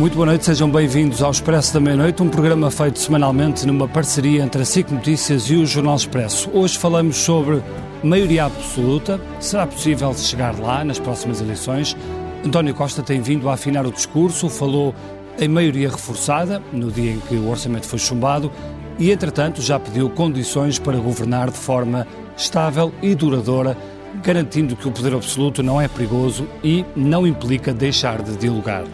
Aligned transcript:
Muito 0.00 0.14
boa 0.14 0.24
noite, 0.24 0.46
sejam 0.46 0.70
bem-vindos 0.70 1.22
ao 1.22 1.30
Expresso 1.30 1.74
da 1.74 1.78
Meia-Noite, 1.78 2.22
um 2.22 2.28
programa 2.30 2.70
feito 2.70 2.98
semanalmente 2.98 3.66
numa 3.66 3.86
parceria 3.86 4.42
entre 4.42 4.62
a 4.62 4.64
SIC 4.64 4.90
Notícias 4.90 5.50
e 5.50 5.56
o 5.56 5.66
Jornal 5.66 5.94
Expresso. 5.94 6.48
Hoje 6.54 6.78
falamos 6.78 7.18
sobre 7.18 7.62
maioria 8.02 8.46
absoluta. 8.46 9.20
Será 9.38 9.66
possível 9.66 10.14
chegar 10.14 10.58
lá 10.58 10.82
nas 10.82 10.98
próximas 10.98 11.42
eleições? 11.42 11.94
António 12.42 12.74
Costa 12.74 13.02
tem 13.02 13.20
vindo 13.20 13.50
a 13.50 13.52
afinar 13.52 13.86
o 13.86 13.92
discurso, 13.92 14.48
falou 14.48 14.94
em 15.38 15.48
maioria 15.48 15.90
reforçada, 15.90 16.62
no 16.72 16.90
dia 16.90 17.12
em 17.12 17.20
que 17.20 17.34
o 17.34 17.50
orçamento 17.50 17.86
foi 17.86 17.98
chumbado, 17.98 18.50
e, 18.98 19.10
entretanto, 19.10 19.60
já 19.60 19.78
pediu 19.78 20.08
condições 20.08 20.78
para 20.78 20.96
governar 20.96 21.50
de 21.50 21.58
forma 21.58 22.06
estável 22.38 22.90
e 23.02 23.14
duradoura, 23.14 23.76
garantindo 24.24 24.74
que 24.74 24.88
o 24.88 24.92
poder 24.92 25.12
absoluto 25.12 25.62
não 25.62 25.78
é 25.78 25.86
perigoso 25.88 26.48
e 26.64 26.86
não 26.96 27.26
implica 27.26 27.74
deixar 27.74 28.22
de 28.22 28.34
dialogar. 28.38 28.84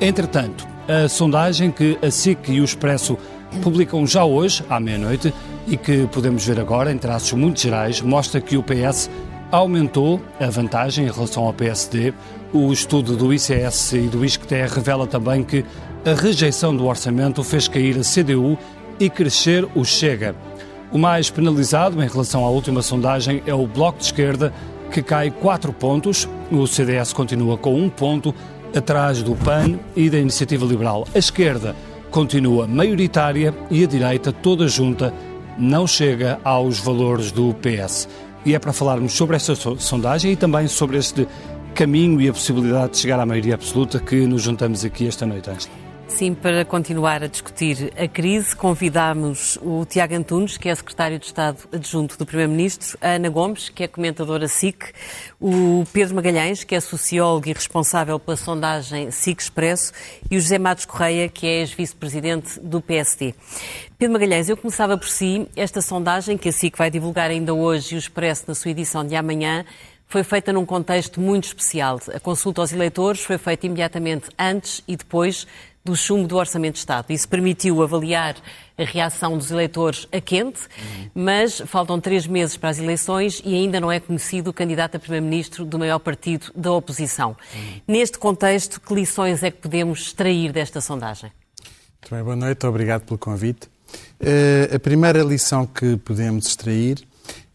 Entretanto, 0.00 0.66
a 0.88 1.08
sondagem 1.08 1.70
que 1.70 1.98
a 2.02 2.10
SIC 2.10 2.50
e 2.50 2.60
o 2.60 2.64
Expresso 2.64 3.16
publicam 3.62 4.06
já 4.06 4.24
hoje, 4.24 4.64
à 4.68 4.80
meia-noite, 4.80 5.32
e 5.66 5.76
que 5.76 6.06
podemos 6.08 6.44
ver 6.44 6.60
agora, 6.60 6.92
em 6.92 6.98
traços 6.98 7.32
muito 7.32 7.60
gerais, 7.60 8.00
mostra 8.00 8.40
que 8.40 8.56
o 8.56 8.62
PS 8.62 9.08
aumentou 9.50 10.20
a 10.40 10.46
vantagem 10.50 11.06
em 11.06 11.10
relação 11.10 11.44
ao 11.44 11.54
PSD. 11.54 12.12
O 12.52 12.72
estudo 12.72 13.16
do 13.16 13.32
ICS 13.32 13.92
e 13.92 14.08
do 14.08 14.24
ISCTE 14.24 14.66
revela 14.68 15.06
também 15.06 15.42
que 15.42 15.64
a 16.04 16.12
rejeição 16.12 16.76
do 16.76 16.86
orçamento 16.86 17.42
fez 17.42 17.68
cair 17.68 17.96
a 17.98 18.02
CDU 18.02 18.58
e 18.98 19.08
crescer 19.08 19.66
o 19.74 19.84
Chega. 19.84 20.34
O 20.92 20.98
mais 20.98 21.30
penalizado 21.30 22.02
em 22.02 22.06
relação 22.06 22.44
à 22.44 22.48
última 22.50 22.82
sondagem 22.82 23.42
é 23.46 23.54
o 23.54 23.66
Bloco 23.66 23.98
de 23.98 24.04
Esquerda, 24.04 24.52
que 24.90 25.02
cai 25.02 25.30
4 25.30 25.72
pontos. 25.72 26.28
O 26.52 26.66
CDS 26.66 27.12
continua 27.12 27.56
com 27.56 27.74
um 27.74 27.88
ponto 27.88 28.34
atrás 28.74 29.22
do 29.22 29.34
PAN 29.36 29.78
e 29.94 30.10
da 30.10 30.18
Iniciativa 30.18 30.64
Liberal. 30.64 31.06
A 31.14 31.18
esquerda 31.18 31.74
continua 32.10 32.66
maioritária 32.66 33.54
e 33.70 33.84
a 33.84 33.86
direita, 33.86 34.32
toda 34.32 34.68
junta, 34.68 35.12
não 35.58 35.86
chega 35.86 36.38
aos 36.44 36.78
valores 36.78 37.30
do 37.30 37.54
PS. 37.54 38.08
E 38.44 38.54
é 38.54 38.58
para 38.58 38.72
falarmos 38.72 39.12
sobre 39.14 39.36
esta 39.36 39.54
sondagem 39.54 40.32
e 40.32 40.36
também 40.36 40.68
sobre 40.68 40.98
este 40.98 41.26
caminho 41.74 42.20
e 42.20 42.28
a 42.28 42.32
possibilidade 42.32 42.92
de 42.92 42.98
chegar 42.98 43.18
à 43.18 43.26
maioria 43.26 43.54
absoluta 43.54 43.98
que 43.98 44.26
nos 44.26 44.42
juntamos 44.42 44.84
aqui 44.84 45.06
esta 45.06 45.26
noite, 45.26 45.50
Angela. 45.50 45.83
Sim, 46.14 46.32
para 46.32 46.64
continuar 46.64 47.24
a 47.24 47.26
discutir 47.26 47.92
a 47.98 48.06
crise, 48.06 48.54
convidamos 48.54 49.58
o 49.60 49.84
Tiago 49.84 50.14
Antunes, 50.14 50.56
que 50.56 50.68
é 50.68 50.74
secretário 50.74 51.18
de 51.18 51.26
Estado 51.26 51.58
adjunto 51.72 52.16
do 52.16 52.24
Primeiro-Ministro, 52.24 52.96
a 53.00 53.14
Ana 53.14 53.28
Gomes, 53.28 53.68
que 53.68 53.82
é 53.82 53.88
comentadora 53.88 54.46
SIC, 54.46 54.92
o 55.40 55.84
Pedro 55.92 56.14
Magalhães, 56.14 56.62
que 56.62 56.76
é 56.76 56.78
sociólogo 56.78 57.48
e 57.48 57.52
responsável 57.52 58.16
pela 58.20 58.36
sondagem 58.36 59.10
SIC 59.10 59.40
Expresso, 59.40 59.92
e 60.30 60.36
o 60.36 60.40
José 60.40 60.56
Matos 60.56 60.84
Correia, 60.84 61.28
que 61.28 61.48
é 61.48 61.58
ex-vice-presidente 61.58 62.60
do 62.60 62.80
PSD. 62.80 63.34
Pedro 63.98 64.12
Magalhães, 64.12 64.48
eu 64.48 64.56
começava 64.56 64.96
por 64.96 65.08
si. 65.08 65.48
Esta 65.56 65.82
sondagem, 65.82 66.38
que 66.38 66.48
a 66.48 66.52
SIC 66.52 66.78
vai 66.78 66.92
divulgar 66.92 67.28
ainda 67.28 67.52
hoje 67.52 67.96
e 67.96 67.96
o 67.96 67.98
Expresso 67.98 68.44
na 68.46 68.54
sua 68.54 68.70
edição 68.70 69.04
de 69.04 69.16
amanhã, 69.16 69.64
foi 70.06 70.22
feita 70.22 70.52
num 70.52 70.64
contexto 70.64 71.20
muito 71.20 71.48
especial. 71.48 71.98
A 72.14 72.20
consulta 72.20 72.60
aos 72.60 72.72
eleitores 72.72 73.22
foi 73.22 73.36
feita 73.36 73.66
imediatamente 73.66 74.28
antes 74.38 74.80
e 74.86 74.96
depois 74.96 75.44
do 75.84 75.94
chumbo 75.94 76.26
do 76.26 76.36
Orçamento 76.36 76.74
de 76.74 76.78
Estado. 76.78 77.10
Isso 77.10 77.28
permitiu 77.28 77.82
avaliar 77.82 78.36
a 78.76 78.84
reação 78.84 79.36
dos 79.36 79.50
eleitores 79.50 80.08
a 80.10 80.20
quente, 80.20 80.62
mas 81.14 81.62
faltam 81.66 82.00
três 82.00 82.26
meses 82.26 82.56
para 82.56 82.70
as 82.70 82.78
eleições 82.78 83.42
e 83.44 83.54
ainda 83.54 83.78
não 83.78 83.92
é 83.92 84.00
conhecido 84.00 84.48
o 84.50 84.52
candidato 84.52 84.96
a 84.96 84.98
Primeiro-Ministro 84.98 85.64
do 85.64 85.78
maior 85.78 85.98
partido 85.98 86.50
da 86.56 86.72
oposição. 86.72 87.36
Neste 87.86 88.18
contexto, 88.18 88.80
que 88.80 88.94
lições 88.94 89.42
é 89.42 89.50
que 89.50 89.58
podemos 89.58 90.06
extrair 90.06 90.52
desta 90.52 90.80
sondagem? 90.80 91.30
Muito 92.00 92.14
bem, 92.14 92.24
boa 92.24 92.36
noite, 92.36 92.66
obrigado 92.66 93.02
pelo 93.02 93.18
convite. 93.18 93.68
Uh, 94.20 94.74
a 94.74 94.78
primeira 94.78 95.22
lição 95.22 95.66
que 95.66 95.96
podemos 95.98 96.46
extrair 96.46 97.06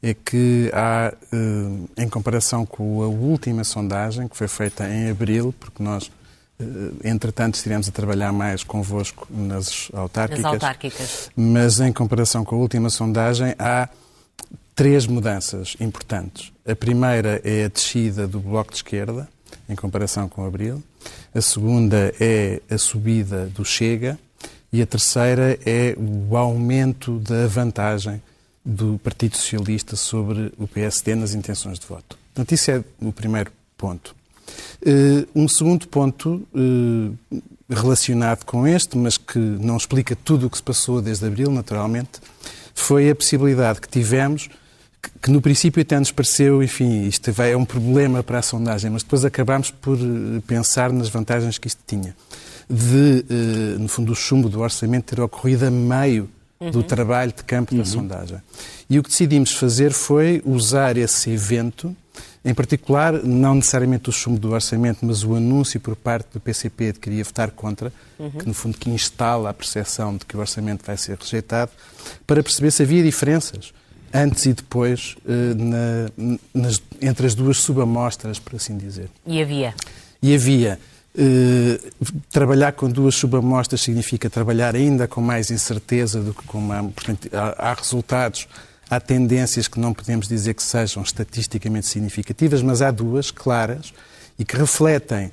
é 0.02 0.14
que 0.14 0.72
há, 0.74 1.14
uh, 1.34 1.90
em 1.98 2.08
comparação 2.08 2.66
com 2.66 3.04
a 3.04 3.08
última 3.08 3.64
sondagem, 3.64 4.28
que 4.28 4.38
foi 4.38 4.48
feita 4.48 4.88
em 4.88 5.10
abril, 5.10 5.54
porque 5.60 5.84
nós 5.84 6.10
eh, 6.10 6.19
entretanto, 7.04 7.56
estivemos 7.56 7.88
a 7.88 7.92
trabalhar 7.92 8.32
mais 8.32 8.64
convosco 8.64 9.28
nas 9.30 9.90
autárquicas, 9.94 10.44
nas 10.44 10.54
autárquicas. 10.54 11.32
Mas, 11.36 11.80
em 11.80 11.92
comparação 11.92 12.44
com 12.44 12.56
a 12.56 12.60
última 12.60 12.90
sondagem, 12.90 13.56
há 13.58 13.90
três 14.76 15.08
mudanças 15.08 15.76
importantes. 15.80 16.52
A 16.68 16.76
primeira 16.76 17.42
é 17.44 17.66
a 17.66 17.68
descida 17.68 18.28
do 18.28 18.40
Bloco 18.40 18.72
de 18.72 18.78
Esquerda, 18.78 19.28
em 19.68 19.76
comparação 19.76 20.28
com 20.28 20.46
abril. 20.46 20.84
A 21.34 21.42
segunda 21.42 22.14
é 22.20 22.62
a 22.70 22.78
subida 22.78 23.46
do 23.48 23.64
Chega. 23.64 24.18
E 24.72 24.84
a 24.84 24.86
terceira 24.86 25.58
é 25.66 25.96
o 25.98 26.38
aumento 26.38 27.18
da 27.20 27.48
vantagem 27.48 28.22
do 28.64 29.00
Partido 29.00 29.36
Socialista 29.36 29.96
sobre 29.96 30.54
o 30.60 30.68
PSD 30.68 31.16
nas 31.16 31.34
intenções 31.34 31.80
de 31.80 31.88
voto. 31.88 32.18
Portanto, 32.34 32.52
isso 32.52 32.70
é 32.70 32.84
o 33.02 33.12
primeiro 33.12 33.52
ponto. 33.76 34.16
Uh, 34.82 35.28
um 35.36 35.48
segundo 35.48 35.88
ponto 35.88 36.48
uh, 36.54 37.42
relacionado 37.70 38.46
com 38.46 38.66
este, 38.66 38.98
mas 38.98 39.18
que 39.18 39.38
não 39.38 39.78
explica 39.78 40.16
tudo 40.16 40.48
o 40.48 40.50
que 40.50 40.58
se 40.58 40.64
passou 40.64 41.02
desde 41.02 41.26
abril, 41.26 41.52
naturalmente, 41.52 42.20
foi 42.74 43.10
a 43.10 43.16
possibilidade 43.16 43.82
que 43.82 43.90
tivemos, 43.90 44.50
que, 45.22 45.30
no 45.30 45.42
princípio 45.42 45.82
até 45.82 46.00
nos 46.00 46.12
pareceu, 46.12 46.64
enfim, 46.64 47.04
isto 47.04 47.30
é 47.42 47.56
um 47.56 47.66
problema 47.66 48.24
para 48.24 48.40
a 48.40 48.42
sondagem, 48.42 48.90
mas 48.90 49.04
depois 49.04 49.24
acabámos 49.24 49.70
por 49.70 49.98
eh, 49.98 50.42
pensar 50.48 50.92
nas 50.92 51.10
vantagens 51.10 51.58
que 51.58 51.68
isto 51.68 51.82
tinha. 51.86 52.16
De, 52.70 53.26
no 53.80 53.88
fundo, 53.88 54.12
o 54.12 54.16
chumbo 54.16 54.50
do 54.50 54.60
orçamento 54.60 55.16
ter 55.16 55.22
ocorrido 55.22 55.66
a 55.66 55.72
meio 55.72 56.30
uhum. 56.60 56.72
do 56.72 56.84
trabalho 56.84 57.34
de 57.36 57.44
campo 57.44 57.74
uhum. 57.74 57.80
da 57.80 57.86
sondagem. 57.86 58.38
E 58.90 59.00
o 59.00 59.04
que 59.04 59.10
decidimos 59.10 59.54
fazer 59.54 59.92
foi 59.92 60.42
usar 60.46 60.98
esse 60.98 61.30
evento 61.30 61.96
em 62.44 62.54
particular, 62.54 63.14
não 63.24 63.56
necessariamente 63.56 64.10
o 64.10 64.12
chumbo 64.12 64.40
do 64.40 64.52
orçamento, 64.52 65.06
mas 65.06 65.24
o 65.24 65.36
anúncio 65.36 65.80
por 65.80 65.96
parte 65.96 66.28
do 66.34 66.40
PCP 66.40 66.94
de 66.94 67.00
que 67.00 67.10
iria 67.10 67.24
votar 67.24 67.52
contra, 67.52 67.92
uhum. 68.18 68.32
que 68.32 68.48
no 68.48 68.54
fundo 68.54 68.78
que 68.78 68.90
instala 68.90 69.50
a 69.50 69.54
percepção 69.54 70.16
de 70.16 70.26
que 70.26 70.38
o 70.38 70.40
orçamento 70.40 70.86
vai 70.86 70.98
ser 70.98 71.18
rejeitado, 71.18 71.72
para 72.26 72.42
perceber 72.42 72.72
se 72.72 72.84
havia 72.84 73.04
diferenças 73.04 73.74
antes 74.14 74.46
e 74.46 74.54
depois 74.54 75.16
eh, 75.28 75.54
na, 75.54 76.34
nas, 76.54 76.82
entre 77.02 77.28
as 77.28 77.36
duas 77.36 77.58
subamostras, 77.58 78.40
por 78.40 78.56
assim 78.56 78.78
dizer. 78.78 79.10
E 79.26 79.42
havia? 79.42 79.74
E 80.22 80.34
havia. 80.34 80.80
Uh, 81.16 82.12
trabalhar 82.32 82.72
com 82.74 82.88
duas 82.88 83.16
subamostras 83.16 83.82
significa 83.82 84.30
trabalhar 84.30 84.76
ainda 84.76 85.08
com 85.08 85.20
mais 85.20 85.50
incerteza 85.50 86.22
do 86.22 86.34
que 86.34 86.44
com 86.44 86.60
uma. 86.60 86.84
Portanto, 86.84 87.28
há, 87.34 87.72
há 87.72 87.74
resultados 87.74 88.48
Há 88.90 89.00
tendências 89.00 89.68
que 89.68 89.80
não 89.80 89.94
podemos 89.94 90.28
dizer 90.28 90.54
que 90.54 90.64
sejam 90.64 91.04
estatisticamente 91.04 91.86
significativas, 91.88 92.62
mas 92.62 92.82
há 92.82 92.90
duas 92.90 93.30
claras 93.30 93.94
e 94.38 94.44
que 94.44 94.56
refletem 94.56 95.32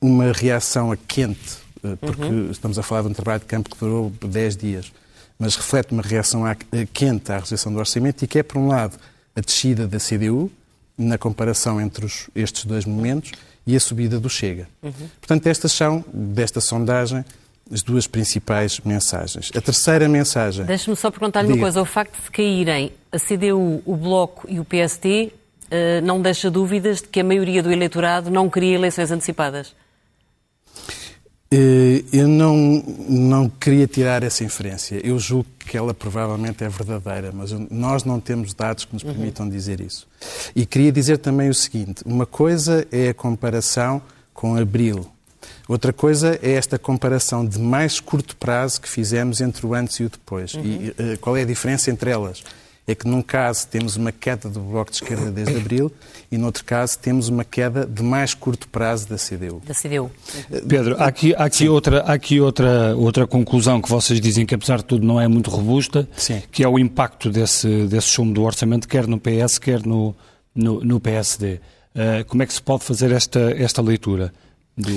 uma 0.00 0.32
reação 0.32 0.90
a 0.90 0.96
quente, 0.96 1.58
eh, 1.84 1.96
porque 2.00 2.22
uhum. 2.22 2.50
estamos 2.50 2.78
a 2.78 2.82
falar 2.82 3.02
de 3.02 3.08
um 3.08 3.12
trabalho 3.12 3.40
de 3.40 3.46
campo 3.46 3.70
que 3.70 3.78
durou 3.78 4.10
10 4.10 4.56
dias, 4.56 4.92
mas 5.38 5.54
reflete 5.54 5.92
uma 5.92 6.02
reação 6.02 6.44
a 6.44 6.54
quente 6.92 7.30
à 7.30 7.38
rejeição 7.38 7.72
do 7.72 7.78
orçamento 7.78 8.24
e 8.24 8.26
que 8.26 8.38
é, 8.38 8.42
por 8.42 8.58
um 8.58 8.68
lado, 8.68 8.98
a 9.34 9.40
descida 9.40 9.86
da 9.86 9.98
CDU, 9.98 10.50
na 10.98 11.18
comparação 11.18 11.80
entre 11.80 12.06
os, 12.06 12.28
estes 12.34 12.64
dois 12.64 12.84
momentos, 12.84 13.32
e 13.66 13.74
a 13.74 13.80
subida 13.80 14.18
do 14.20 14.30
Chega. 14.30 14.68
Uhum. 14.82 14.92
Portanto, 15.20 15.46
estas 15.46 15.72
são, 15.72 16.04
desta 16.12 16.60
sondagem, 16.60 17.24
as 17.70 17.82
duas 17.82 18.06
principais 18.06 18.80
mensagens. 18.80 19.50
A 19.54 19.60
terceira 19.60 20.08
mensagem. 20.08 20.64
Deixe-me 20.64 20.96
só 20.96 21.10
perguntar-lhe 21.10 21.52
uma 21.52 21.58
coisa. 21.58 21.82
O 21.82 21.84
facto 21.84 22.22
de 22.22 22.30
caírem 22.30 22.92
a 23.10 23.18
CDU, 23.18 23.82
o 23.84 23.96
Bloco 23.96 24.46
e 24.48 24.60
o 24.60 24.64
PSD 24.64 25.32
eh, 25.70 26.00
não 26.00 26.20
deixa 26.22 26.50
dúvidas 26.50 27.00
de 27.00 27.08
que 27.08 27.20
a 27.20 27.24
maioria 27.24 27.62
do 27.62 27.72
eleitorado 27.72 28.30
não 28.30 28.48
queria 28.48 28.74
eleições 28.76 29.10
antecipadas? 29.10 29.74
Eh, 31.50 32.04
eu 32.12 32.28
não, 32.28 32.56
não 33.08 33.48
queria 33.48 33.86
tirar 33.86 34.22
essa 34.22 34.44
inferência. 34.44 35.00
Eu 35.04 35.18
julgo 35.18 35.46
que 35.58 35.76
ela 35.76 35.92
provavelmente 35.92 36.62
é 36.62 36.68
verdadeira, 36.68 37.32
mas 37.32 37.50
nós 37.70 38.04
não 38.04 38.20
temos 38.20 38.54
dados 38.54 38.84
que 38.84 38.94
nos 38.94 39.02
uhum. 39.02 39.12
permitam 39.12 39.46
uhum. 39.46 39.50
dizer 39.50 39.80
isso. 39.80 40.06
E 40.54 40.64
queria 40.64 40.92
dizer 40.92 41.18
também 41.18 41.48
o 41.48 41.54
seguinte: 41.54 42.02
uma 42.06 42.26
coisa 42.26 42.86
é 42.92 43.08
a 43.08 43.14
comparação 43.14 44.00
com 44.32 44.56
abril 44.56 45.06
Outra 45.68 45.92
coisa 45.92 46.38
é 46.42 46.52
esta 46.52 46.78
comparação 46.78 47.44
de 47.44 47.58
mais 47.58 47.98
curto 47.98 48.36
prazo 48.36 48.80
que 48.80 48.88
fizemos 48.88 49.40
entre 49.40 49.66
o 49.66 49.74
antes 49.74 49.96
e 49.96 50.04
o 50.04 50.08
depois. 50.08 50.54
Uhum. 50.54 50.62
E 50.64 50.88
uh, 50.90 51.18
qual 51.20 51.36
é 51.36 51.42
a 51.42 51.44
diferença 51.44 51.90
entre 51.90 52.10
elas? 52.10 52.44
É 52.86 52.94
que 52.94 53.08
num 53.08 53.20
caso 53.20 53.66
temos 53.66 53.96
uma 53.96 54.12
queda 54.12 54.48
do 54.48 54.60
Bloco 54.60 54.92
de 54.92 54.98
Esquerda 54.98 55.28
desde 55.28 55.56
abril 55.58 55.90
e 56.30 56.38
no 56.38 56.46
outro 56.46 56.64
caso 56.64 56.96
temos 56.96 57.28
uma 57.28 57.44
queda 57.44 57.84
de 57.84 58.00
mais 58.00 58.32
curto 58.32 58.68
prazo 58.68 59.08
da 59.08 59.16
CDU. 59.16 59.60
Da 59.66 59.74
CDU. 59.74 60.08
Eh, 60.52 60.62
Pedro, 60.68 60.94
há 61.00 61.06
aqui, 61.06 61.34
há 61.34 61.44
aqui, 61.44 61.68
outra, 61.68 62.02
há 62.02 62.12
aqui 62.12 62.40
outra, 62.40 62.94
outra 62.94 63.26
conclusão 63.26 63.82
que 63.82 63.88
vocês 63.88 64.20
dizem 64.20 64.46
que 64.46 64.54
apesar 64.54 64.76
de 64.78 64.84
tudo 64.84 65.04
não 65.04 65.20
é 65.20 65.26
muito 65.26 65.50
robusta, 65.50 66.08
Sim. 66.16 66.40
que 66.52 66.62
é 66.62 66.68
o 66.68 66.78
impacto 66.78 67.28
desse, 67.28 67.88
desse 67.88 68.06
chumbo 68.06 68.32
do 68.32 68.44
orçamento, 68.44 68.86
quer 68.86 69.08
no 69.08 69.18
PS, 69.18 69.58
quer 69.58 69.84
no, 69.84 70.14
no, 70.54 70.78
no 70.84 71.00
PSD. 71.00 71.54
Uh, 71.54 71.58
eh, 71.96 72.24
como 72.24 72.44
é 72.44 72.46
que 72.46 72.52
se 72.52 72.62
pode 72.62 72.84
fazer 72.84 73.10
esta, 73.10 73.40
esta 73.58 73.82
leitura? 73.82 74.32
Do, 74.76 74.92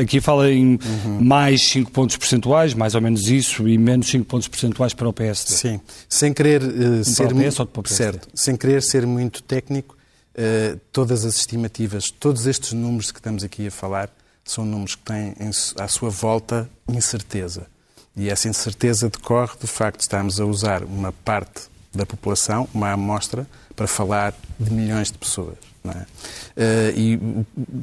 aqui 0.00 0.20
fala 0.20 0.52
em 0.52 0.74
uhum. 0.74 1.18
mais 1.20 1.68
5 1.68 1.90
pontos 1.90 2.16
percentuais, 2.16 2.74
mais 2.74 2.94
ou 2.94 3.00
menos 3.00 3.28
isso, 3.28 3.66
e 3.68 3.76
menos 3.76 4.08
5 4.08 4.24
pontos 4.24 4.46
percentuais 4.46 4.94
para 4.94 5.08
o 5.08 5.12
PSD. 5.12 5.52
Sim, 5.52 5.80
sem 6.08 6.32
querer 6.32 6.62
uh, 6.62 7.04
ser 7.04 7.34
muito, 7.34 7.88
certo, 7.88 8.28
sem 8.32 8.54
querer 8.54 8.80
ser 8.82 9.04
muito 9.04 9.42
técnico, 9.42 9.96
uh, 10.36 10.78
todas 10.92 11.24
as 11.24 11.36
estimativas, 11.36 12.08
todos 12.08 12.46
estes 12.46 12.72
números 12.72 13.10
que 13.10 13.18
estamos 13.18 13.42
aqui 13.42 13.66
a 13.66 13.70
falar, 13.70 14.08
são 14.44 14.64
números 14.64 14.94
que 14.94 15.02
têm 15.02 15.34
em, 15.40 15.50
à 15.80 15.88
sua 15.88 16.10
volta 16.10 16.70
incerteza. 16.88 17.66
E 18.16 18.28
essa 18.28 18.48
incerteza 18.48 19.08
decorre 19.08 19.56
do 19.60 19.66
facto 19.66 19.96
de 19.96 20.04
estarmos 20.04 20.38
a 20.38 20.44
usar 20.44 20.84
uma 20.84 21.10
parte 21.10 21.62
da 21.92 22.06
população, 22.06 22.68
uma 22.72 22.92
amostra, 22.92 23.44
para 23.74 23.88
falar 23.88 24.32
de 24.58 24.72
milhões 24.72 25.10
de 25.10 25.18
pessoas. 25.18 25.73
É? 25.86 25.98
Uh, 26.56 26.98
e 26.98 27.20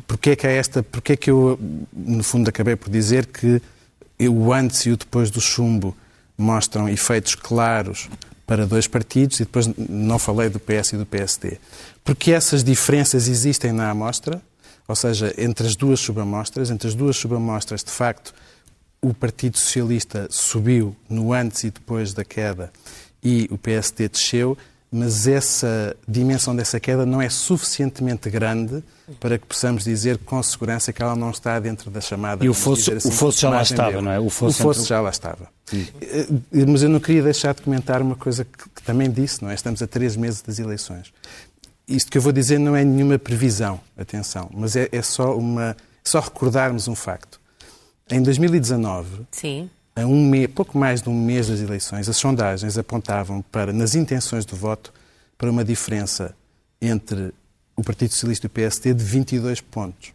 porquê 0.08 0.32
é 0.32 0.36
que 0.36 0.48
é 0.48 0.56
esta, 0.56 0.82
porquê 0.82 1.14
é 1.14 1.16
que 1.16 1.30
eu, 1.30 1.60
no 1.94 2.24
fundo, 2.24 2.50
acabei 2.50 2.76
por 2.76 2.90
dizer 2.90 3.28
que 3.28 3.62
o 4.28 4.52
antes 4.52 4.86
e 4.86 4.92
o 4.92 4.98
depois 4.98 5.30
do 5.30 5.40
chumbo 5.40 5.96
mostram 6.38 6.90
efeitos 6.90 7.36
claros 7.36 8.10
para 8.46 8.66
dois 8.66 8.88
partidos 8.88 9.40
e 9.40 9.46
depois 9.46 9.70
não 9.78 10.18
falei 10.18 10.50
do 10.50 10.60
PS 10.60 10.94
e 10.94 10.98
do 10.98 11.06
PSD. 11.06 11.58
Porque 12.04 12.32
essas 12.32 12.64
diferenças 12.64 13.28
existem 13.28 13.72
na 13.72 13.90
amostra, 13.90 14.42
ou 14.88 14.96
seja, 14.96 15.34
entre 15.38 15.68
as 15.68 15.76
duas 15.76 16.00
subamostras, 16.00 16.72
entre 16.72 16.88
as 16.88 16.96
duas 16.96 17.16
subamostras, 17.16 17.84
de 17.84 17.92
facto, 17.92 18.34
o 19.02 19.14
Partido 19.14 19.58
Socialista 19.58 20.28
subiu 20.30 20.96
no 21.10 21.34
antes 21.34 21.64
e 21.64 21.72
depois 21.72 22.14
da 22.14 22.26
queda 22.26 22.72
e 23.24 23.48
o 23.52 23.58
PSD 23.58 24.10
desceu, 24.10 24.58
mas 24.92 25.26
essa 25.26 25.96
dimensão 26.06 26.54
dessa 26.54 26.78
queda 26.78 27.06
não 27.06 27.22
é 27.22 27.30
suficientemente 27.30 28.30
grande 28.30 28.84
para 29.22 29.40
que 29.40 29.46
possamos 29.46 29.86
dizer 29.86 30.18
com 30.18 30.44
segurança 30.44 30.92
que 30.92 31.02
ela 31.02 31.16
não 31.16 31.32
está 31.32 31.58
dentro 31.60 31.90
da 31.90 32.02
chamada. 32.02 32.44
E 32.44 32.50
o 32.50 32.54
fosso, 32.54 32.94
assim, 32.94 33.08
o 33.08 33.12
fosso 33.12 33.40
já 33.40 33.50
lá 33.50 33.62
estava, 33.62 33.92
dele. 33.92 34.02
não 34.02 34.12
é? 34.12 34.20
O 34.20 34.30
fosso, 34.30 34.60
o 34.60 34.64
fosso 34.64 34.80
entre... 34.82 34.90
já 34.90 35.00
lá 35.00 35.10
estava. 35.10 35.48
Sim. 35.66 35.88
Eh, 36.02 36.28
eh, 36.54 36.66
mas 36.66 36.84
eu 36.84 36.90
não 36.90 37.00
queria 37.00 37.24
deixar 37.24 37.54
de 37.54 37.62
comentar 37.62 38.02
uma 38.02 38.18
coisa 38.18 38.44
que, 38.44 38.70
que, 38.70 38.84
também 38.84 39.10
disse, 39.10 39.42
não 39.42 39.50
é? 39.50 39.54
Estamos 39.54 39.82
a 39.82 39.88
três 39.88 40.18
meses 40.18 40.42
das 40.42 40.60
eleições. 40.60 41.14
Isto 41.88 42.12
que 42.12 42.18
eu 42.18 42.22
vou 42.22 42.34
dizer 42.34 42.60
não 42.60 42.76
é 42.76 42.84
nenhuma 42.84 43.18
previsão, 43.18 43.80
atenção, 43.98 44.50
mas 44.54 44.76
é, 44.76 44.90
é 44.92 45.02
só 45.02 45.38
uma, 45.38 45.72
é 45.72 45.76
só 46.04 46.20
recordarmos 46.20 46.90
um 46.90 46.96
facto. 46.96 47.40
Em 48.10 48.22
2019, 48.22 49.22
Sim 49.32 49.70
a 49.96 50.06
um 50.06 50.26
mês, 50.26 50.48
pouco 50.54 50.78
mais 50.78 51.02
de 51.02 51.10
um 51.10 51.14
mês 51.14 51.48
das 51.48 51.60
eleições, 51.60 52.08
as 52.08 52.18
sondagens 52.18 52.78
apontavam 52.78 53.42
para, 53.42 53.74
nas 53.74 53.96
intenções 53.96 54.46
de 54.46 54.56
voto, 54.56 54.94
para 55.38 55.50
uma 55.50 55.64
diferença 55.64 56.36
entre 56.82 57.34
o 57.76 57.84
Partido 57.84 58.12
Socialista 58.12 58.46
e 58.46 58.48
o 58.48 58.50
PSD 58.50 58.94
de 58.94 59.04
22 59.04 59.62
pontos. 59.62 60.14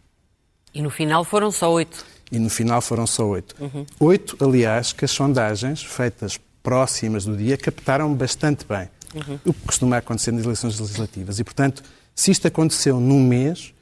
E 0.73 0.83
no 0.83 0.91
final 0.91 1.25
foram 1.25 1.51
só 1.51 1.73
oito. 1.73 2.05
E 2.31 2.39
no 2.39 2.51
final 2.51 2.81
foram 2.81 3.07
só 3.07 3.27
oito. 3.27 3.55
Uhum. 3.61 3.87
Oito, 4.01 4.37
aliás, 4.45 4.93
que 4.93 5.05
as 5.05 5.11
sondagens 5.11 5.83
feitas 5.83 6.39
próximas 6.63 7.25
do 7.25 7.37
dia 7.37 7.57
captaram 7.57 8.13
bastante 8.15 8.65
bem. 8.67 8.89
Uhum. 9.15 9.39
O 9.45 9.55
que 9.55 9.61
costuma 9.67 9.97
acontecer 9.99 10.33
nas 10.33 10.45
eleições 10.45 10.79
legislativas. 10.79 11.39
E, 11.39 11.45
portanto, 11.45 11.83
se 12.15 12.31
isto 12.31 12.47
aconteceu 12.47 12.99
num 12.99 13.21
mês 13.21 13.73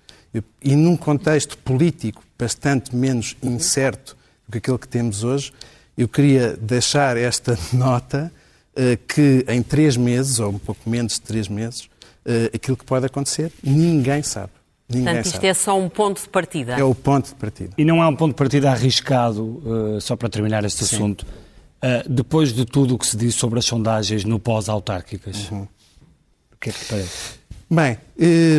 e 0.62 0.76
num 0.76 0.97
contexto 0.97 1.56
político 1.58 2.23
bastante 2.38 2.94
menos 2.94 3.37
incerto 3.43 4.17
do 4.47 4.52
que 4.52 4.58
aquele 4.58 4.79
que 4.79 4.88
temos 4.88 5.25
hoje, 5.25 5.52
eu 5.96 6.08
queria 6.08 6.56
deixar 6.56 7.17
esta 7.17 7.58
nota 7.73 8.32
uh, 8.76 8.96
que 9.06 9.44
em 9.49 9.62
três 9.62 9.96
meses, 9.96 10.38
ou 10.41 10.50
um 10.50 10.58
pouco 10.58 10.88
menos 10.88 11.14
de 11.14 11.23
três 11.23 11.49
meses, 11.49 11.82
uh, 11.85 12.55
aquilo 12.55 12.76
que 12.76 12.85
pode 12.85 13.06
acontecer, 13.06 13.52
ninguém 13.62 14.23
sabe. 14.23 14.52
Ninguém 14.88 15.05
Portanto, 15.05 15.26
isto 15.26 15.35
sabe. 15.37 15.46
é 15.46 15.55
só 15.55 15.79
um 15.79 15.88
ponto 15.88 16.20
de 16.20 16.29
partida. 16.29 16.75
É 16.75 16.85
o 16.85 16.94
ponto 16.94 17.29
de 17.29 17.35
partida. 17.37 17.73
E 17.79 17.85
não 17.85 18.02
é 18.02 18.06
um 18.06 18.14
ponto 18.14 18.32
de 18.32 18.37
partida 18.37 18.70
arriscado, 18.70 19.43
uh, 19.43 20.00
só 20.00 20.14
para 20.14 20.29
terminar 20.29 20.64
este 20.64 20.85
Sim. 20.85 20.96
assunto, 20.96 21.26
depois 22.08 22.50
de 22.50 22.64
tudo 22.64 22.94
o 22.94 22.99
que 22.99 23.06
se 23.06 23.14
disse 23.14 23.37
sobre 23.37 23.58
as 23.58 23.67
sondagens 23.67 24.25
no 24.25 24.38
pós-autárquicas. 24.38 25.50
Uhum. 25.50 25.69
O 26.50 26.56
que 26.58 26.70
é 26.70 26.73
que 26.73 26.85
parece? 26.87 27.38
Bem, 27.75 27.99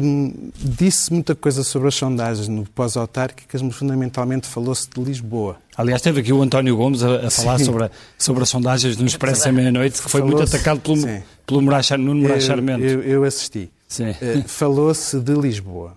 hum, 0.04 0.52
disse 0.58 1.14
muita 1.14 1.34
coisa 1.34 1.64
sobre 1.64 1.88
as 1.88 1.96
sondagens 1.96 2.50
no 2.50 2.66
pós-autárquicas, 2.66 3.62
mas 3.62 3.74
fundamentalmente 3.74 4.46
falou-se 4.46 4.90
de 4.90 5.02
Lisboa. 5.02 5.58
Aliás, 5.78 6.02
teve 6.02 6.20
aqui 6.20 6.34
o 6.34 6.42
António 6.42 6.76
Gomes 6.76 7.02
a, 7.02 7.28
a 7.28 7.32
falar 7.32 7.60
sobre, 7.60 7.86
a, 7.86 7.92
sobre 8.18 8.44
as 8.44 8.50
sondagens 8.50 8.98
no 8.98 9.06
Expresso 9.06 9.48
à 9.48 9.54
meia-noite, 9.54 10.02
que 10.02 10.10
foi 10.10 10.22
muito 10.22 10.42
atacado 10.42 10.82
pelo, 10.82 10.98
pelo 11.46 11.62
Moraes, 11.62 11.90
Nuno 11.92 12.24
Moraes 12.24 12.44
Charmento. 12.44 12.84
Eu, 12.84 13.02
eu, 13.04 13.24
assisti. 13.24 13.72
Uh, 14.00 14.48
falou-se 14.48 15.18
de 15.18 15.34
Lisboa. 15.34 15.96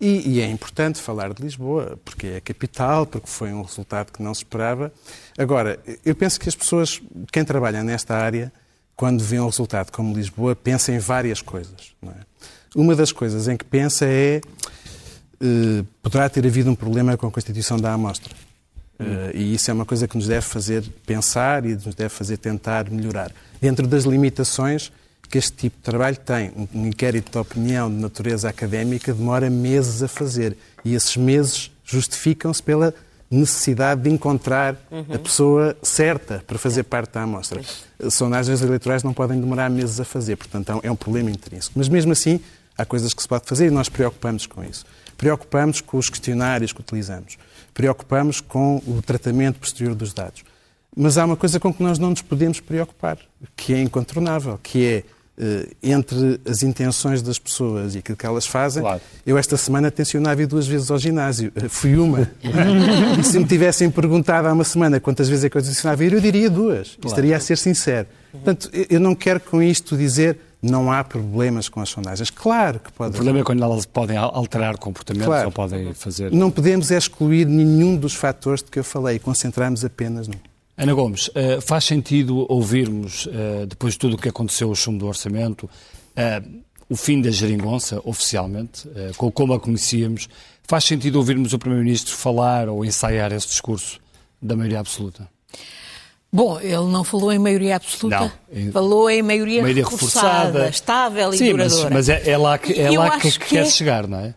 E, 0.00 0.36
e, 0.36 0.40
é 0.40 0.50
importante 0.50 1.00
falar 1.00 1.32
de 1.32 1.42
Lisboa, 1.42 1.98
porque 2.04 2.26
é 2.26 2.36
a 2.38 2.40
capital, 2.40 3.06
porque 3.06 3.28
foi 3.28 3.52
um 3.52 3.62
resultado 3.62 4.12
que 4.12 4.20
não 4.20 4.34
se 4.34 4.40
esperava. 4.40 4.92
Agora, 5.36 5.78
eu 6.04 6.14
penso 6.14 6.40
que 6.40 6.48
as 6.48 6.56
pessoas, 6.56 7.00
quem 7.30 7.44
trabalha 7.44 7.84
nesta 7.84 8.16
área, 8.16 8.52
quando 8.96 9.22
vê 9.22 9.38
um 9.38 9.46
resultado 9.46 9.92
como 9.92 10.12
Lisboa, 10.12 10.56
pensa 10.56 10.92
em 10.92 10.98
várias 10.98 11.40
coisas. 11.40 11.94
É? 12.04 12.27
Uma 12.74 12.94
das 12.94 13.12
coisas 13.12 13.48
em 13.48 13.56
que 13.56 13.64
pensa 13.64 14.04
é 14.06 14.40
uh, 15.42 15.84
poderá 16.02 16.28
ter 16.28 16.46
havido 16.46 16.70
um 16.70 16.74
problema 16.74 17.16
com 17.16 17.26
a 17.26 17.30
constituição 17.30 17.78
da 17.78 17.92
amostra. 17.92 18.34
Uh, 19.00 19.34
e 19.34 19.54
isso 19.54 19.70
é 19.70 19.74
uma 19.74 19.84
coisa 19.84 20.08
que 20.08 20.16
nos 20.16 20.26
deve 20.26 20.42
fazer 20.42 20.82
pensar 21.06 21.64
e 21.64 21.74
nos 21.74 21.94
deve 21.94 22.10
fazer 22.10 22.36
tentar 22.36 22.90
melhorar. 22.90 23.32
Dentro 23.60 23.86
das 23.86 24.04
limitações 24.04 24.92
que 25.28 25.38
este 25.38 25.52
tipo 25.52 25.76
de 25.76 25.82
trabalho 25.82 26.16
tem, 26.16 26.50
um 26.74 26.86
inquérito 26.86 27.30
de 27.30 27.38
opinião 27.38 27.90
de 27.90 27.96
natureza 27.96 28.48
académica 28.48 29.12
demora 29.12 29.50
meses 29.50 30.02
a 30.02 30.08
fazer. 30.08 30.56
E 30.84 30.94
esses 30.94 31.16
meses 31.16 31.70
justificam-se 31.84 32.62
pela 32.62 32.94
necessidade 33.30 34.02
de 34.02 34.10
encontrar 34.10 34.76
uhum. 34.90 35.04
a 35.14 35.18
pessoa 35.18 35.76
certa 35.82 36.42
para 36.46 36.58
fazer 36.58 36.84
parte 36.84 37.12
da 37.12 37.22
amostra. 37.22 37.60
Sondagens 38.10 38.62
eleitorais 38.62 39.02
não 39.02 39.12
podem 39.12 39.38
demorar 39.40 39.68
meses 39.68 40.00
a 40.00 40.04
fazer, 40.04 40.36
portanto 40.36 40.80
é 40.82 40.90
um 40.90 40.96
problema 40.96 41.30
intrínseco. 41.30 41.74
Mas 41.76 41.88
mesmo 41.88 42.12
assim, 42.12 42.40
há 42.76 42.84
coisas 42.84 43.12
que 43.12 43.20
se 43.20 43.28
pode 43.28 43.46
fazer 43.46 43.66
e 43.66 43.70
nós 43.70 43.88
preocupamos 43.88 44.46
com 44.46 44.64
isso. 44.64 44.86
Preocupamos 45.16 45.80
com 45.80 45.98
os 45.98 46.08
questionários 46.08 46.72
que 46.72 46.80
utilizamos. 46.80 47.36
Preocupamos 47.74 48.40
com 48.40 48.76
o 48.86 49.02
tratamento 49.02 49.58
posterior 49.58 49.94
dos 49.94 50.12
dados. 50.12 50.44
Mas 50.96 51.18
há 51.18 51.24
uma 51.24 51.36
coisa 51.36 51.60
com 51.60 51.72
que 51.72 51.82
nós 51.82 51.98
não 51.98 52.10
nos 52.10 52.22
podemos 52.22 52.60
preocupar, 52.60 53.18
que 53.56 53.74
é 53.74 53.80
incontornável, 53.80 54.58
que 54.62 54.84
é 54.84 54.96
eh, 54.96 55.04
entre 55.82 56.40
as 56.48 56.62
intenções 56.62 57.22
das 57.22 57.38
pessoas 57.38 57.94
e 57.94 57.98
aquilo 57.98 58.16
que 58.16 58.26
elas 58.26 58.46
fazem. 58.46 58.82
Claro. 58.82 59.00
Eu 59.24 59.38
esta 59.38 59.56
semana 59.56 59.90
tencionava 59.90 60.42
ir 60.42 60.46
duas 60.46 60.66
vezes 60.66 60.90
ao 60.90 60.98
ginásio. 60.98 61.52
Eh, 61.54 61.68
fui 61.68 61.96
uma. 61.96 62.28
e 63.18 63.22
se 63.22 63.38
me 63.38 63.44
tivessem 63.44 63.90
perguntado 63.90 64.48
há 64.48 64.52
uma 64.52 64.64
semana 64.64 64.98
quantas 64.98 65.28
vezes 65.28 65.44
é 65.44 65.50
que 65.50 65.56
eu 65.56 65.62
tencionava 65.62 66.04
ir, 66.04 66.12
eu 66.12 66.20
diria 66.20 66.50
duas. 66.50 66.96
Claro. 66.96 67.06
Estaria 67.06 67.36
a 67.36 67.40
ser 67.40 67.56
sincero. 67.56 68.08
Portanto, 68.32 68.70
eu 68.90 69.00
não 69.00 69.14
quero 69.14 69.40
com 69.40 69.62
isto 69.62 69.96
dizer 69.96 70.38
não 70.60 70.90
há 70.90 71.04
problemas 71.04 71.68
com 71.68 71.80
as 71.80 71.88
sondagens. 71.88 72.30
Claro 72.30 72.80
que 72.80 72.92
pode. 72.92 73.10
O 73.10 73.14
problema 73.14 73.40
é 73.40 73.44
quando 73.44 73.62
elas 73.62 73.86
podem 73.86 74.16
alterar 74.16 74.76
comportamentos 74.76 75.26
claro. 75.26 75.46
ou 75.46 75.52
podem 75.52 75.94
fazer. 75.94 76.32
Não 76.32 76.50
podemos 76.50 76.90
excluir 76.90 77.46
nenhum 77.46 77.96
dos 77.96 78.14
fatores 78.14 78.62
de 78.62 78.70
que 78.70 78.78
eu 78.78 78.84
falei 78.84 79.16
e 79.16 79.18
concentrarmos 79.18 79.84
apenas 79.84 80.26
num. 80.26 80.34
Ana 80.78 80.94
Gomes, 80.94 81.26
uh, 81.28 81.60
faz 81.60 81.84
sentido 81.84 82.46
ouvirmos, 82.48 83.26
uh, 83.26 83.66
depois 83.66 83.94
de 83.94 83.98
tudo 83.98 84.14
o 84.14 84.18
que 84.18 84.28
aconteceu, 84.28 84.70
o 84.70 84.76
chumbo 84.76 85.00
do 85.00 85.06
orçamento, 85.08 85.64
uh, 85.64 86.62
o 86.88 86.94
fim 86.94 87.20
da 87.20 87.32
geringonça, 87.32 88.00
oficialmente, 88.04 88.88
como 89.34 89.52
a 89.52 89.60
conhecíamos, 89.60 90.26
faz 90.66 90.84
sentido 90.84 91.16
ouvirmos 91.16 91.52
o 91.52 91.58
Primeiro-Ministro 91.58 92.14
falar 92.14 92.68
ou 92.68 92.82
ensaiar 92.82 93.30
esse 93.30 93.48
discurso 93.48 94.00
da 94.40 94.56
maioria 94.56 94.80
absoluta? 94.80 95.28
Bom, 96.32 96.58
ele 96.60 96.76
não 96.76 97.04
falou 97.04 97.30
em 97.30 97.38
maioria 97.38 97.76
absoluta, 97.76 98.32
não, 98.50 98.72
falou 98.72 99.10
em 99.10 99.20
maioria, 99.20 99.60
maioria 99.60 99.84
reforçada, 99.84 100.28
reforçada, 100.28 100.68
estável 100.68 101.32
sim, 101.32 101.44
e 101.44 101.50
duradoura. 101.50 101.90
Mas, 101.90 102.08
mas 102.08 102.08
é, 102.08 102.30
é, 102.30 102.38
lá 102.38 102.56
que, 102.56 102.80
é 102.80 102.90
lá 102.98 103.18
que, 103.18 103.32
que 103.32 103.38
quer 103.38 103.66
é... 103.66 103.70
chegar, 103.70 104.06
não 104.06 104.20
é? 104.20 104.34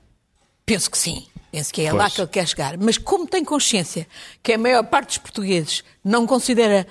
Penso 0.71 0.89
que 0.89 0.97
sim. 0.97 1.25
Penso 1.51 1.73
que 1.73 1.81
é 1.81 1.89
pois. 1.89 2.01
lá 2.01 2.09
que 2.09 2.21
ele 2.21 2.29
quer 2.29 2.47
chegar. 2.47 2.77
Mas 2.77 2.97
como 2.97 3.27
tem 3.27 3.43
consciência 3.43 4.07
que 4.41 4.53
a 4.53 4.57
maior 4.57 4.81
parte 4.85 5.07
dos 5.07 5.17
portugueses 5.17 5.83
não 6.01 6.25
considera 6.25 6.87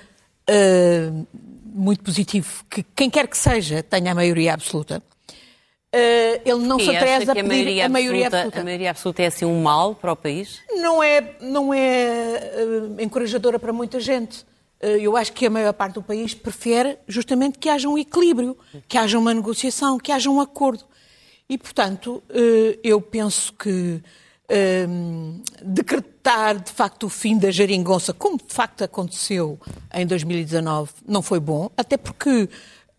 uh, 0.47 1.27
muito 1.65 2.03
positivo 2.03 2.63
que 2.69 2.83
quem 2.95 3.09
quer 3.09 3.27
que 3.27 3.35
seja 3.35 3.81
tenha 3.81 4.11
a 4.11 4.15
maioria 4.15 4.53
absoluta, 4.53 5.01
uh, 5.01 6.41
ele 6.45 6.59
não 6.59 6.77
e 6.77 6.85
se 6.85 6.95
atrasa 6.95 7.31
a 7.31 7.35
pedir 7.35 7.39
a 7.39 7.47
maioria, 7.47 7.85
a 7.87 7.89
maioria 7.89 8.27
absoluta. 8.27 8.59
A 8.59 8.63
maioria 8.63 8.89
absoluta 8.91 9.23
é 9.23 9.25
assim 9.25 9.45
um 9.45 9.63
mal 9.63 9.95
para 9.95 10.11
o 10.11 10.15
país? 10.15 10.59
Não 10.73 11.01
é, 11.01 11.37
não 11.41 11.73
é 11.73 12.53
uh, 12.97 13.01
encorajadora 13.01 13.57
para 13.57 13.73
muita 13.73 13.99
gente. 13.99 14.45
Eu 14.83 15.15
acho 15.15 15.31
que 15.33 15.45
a 15.45 15.49
maior 15.49 15.73
parte 15.73 15.93
do 15.93 16.01
país 16.01 16.33
prefere 16.33 16.97
justamente 17.07 17.59
que 17.59 17.69
haja 17.69 17.87
um 17.87 17.99
equilíbrio, 17.99 18.57
que 18.87 18.97
haja 18.97 19.19
uma 19.19 19.31
negociação, 19.31 19.99
que 19.99 20.11
haja 20.11 20.27
um 20.27 20.41
acordo. 20.41 20.83
E, 21.51 21.57
portanto, 21.57 22.23
eu 22.81 23.01
penso 23.01 23.51
que 23.51 24.01
um, 24.87 25.41
decretar 25.61 26.57
de 26.57 26.71
facto 26.71 27.07
o 27.07 27.09
fim 27.09 27.37
da 27.37 27.51
geringonça, 27.51 28.13
como 28.13 28.37
de 28.37 28.53
facto 28.53 28.85
aconteceu 28.85 29.59
em 29.93 30.07
2019, 30.07 30.91
não 31.05 31.21
foi 31.21 31.41
bom, 31.41 31.69
até 31.75 31.97
porque 31.97 32.47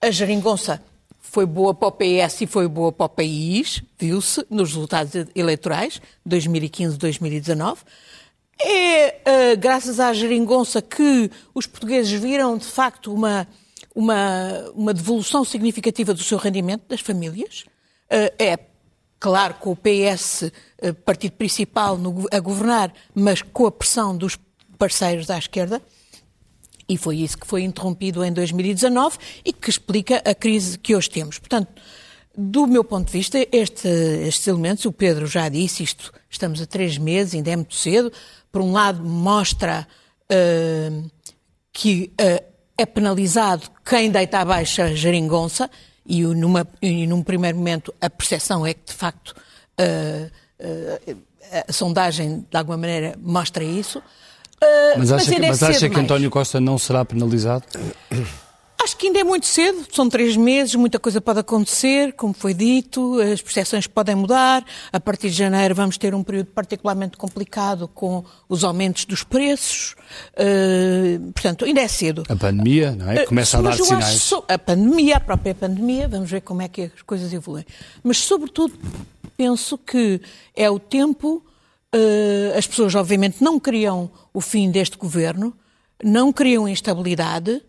a 0.03 0.11
geringonça 0.11 0.83
foi 1.19 1.47
boa 1.47 1.73
para 1.73 1.89
o 1.89 1.93
PS 1.93 2.43
e 2.43 2.47
foi 2.47 2.69
boa 2.69 2.93
para 2.93 3.07
o 3.07 3.09
país, 3.09 3.83
viu-se 3.99 4.45
nos 4.51 4.75
resultados 4.75 5.15
eleitorais 5.35 5.99
2015-2019. 6.29 7.79
É 8.61 9.55
uh, 9.55 9.59
graças 9.59 9.99
à 9.99 10.13
geringonça 10.13 10.83
que 10.83 11.31
os 11.55 11.67
portugueses 11.67 12.13
viram, 12.21 12.59
de 12.59 12.67
facto, 12.67 13.15
uma, 13.15 13.49
uma, 13.95 14.71
uma 14.75 14.93
devolução 14.93 15.43
significativa 15.43 16.13
do 16.13 16.23
seu 16.23 16.37
rendimento 16.37 16.83
das 16.87 17.01
famílias. 17.01 17.65
Uh, 18.13 18.35
é 18.39 18.59
claro, 19.19 19.55
com 19.55 19.71
o 19.71 19.77
PS, 19.77 20.43
uh, 20.83 20.93
partido 21.05 21.33
principal, 21.33 21.97
no, 21.97 22.27
a 22.31 22.39
governar, 22.41 22.93
mas 23.15 23.41
com 23.41 23.67
a 23.67 23.73
pressão 23.73 24.17
dos 24.17 24.39
parceiros 24.77 25.27
da 25.27 25.39
esquerda. 25.39 25.81
E 26.89 26.99
foi 26.99 27.19
isso 27.19 27.39
que 27.39 27.47
foi 27.47 27.63
interrompido 27.63 28.23
em 28.25 28.33
2019 28.33 29.17
e 29.45 29.53
que 29.53 29.71
explica 29.71 30.21
a 30.25 30.35
crise 30.35 30.77
que 30.77 30.95
hoje 30.95 31.09
temos. 31.09 31.39
Portanto, 31.39 31.73
do 32.37 32.67
meu 32.67 32.83
ponto 32.83 33.07
de 33.07 33.13
vista, 33.13 33.39
este, 33.53 33.89
estes 33.89 34.47
elementos, 34.47 34.85
o 34.85 34.93
Pedro 34.93 35.27
já 35.27 35.49
disse 35.49 35.83
isto, 35.83 36.13
estamos 36.29 36.61
a 36.61 36.67
três 36.67 36.99
meses, 36.99 37.35
ainda 37.35 37.51
é 37.51 37.57
muito 37.57 37.75
cedo. 37.75 38.13
Por 38.51 38.61
um 38.61 38.73
lado, 38.73 39.03
mostra 39.05 39.87
uh, 40.25 41.11
que 41.73 42.13
uh, 42.21 42.45
é 42.77 42.87
penalizado 42.87 43.71
quem 43.85 44.11
deita 44.11 44.41
abaixo 44.41 44.83
a 44.83 44.95
geringonça 44.95 45.71
e, 46.05 46.23
numa, 46.23 46.67
e 46.81 47.07
num 47.07 47.23
primeiro 47.23 47.57
momento 47.59 47.95
a 48.01 48.11
percepção 48.11 48.67
é 48.67 48.75
que, 48.75 48.87
de 48.87 48.93
facto, 48.93 49.35
uh, 49.81 50.31
a 51.69 51.73
sondagem, 51.73 52.47
de 52.51 52.57
alguma 52.57 52.77
maneira, 52.77 53.15
mostra 53.21 53.63
isso. 53.63 53.99
Uh, 53.99 54.99
mas 54.99 55.13
acha, 55.13 55.31
mas 55.31 55.35
que, 55.35 55.47
mas 55.49 55.63
acha 55.63 55.91
que 55.91 56.01
António 56.01 56.31
Costa 56.31 56.61
não 56.61 56.79
será 56.79 57.05
penalizado? 57.05 57.65
Acho 58.83 58.97
que 58.97 59.07
ainda 59.07 59.21
é 59.21 59.25
muito 59.25 59.47
cedo, 59.47 59.87
são 59.93 60.09
três 60.09 60.37
meses, 60.37 60.75
muita 60.75 60.99
coisa 60.99 61.21
pode 61.21 61.39
acontecer, 61.39 62.13
como 62.15 62.35
foi 62.35 62.53
dito, 62.53 63.21
as 63.21 63.41
percepções 63.41 63.87
podem 63.87 64.15
mudar. 64.15 64.65
A 64.93 64.99
partir 64.99 65.31
de 65.31 65.37
janeiro 65.37 65.75
vamos 65.75 65.97
ter 65.97 66.15
um 66.15 66.23
período 66.23 66.47
particularmente 66.47 67.17
complicado 67.17 67.87
com 67.87 68.25
os 68.49 68.65
aumentos 68.65 69.05
dos 69.05 69.23
preços. 69.23 69.95
Uh, 70.33 71.33
portanto, 71.33 71.65
ainda 71.65 71.81
é 71.81 71.89
cedo. 71.89 72.25
A 72.29 72.35
pandemia, 72.35 72.91
não 72.93 73.11
é? 73.11 73.25
Começa 73.25 73.57
uh, 73.57 73.61
a 73.61 73.71
dar 73.71 73.77
sinais. 73.77 74.17
Acho, 74.17 74.45
a 74.49 74.59
pandemia, 74.59 75.17
a 75.17 75.21
própria 75.21 75.55
pandemia, 75.55 76.09
vamos 76.09 76.31
ver 76.31 76.41
como 76.41 76.63
é 76.63 76.69
que 76.69 76.91
as 76.95 77.03
coisas 77.03 77.33
evoluem. 77.33 77.65
Mas, 78.03 78.19
sobretudo, 78.19 78.75
penso 79.37 79.79
que 79.79 80.21
é 80.57 80.69
o 80.69 80.79
tempo 80.79 81.43
Uh, 81.95 82.57
as 82.57 82.67
pessoas, 82.67 82.95
obviamente, 82.95 83.45
não 83.45 83.61
queriam 83.61 84.11
o 84.33 84.41
fim 84.41 84.71
deste 84.71 84.97
governo, 84.97 85.55
não 86.03 86.33
queriam 86.33 86.67
instabilidade. 86.67 87.63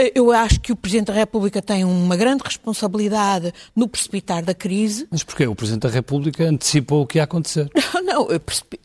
Uh, 0.00 0.10
eu 0.14 0.32
acho 0.32 0.60
que 0.60 0.72
o 0.72 0.76
Presidente 0.76 1.08
da 1.08 1.12
República 1.12 1.60
tem 1.60 1.84
uma 1.84 2.16
grande 2.16 2.42
responsabilidade 2.44 3.52
no 3.74 3.88
precipitar 3.88 4.44
da 4.44 4.54
crise. 4.54 5.08
Mas 5.10 5.24
porquê? 5.24 5.46
O 5.46 5.54
Presidente 5.54 5.82
da 5.82 5.88
República 5.88 6.44
antecipou 6.44 7.02
o 7.02 7.06
que 7.06 7.18
ia 7.18 7.24
acontecer. 7.24 7.70
Não, 7.94 8.28
não 8.28 8.40
percebi... 8.40 8.80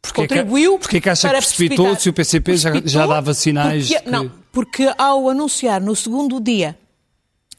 Porquê 0.00 0.22
contribuiu 0.22 0.74
que, 0.74 0.78
porquê 0.80 1.00
que 1.00 1.10
acha 1.10 1.28
que 1.28 1.36
precipitou 1.36 1.96
se 1.96 2.08
o 2.08 2.12
PCP 2.12 2.56
já, 2.56 2.70
já, 2.84 3.06
dava 3.06 3.34
sinais 3.34 3.88
porque, 3.88 4.04
que... 4.04 4.10
Não, 4.10 4.32
porque 4.52 4.94
ao 4.96 5.28
anunciar 5.28 5.80
no 5.80 5.94
segundo 5.94 6.40
dia 6.40 6.78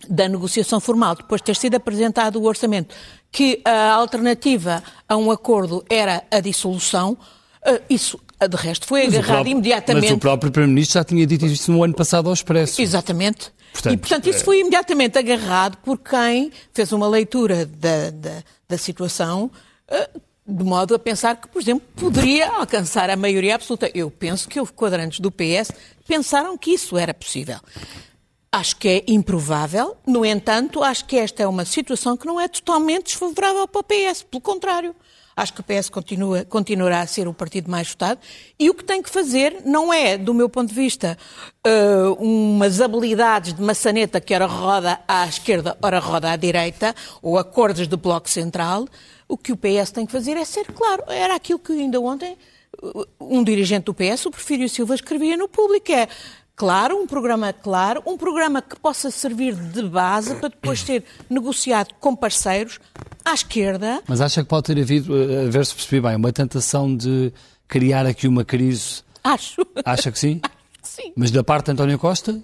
da 0.08 0.28
negociação 0.28 0.80
formal, 0.80 1.16
depois 1.16 1.42
de 1.42 1.46
ter 1.46 1.56
sido 1.56 1.76
apresentado 1.76 2.38
o 2.38 2.46
orçamento, 2.46 2.96
que 3.32 3.62
a 3.66 3.92
alternativa 3.92 4.82
a 5.08 5.18
um 5.18 5.32
acordo 5.32 5.84
era 5.90 6.24
a 6.32 6.40
dissolução, 6.40 7.18
eh, 7.66 7.82
isso 7.90 8.20
de 8.48 8.56
resto 8.56 8.88
foi 8.88 9.06
mas 9.06 9.16
agarrado 9.16 9.34
próprio, 9.34 9.52
imediatamente. 9.52 10.04
Mas 10.04 10.12
o 10.12 10.18
próprio 10.18 10.52
Primeiro-Ministro 10.52 11.00
já 11.00 11.04
tinha 11.04 11.26
dito 11.26 11.46
isso 11.46 11.72
no 11.72 11.84
ano 11.84 11.94
passado 11.94 12.28
ao 12.28 12.34
Expresso. 12.34 12.82
Exatamente. 12.82 13.52
Portanto, 13.74 13.94
e, 13.94 13.98
portanto, 13.98 14.30
isso 14.30 14.40
é... 14.40 14.44
foi 14.44 14.60
imediatamente 14.60 15.18
agarrado 15.18 15.78
por 15.78 15.98
quem 15.98 16.52
fez 16.74 16.92
uma 16.92 17.08
leitura 17.08 17.66
da, 17.66 18.10
da, 18.10 18.44
da 18.68 18.78
situação 18.78 19.52
eh, 19.88 20.10
de 20.50 20.64
modo 20.64 20.96
a 20.96 21.00
pensar 21.00 21.36
que, 21.36 21.48
por 21.48 21.62
exemplo, 21.62 21.88
poderia 21.96 22.50
alcançar 22.50 23.10
a 23.10 23.16
maioria 23.16 23.56
absoluta. 23.56 23.92
Eu 23.94 24.10
penso 24.10 24.50
que 24.50 24.60
houve 24.60 24.74
quadrantes 24.74 25.20
do 25.20 25.32
PS 25.32 25.72
pensaram 26.08 26.58
que 26.58 26.72
isso 26.72 26.98
era 26.98 27.14
possível. 27.14 27.60
Acho 28.52 28.76
que 28.78 28.88
é 28.88 29.04
improvável, 29.08 29.96
no 30.08 30.26
entanto, 30.26 30.82
acho 30.82 31.06
que 31.06 31.18
esta 31.18 31.44
é 31.44 31.48
uma 31.48 31.66
situação 31.66 32.18
que 32.18 32.26
não 32.26 32.42
é 32.42 32.48
totalmente 32.48 33.06
desfavorável 33.06 33.68
para 33.68 33.80
o 33.80 33.84
PS, 33.84 34.24
pelo 34.24 34.42
contrário. 34.42 34.96
Acho 35.40 35.54
que 35.54 35.62
o 35.62 35.64
PS 35.64 35.90
continua, 35.90 36.44
continuará 36.44 37.00
a 37.00 37.08
ser 37.08 37.26
o 37.26 37.34
partido 37.34 37.72
mais 37.72 37.88
votado 37.88 38.20
e 38.60 38.70
o 38.70 38.74
que 38.74 38.84
tem 38.84 39.02
que 39.02 39.10
fazer 39.10 39.62
não 39.64 39.94
é, 39.94 40.18
do 40.18 40.34
meu 40.34 40.50
ponto 40.50 40.68
de 40.68 40.76
vista, 40.76 41.18
uh, 41.66 42.14
umas 42.22 42.82
habilidades 42.82 43.54
de 43.54 43.62
maçaneta 43.62 44.20
que 44.20 44.34
ora 44.34 44.46
roda 44.46 45.00
à 45.08 45.26
esquerda, 45.26 45.78
ora 45.82 45.98
roda 46.00 46.30
à 46.30 46.36
direita, 46.36 46.94
ou 47.22 47.38
acordos 47.38 47.88
do 47.88 47.96
Bloco 47.96 48.30
Central. 48.30 48.86
O 49.30 49.38
que 49.38 49.54
o 49.54 49.58
PS 49.58 49.92
tem 49.92 50.06
que 50.06 50.12
fazer 50.12 50.36
é 50.36 50.44
ser 50.44 50.66
claro. 50.74 51.04
Era 51.08 51.36
aquilo 51.36 51.60
que 51.60 51.72
ainda 51.72 52.02
ontem 52.02 52.38
uh, 52.84 53.08
um 53.22 53.42
dirigente 53.42 53.86
do 53.86 53.94
PS, 53.94 54.26
o 54.26 54.32
Porfírio 54.32 54.68
Silva, 54.68 54.94
escrevia 54.94 55.38
no 55.38 55.48
público, 55.48 55.90
é 55.90 56.10
claro, 56.60 57.02
um 57.02 57.08
programa 57.08 57.54
claro, 57.54 58.04
um 58.06 58.18
programa 58.18 58.62
que 58.62 58.78
possa 58.78 59.10
servir 59.10 59.56
de 59.56 59.82
base 59.84 60.36
para 60.36 60.50
depois 60.50 60.82
ser 60.82 61.06
negociado 61.30 61.94
com 62.02 62.14
parceiros 62.14 62.82
à 63.24 63.34
esquerda. 63.34 64.04
Mas 64.06 64.20
acha 64.20 64.44
que 64.44 64.50
pode 64.50 64.64
ter 64.64 64.82
havido, 64.82 65.18
eh, 65.18 65.48
a 65.48 65.50
ver 65.50 65.66
se 65.66 65.74
percebi 65.74 66.02
bem, 66.02 66.18
uma 66.18 66.34
tentação 66.34 66.94
de 66.94 67.32
criar 67.66 68.06
aqui 68.06 68.28
uma 68.28 68.44
crise? 68.44 69.02
Acho. 69.24 69.66
Acha 69.86 70.12
que 70.12 70.20
sim? 70.20 70.42
Acho 70.44 70.54
que 70.82 70.90
sim. 70.90 71.14
Mas 71.16 71.32
da 71.32 71.46
parte 71.46 71.68
de 71.68 71.72
António 71.72 71.98
Costa? 71.98 72.38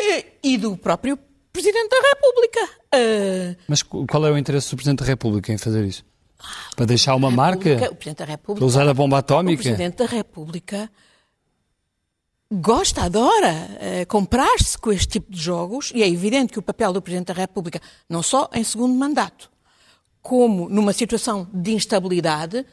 E, 0.00 0.24
e 0.42 0.56
do 0.56 0.74
próprio 0.74 1.18
Presidente 1.52 1.90
da 1.90 2.08
República. 2.08 2.64
Uh... 2.94 3.56
Mas 3.68 3.82
qual 3.82 4.26
é 4.26 4.30
o 4.30 4.38
interesse 4.38 4.70
do 4.70 4.76
Presidente 4.76 5.00
da 5.00 5.04
República 5.04 5.52
em 5.52 5.58
fazer 5.58 5.84
isso? 5.84 6.06
Para 6.74 6.86
deixar 6.86 7.14
uma 7.14 7.30
marca? 7.30 7.74
O 7.90 7.94
Presidente 7.94 8.18
da 8.18 8.24
República. 8.24 8.60
Para 8.60 8.64
usar 8.64 8.88
a 8.88 8.94
bomba 8.94 9.18
atómica? 9.18 9.60
O 9.60 9.62
Presidente 9.62 9.96
da 9.96 10.06
República 10.06 10.90
gosta, 12.52 13.02
adora 13.02 13.52
uh, 13.52 14.06
comprar-se 14.06 14.76
com 14.78 14.90
este 14.90 15.08
tipo 15.08 15.30
de 15.30 15.40
jogos, 15.40 15.92
e 15.94 16.02
é 16.02 16.08
evidente 16.08 16.52
que 16.52 16.58
o 16.58 16.62
papel 16.62 16.92
do 16.92 17.02
Presidente 17.02 17.26
da 17.26 17.34
República, 17.34 17.80
não 18.08 18.22
só 18.22 18.48
em 18.54 18.64
segundo 18.64 18.94
mandato, 18.94 19.50
como 20.22 20.68
numa 20.68 20.92
situação 20.92 21.48
de 21.52 21.72
instabilidade, 21.72 22.64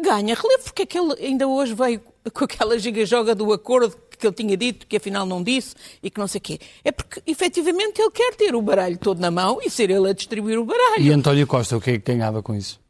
ganha 0.00 0.34
relevo, 0.34 0.64
porque 0.64 0.82
aquele 0.82 1.14
ainda 1.24 1.46
hoje 1.46 1.74
veio 1.74 2.00
com 2.32 2.44
aquela 2.44 2.78
giga-joga 2.78 3.34
do 3.34 3.52
acordo 3.52 3.96
que 4.18 4.26
ele 4.26 4.34
tinha 4.34 4.56
dito, 4.56 4.86
que 4.86 4.96
afinal 4.96 5.26
não 5.26 5.42
disse, 5.42 5.74
e 6.02 6.10
que 6.10 6.20
não 6.20 6.28
sei 6.28 6.38
o 6.38 6.42
quê. 6.42 6.60
É 6.84 6.92
porque, 6.92 7.20
efetivamente, 7.26 8.00
ele 8.00 8.10
quer 8.10 8.34
ter 8.36 8.54
o 8.54 8.62
baralho 8.62 8.96
todo 8.96 9.18
na 9.18 9.30
mão 9.30 9.58
e 9.62 9.68
ser 9.68 9.90
ele 9.90 10.08
a 10.08 10.12
distribuir 10.12 10.58
o 10.58 10.64
baralho. 10.64 11.02
E 11.02 11.10
António 11.10 11.46
Costa, 11.46 11.76
o 11.76 11.80
que 11.80 11.90
é 11.90 11.98
que 11.98 12.12
ganhava 12.12 12.40
com 12.42 12.54
isso? 12.54 12.80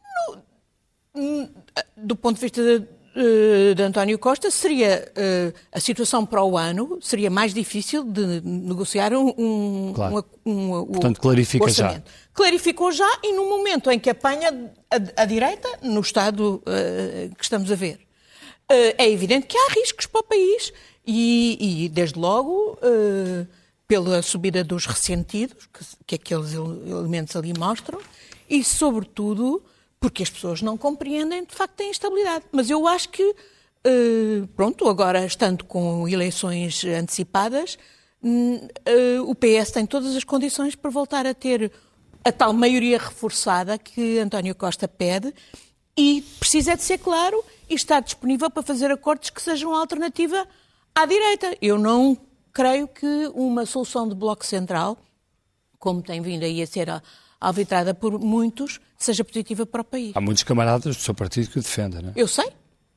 No, 1.15 1.49
do 1.97 2.17
ponto 2.17 2.35
de 2.35 2.43
vista 2.43 2.63
de, 2.63 2.87
de 3.15 3.83
António 3.83 4.19
Costa 4.19 4.51
seria 4.51 5.07
uh, 5.11 5.59
a 5.71 5.79
situação 5.79 6.25
para 6.25 6.43
o 6.43 6.57
ano 6.57 6.99
seria 7.03 7.29
mais 7.29 7.53
difícil 7.53 8.05
de 8.05 8.41
negociar 8.41 9.13
um, 9.13 9.93
claro. 9.95 10.25
um, 10.47 10.79
um 10.79 10.87
Portanto, 10.87 11.21
clarifica 11.21 11.65
orçamento. 11.65 12.11
já. 12.11 12.33
Clarificou 12.33 12.91
já 12.91 13.19
e 13.23 13.35
no 13.35 13.49
momento 13.49 13.91
em 13.91 13.99
que 13.99 14.09
apanha 14.09 14.71
a, 14.91 15.23
a 15.23 15.25
direita, 15.27 15.69
no 15.83 16.01
estado 16.01 16.63
uh, 16.67 17.35
que 17.35 17.45
estamos 17.45 17.71
a 17.71 17.75
ver. 17.75 18.01
é 18.71 19.11
evidente 19.11 19.47
que 19.47 19.59
há 19.59 19.73
riscos 19.75 20.07
para 20.07 20.21
o 20.21 20.25
país 20.25 20.73
e, 21.07 21.85
e 21.85 21.89
desde 21.91 22.19
logo, 22.19 22.79
pela 23.87 24.23
subida 24.23 24.65
dos 24.65 24.87
ressentidos, 24.87 25.69
que, 25.71 25.85
que 26.07 26.15
aqueles 26.15 26.55
elementos 26.55 27.37
ali 27.37 27.53
mostram, 27.53 28.01
e 28.49 28.65
sobretudo 28.65 29.63
porque 30.03 30.25
as 30.25 30.31
pessoas 30.31 30.61
não 30.61 30.77
compreendem, 30.77 31.45
de 31.45 31.55
facto, 31.55 31.81
a 31.81 31.85
instabilidade. 31.85 32.45
Mas 32.51 32.69
eu 32.69 32.89
acho 32.89 33.09
que, 33.09 33.23
uh, 33.23 34.47
pronto, 34.57 34.89
agora 34.89 35.25
estando 35.25 35.65
com 35.65 36.09
eleições 36.09 36.85
antecipadas, 36.85 37.79
uh, 38.21 39.31
o 39.31 39.33
PS 39.33 39.71
tem 39.71 39.87
todas 39.87 40.17
as 40.17 40.25
condições 40.25 40.75
para 40.75 40.91
voltar 40.91 41.25
a 41.25 41.33
ter 41.33 41.71
a 42.25 42.33
tal 42.33 42.53
maioria 42.53 42.99
reforçada 42.99 43.79
que 43.79 44.19
António 44.19 44.57
Costa 44.57 44.89
pede 44.89 45.33
e 45.97 46.23
precisa 46.41 46.75
de 46.77 46.83
ser 46.83 46.99
claro 46.99 47.43
e 47.71 47.75
estar 47.75 48.01
disponível 48.01 48.51
para 48.51 48.63
fazer 48.63 48.91
acordos 48.91 49.31
que 49.31 49.41
sejam 49.41 49.73
alternativa 49.73 50.49
à 50.93 51.07
direita. 51.07 51.57
Eu 51.63 51.79
não 51.79 52.19
creio 52.53 52.89
que 52.89 53.31
uma 53.35 53.65
solução 53.67 54.09
de 54.09 54.17
bloco 54.17 54.45
central, 54.45 54.99
como 55.79 56.03
tem 56.03 56.21
vindo 56.21 56.43
aí 56.43 56.61
a 56.61 56.67
ser 56.67 56.91
a, 56.91 57.01
arbitrada 57.41 57.93
por 57.93 58.19
muitos, 58.19 58.81
seja 59.05 59.25
positiva 59.25 59.65
para 59.67 59.81
o 59.81 59.85
país. 59.85 60.13
Há 60.15 60.21
muitos 60.21 60.43
camaradas 60.43 60.97
do 60.97 61.03
seu 61.03 61.15
partido 61.15 61.51
que 61.51 61.59
o 61.59 61.63
defendem, 61.63 62.03
não 62.03 62.11
é? 62.11 62.13
Eu 62.17 62.29
sei, 62.29 62.51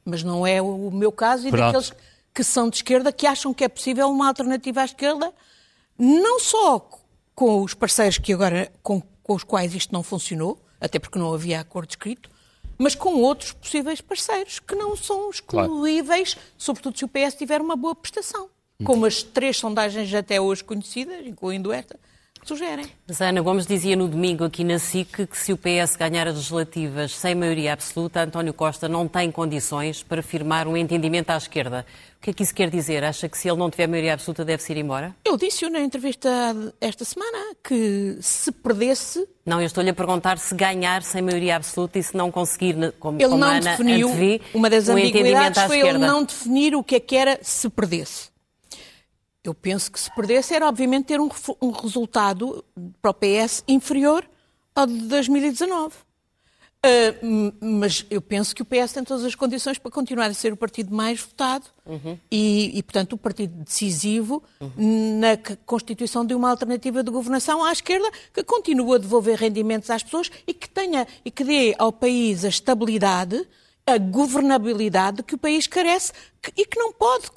mas 0.03 0.23
não 0.23 0.45
é 0.45 0.61
o 0.61 0.91
meu 0.91 1.11
caso 1.11 1.47
e 1.47 1.51
Pronto. 1.51 1.65
daqueles 1.65 1.93
que 2.33 2.43
são 2.43 2.69
de 2.69 2.77
esquerda 2.77 3.11
que 3.13 3.25
acham 3.25 3.53
que 3.53 3.63
é 3.63 3.69
possível 3.69 4.09
uma 4.09 4.27
alternativa 4.27 4.81
à 4.81 4.85
esquerda, 4.85 5.33
não 5.97 6.39
só 6.39 6.89
com 7.33 7.63
os 7.63 7.73
parceiros 7.73 8.17
que 8.17 8.33
agora 8.33 8.71
com, 8.83 9.01
com 9.23 9.33
os 9.33 9.43
quais 9.43 9.73
isto 9.73 9.93
não 9.93 10.03
funcionou, 10.03 10.59
até 10.79 10.99
porque 10.99 11.17
não 11.17 11.33
havia 11.33 11.59
acordo 11.59 11.89
escrito, 11.89 12.29
mas 12.77 12.93
com 12.93 13.21
outros 13.21 13.53
possíveis 13.53 14.01
parceiros 14.01 14.59
que 14.59 14.75
não 14.75 14.95
são 14.95 15.29
excluíveis, 15.29 16.33
claro. 16.33 16.49
sobretudo 16.57 16.97
se 16.97 17.05
o 17.05 17.07
PS 17.07 17.35
tiver 17.35 17.61
uma 17.61 17.75
boa 17.75 17.95
prestação. 17.95 18.49
Como 18.83 19.05
as 19.05 19.23
três 19.23 19.55
sondagens 19.55 20.13
até 20.13 20.39
hoje 20.39 20.61
conhecidas, 20.61 21.25
incluindo 21.25 21.71
esta, 21.71 21.97
sugerem. 22.47 22.85
Mas 23.07 23.21
Ana 23.21 23.41
Gomes 23.41 23.65
dizia 23.65 23.95
no 23.95 24.07
domingo 24.07 24.43
aqui 24.43 24.63
na 24.63 24.79
SIC 24.79 25.27
que 25.27 25.37
se 25.37 25.51
o 25.51 25.57
PS 25.57 25.95
ganhar 25.95 26.27
as 26.27 26.35
legislativas 26.35 27.15
sem 27.15 27.35
maioria 27.35 27.73
absoluta, 27.73 28.21
António 28.21 28.53
Costa 28.53 28.87
não 28.87 29.07
tem 29.07 29.31
condições 29.31 30.03
para 30.03 30.21
firmar 30.21 30.67
um 30.67 30.77
entendimento 30.77 31.29
à 31.31 31.37
esquerda. 31.37 31.85
O 32.17 32.21
que 32.25 32.31
é 32.31 32.33
que 32.33 32.43
isso 32.43 32.55
quer 32.55 32.69
dizer? 32.69 33.03
Acha 33.03 33.29
que 33.29 33.37
se 33.37 33.47
ele 33.47 33.57
não 33.57 33.69
tiver 33.69 33.87
maioria 33.87 34.13
absoluta 34.13 34.43
deve-se 34.43 34.71
ir 34.71 34.77
embora? 34.77 35.15
Eu 35.23 35.37
disse 35.37 35.69
na 35.69 35.79
entrevista 35.79 36.29
esta 36.81 37.05
semana 37.05 37.55
que 37.63 38.17
se 38.21 38.51
perdesse... 38.51 39.27
Não, 39.45 39.59
eu 39.59 39.67
estou-lhe 39.67 39.91
a 39.91 39.93
perguntar 39.93 40.39
se 40.39 40.55
ganhar 40.55 41.03
sem 41.03 41.21
maioria 41.21 41.55
absoluta 41.55 41.99
e 41.99 42.03
se 42.03 42.17
não 42.17 42.31
conseguir, 42.31 42.93
como, 42.99 43.19
ele 43.19 43.29
como 43.29 43.37
não 43.41 43.47
Ana 43.47 43.71
definiu, 43.71 44.07
antevi, 44.07 44.41
uma 44.53 44.69
das 44.69 44.89
um 44.89 44.93
ambiguidades 44.93 45.61
foi 45.63 45.81
ele 45.81 45.99
não 45.99 46.23
definir 46.23 46.75
o 46.75 46.83
que 46.83 46.95
é 46.95 46.99
que 46.99 47.15
era 47.15 47.39
se 47.43 47.69
perdesse. 47.69 48.34
Eu 49.45 49.53
penso 49.53 49.91
que 49.91 49.99
se 49.99 50.13
perdesse 50.13 50.55
era, 50.55 50.67
obviamente, 50.67 51.05
ter 51.05 51.21
um, 51.21 51.29
um 51.61 51.69
resultado 51.69 52.65
para 52.99 53.11
o 53.11 53.13
PS 53.13 53.63
inferior 53.67 54.27
ao 54.73 54.87
de 54.87 54.97
2019. 55.07 55.93
Uh, 56.85 57.53
mas 57.59 58.05
eu 58.11 58.21
penso 58.21 58.55
que 58.55 58.61
o 58.61 58.65
PS 58.65 58.93
tem 58.93 59.03
todas 59.03 59.23
as 59.23 59.33
condições 59.33 59.79
para 59.79 59.89
continuar 59.89 60.27
a 60.27 60.33
ser 60.35 60.53
o 60.53 60.57
partido 60.57 60.93
mais 60.93 61.19
votado 61.19 61.65
uhum. 61.83 62.15
e, 62.29 62.77
e, 62.77 62.83
portanto, 62.83 63.13
o 63.13 63.17
partido 63.17 63.63
decisivo 63.63 64.43
uhum. 64.59 65.19
na 65.19 65.35
constituição 65.65 66.23
de 66.23 66.35
uma 66.35 66.51
alternativa 66.51 67.03
de 67.03 67.09
governação 67.09 67.63
à 67.63 67.71
esquerda 67.71 68.07
que 68.31 68.43
continua 68.43 68.97
a 68.97 68.99
devolver 68.99 69.39
rendimentos 69.39 69.89
às 69.89 70.03
pessoas 70.03 70.29
e 70.45 70.53
que 70.53 70.69
tenha 70.69 71.07
e 71.23 71.31
que 71.31 71.43
dê 71.43 71.73
ao 71.79 71.91
país 71.91 72.45
a 72.45 72.49
estabilidade 72.49 73.47
a 73.87 73.99
governabilidade 73.99 75.21
que 75.21 75.35
o 75.35 75.37
país 75.37 75.67
carece 75.67 76.11
e 76.57 76.65
que 76.65 76.79
não 76.79 76.91
pode, 76.91 77.27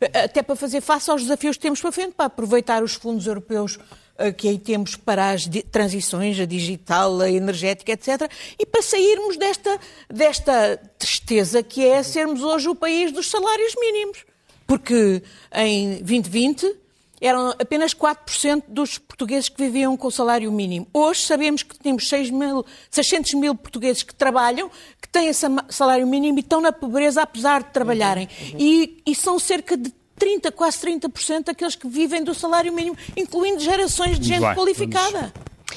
eh, 0.00 0.24
até 0.24 0.42
para 0.42 0.56
fazer 0.56 0.80
face 0.80 1.10
aos 1.10 1.22
desafios 1.22 1.56
que 1.56 1.62
temos 1.62 1.80
para 1.80 1.92
frente, 1.92 2.14
para 2.14 2.26
aproveitar 2.26 2.82
os 2.82 2.94
fundos 2.94 3.26
europeus 3.26 3.78
eh, 4.16 4.32
que 4.32 4.48
aí 4.48 4.58
temos 4.58 4.96
para 4.96 5.30
as 5.30 5.46
transições, 5.70 6.40
a 6.40 6.46
digital, 6.46 7.20
a 7.20 7.30
energética, 7.30 7.92
etc., 7.92 8.30
e 8.58 8.64
para 8.64 8.80
sairmos 8.80 9.36
desta, 9.36 9.78
desta 10.08 10.76
tristeza 10.98 11.62
que 11.62 11.86
é 11.86 12.02
sermos 12.02 12.42
hoje 12.42 12.68
o 12.68 12.74
país 12.74 13.12
dos 13.12 13.30
salários 13.30 13.74
mínimos. 13.78 14.24
Porque 14.66 15.22
em 15.52 15.96
2020 15.98 16.80
eram 17.20 17.50
apenas 17.58 17.94
4% 17.94 18.64
dos 18.68 18.96
portugueses 18.96 19.48
que 19.48 19.62
viviam 19.62 19.96
com 19.96 20.08
o 20.08 20.10
salário 20.10 20.50
mínimo. 20.50 20.86
Hoje 20.92 21.22
sabemos 21.22 21.62
que 21.62 21.78
temos 21.78 22.08
6 22.08 22.30
mil, 22.30 22.64
600 22.90 23.34
mil 23.34 23.54
portugueses 23.54 24.02
que 24.02 24.14
trabalham, 24.14 24.70
têm 25.10 25.28
esse 25.28 25.46
salário 25.68 26.06
mínimo 26.06 26.38
e 26.38 26.40
estão 26.40 26.60
na 26.60 26.72
pobreza 26.72 27.22
apesar 27.22 27.62
de 27.62 27.70
trabalharem. 27.70 28.28
Uhum, 28.40 28.46
uhum. 28.52 28.56
E, 28.58 29.02
e 29.06 29.14
são 29.14 29.38
cerca 29.38 29.76
de 29.76 29.92
30, 30.18 30.52
quase 30.52 30.78
30% 30.86 31.44
daqueles 31.44 31.74
que 31.74 31.88
vivem 31.88 32.22
do 32.22 32.34
salário 32.34 32.72
mínimo, 32.72 32.96
incluindo 33.16 33.60
gerações 33.60 34.18
de 34.18 34.28
gente 34.28 34.54
qualificada. 34.54 35.32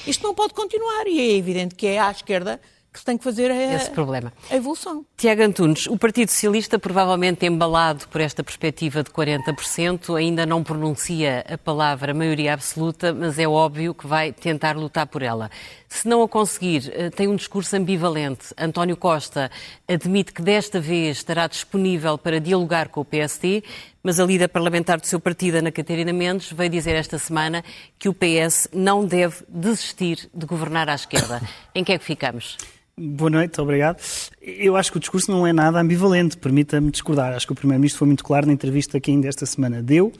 Isto 0.06 0.24
não 0.24 0.36
pode 0.36 0.54
continuar 0.54 1.08
e 1.08 1.20
é 1.20 1.38
evidente 1.38 1.76
que 1.76 1.88
é 1.88 2.00
à 2.00 2.12
esquerda 2.12 2.60
que 2.94 3.00
se 3.00 3.06
tem 3.06 3.18
que 3.18 3.24
fazer 3.24 3.50
a, 3.50 3.74
Esse 3.74 3.90
problema. 3.90 4.32
a 4.52 4.56
evolução. 4.56 5.04
Tiago 5.18 5.42
Antunes, 5.42 5.88
o 5.88 5.98
Partido 5.98 6.30
Socialista, 6.30 6.78
provavelmente 6.78 7.44
embalado 7.44 8.08
por 8.08 8.22
esta 8.22 8.44
perspectiva 8.44 9.02
de 9.02 9.10
40%, 9.10 10.16
ainda 10.16 10.46
não 10.46 10.64
pronuncia 10.64 11.44
a 11.52 11.58
palavra 11.58 12.14
maioria 12.14 12.54
absoluta, 12.54 13.12
mas 13.12 13.40
é 13.40 13.48
óbvio 13.48 13.96
que 13.96 14.06
vai 14.06 14.32
tentar 14.32 14.78
lutar 14.78 15.08
por 15.08 15.24
ela. 15.24 15.50
Se 15.90 16.08
não 16.08 16.22
a 16.22 16.30
conseguir, 16.30 16.92
eh, 16.94 17.10
tem 17.10 17.28
um 17.28 17.36
discurso 17.36 17.76
ambivalente. 17.76 18.54
António 18.58 18.96
Costa 18.96 19.50
admite 19.88 20.32
que 20.32 20.42
desta 20.42 20.80
vez 20.80 21.18
estará 21.18 21.48
disponível 21.48 22.18
para 22.18 22.40
dialogar 22.40 22.90
com 22.90 23.02
o 23.02 23.06
PSD, 23.06 23.64
mas 24.04 24.20
a 24.20 24.26
líder 24.26 24.50
parlamentar 24.50 25.00
do 25.00 25.08
seu 25.08 25.20
partido, 25.20 25.58
Ana 25.58 25.72
Catarina 25.72 26.12
Mendes, 26.12 26.52
veio 26.52 26.70
dizer 26.70 26.96
esta 26.96 27.18
semana 27.18 27.64
que 27.98 28.10
o 28.10 28.14
PS 28.14 28.68
não 28.74 29.06
deve 29.06 29.44
desistir 29.48 30.30
de 30.34 30.46
governar 30.46 30.90
à 30.90 30.96
esquerda. 30.96 31.42
Em 31.74 31.84
que 31.84 31.94
é 31.94 31.98
que 31.98 32.04
ficamos? 32.04 32.58
Boa 32.96 33.30
noite, 33.32 33.60
obrigado. 33.60 33.98
Eu 34.40 34.76
acho 34.76 34.92
que 34.92 34.98
o 34.98 35.00
discurso 35.00 35.32
não 35.32 35.48
é 35.48 35.52
nada 35.52 35.80
ambivalente, 35.80 36.38
permita-me 36.38 36.92
discordar. 36.92 37.34
Acho 37.34 37.48
que 37.48 37.54
o 37.54 37.56
Primeiro-Ministro 37.56 37.98
foi 37.98 38.06
muito 38.06 38.24
claro 38.24 38.46
na 38.46 38.54
entrevista 38.54 39.00
que 39.00 39.10
ainda 39.10 39.28
esta 39.28 39.48
semana 39.48 39.82
deu. 39.82 40.14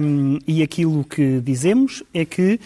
Um, 0.00 0.38
e 0.46 0.62
aquilo 0.62 1.02
que 1.02 1.40
dizemos 1.40 2.04
é 2.14 2.24
que, 2.24 2.60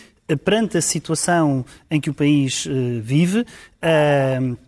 perante 0.45 0.77
a 0.77 0.83
situação 0.83 1.65
em 1.91 2.03
que 2.03 2.11
o 2.11 2.15
país 2.15 2.67
uh, 2.67 3.01
vive, 3.01 3.41
uh, 3.41 4.59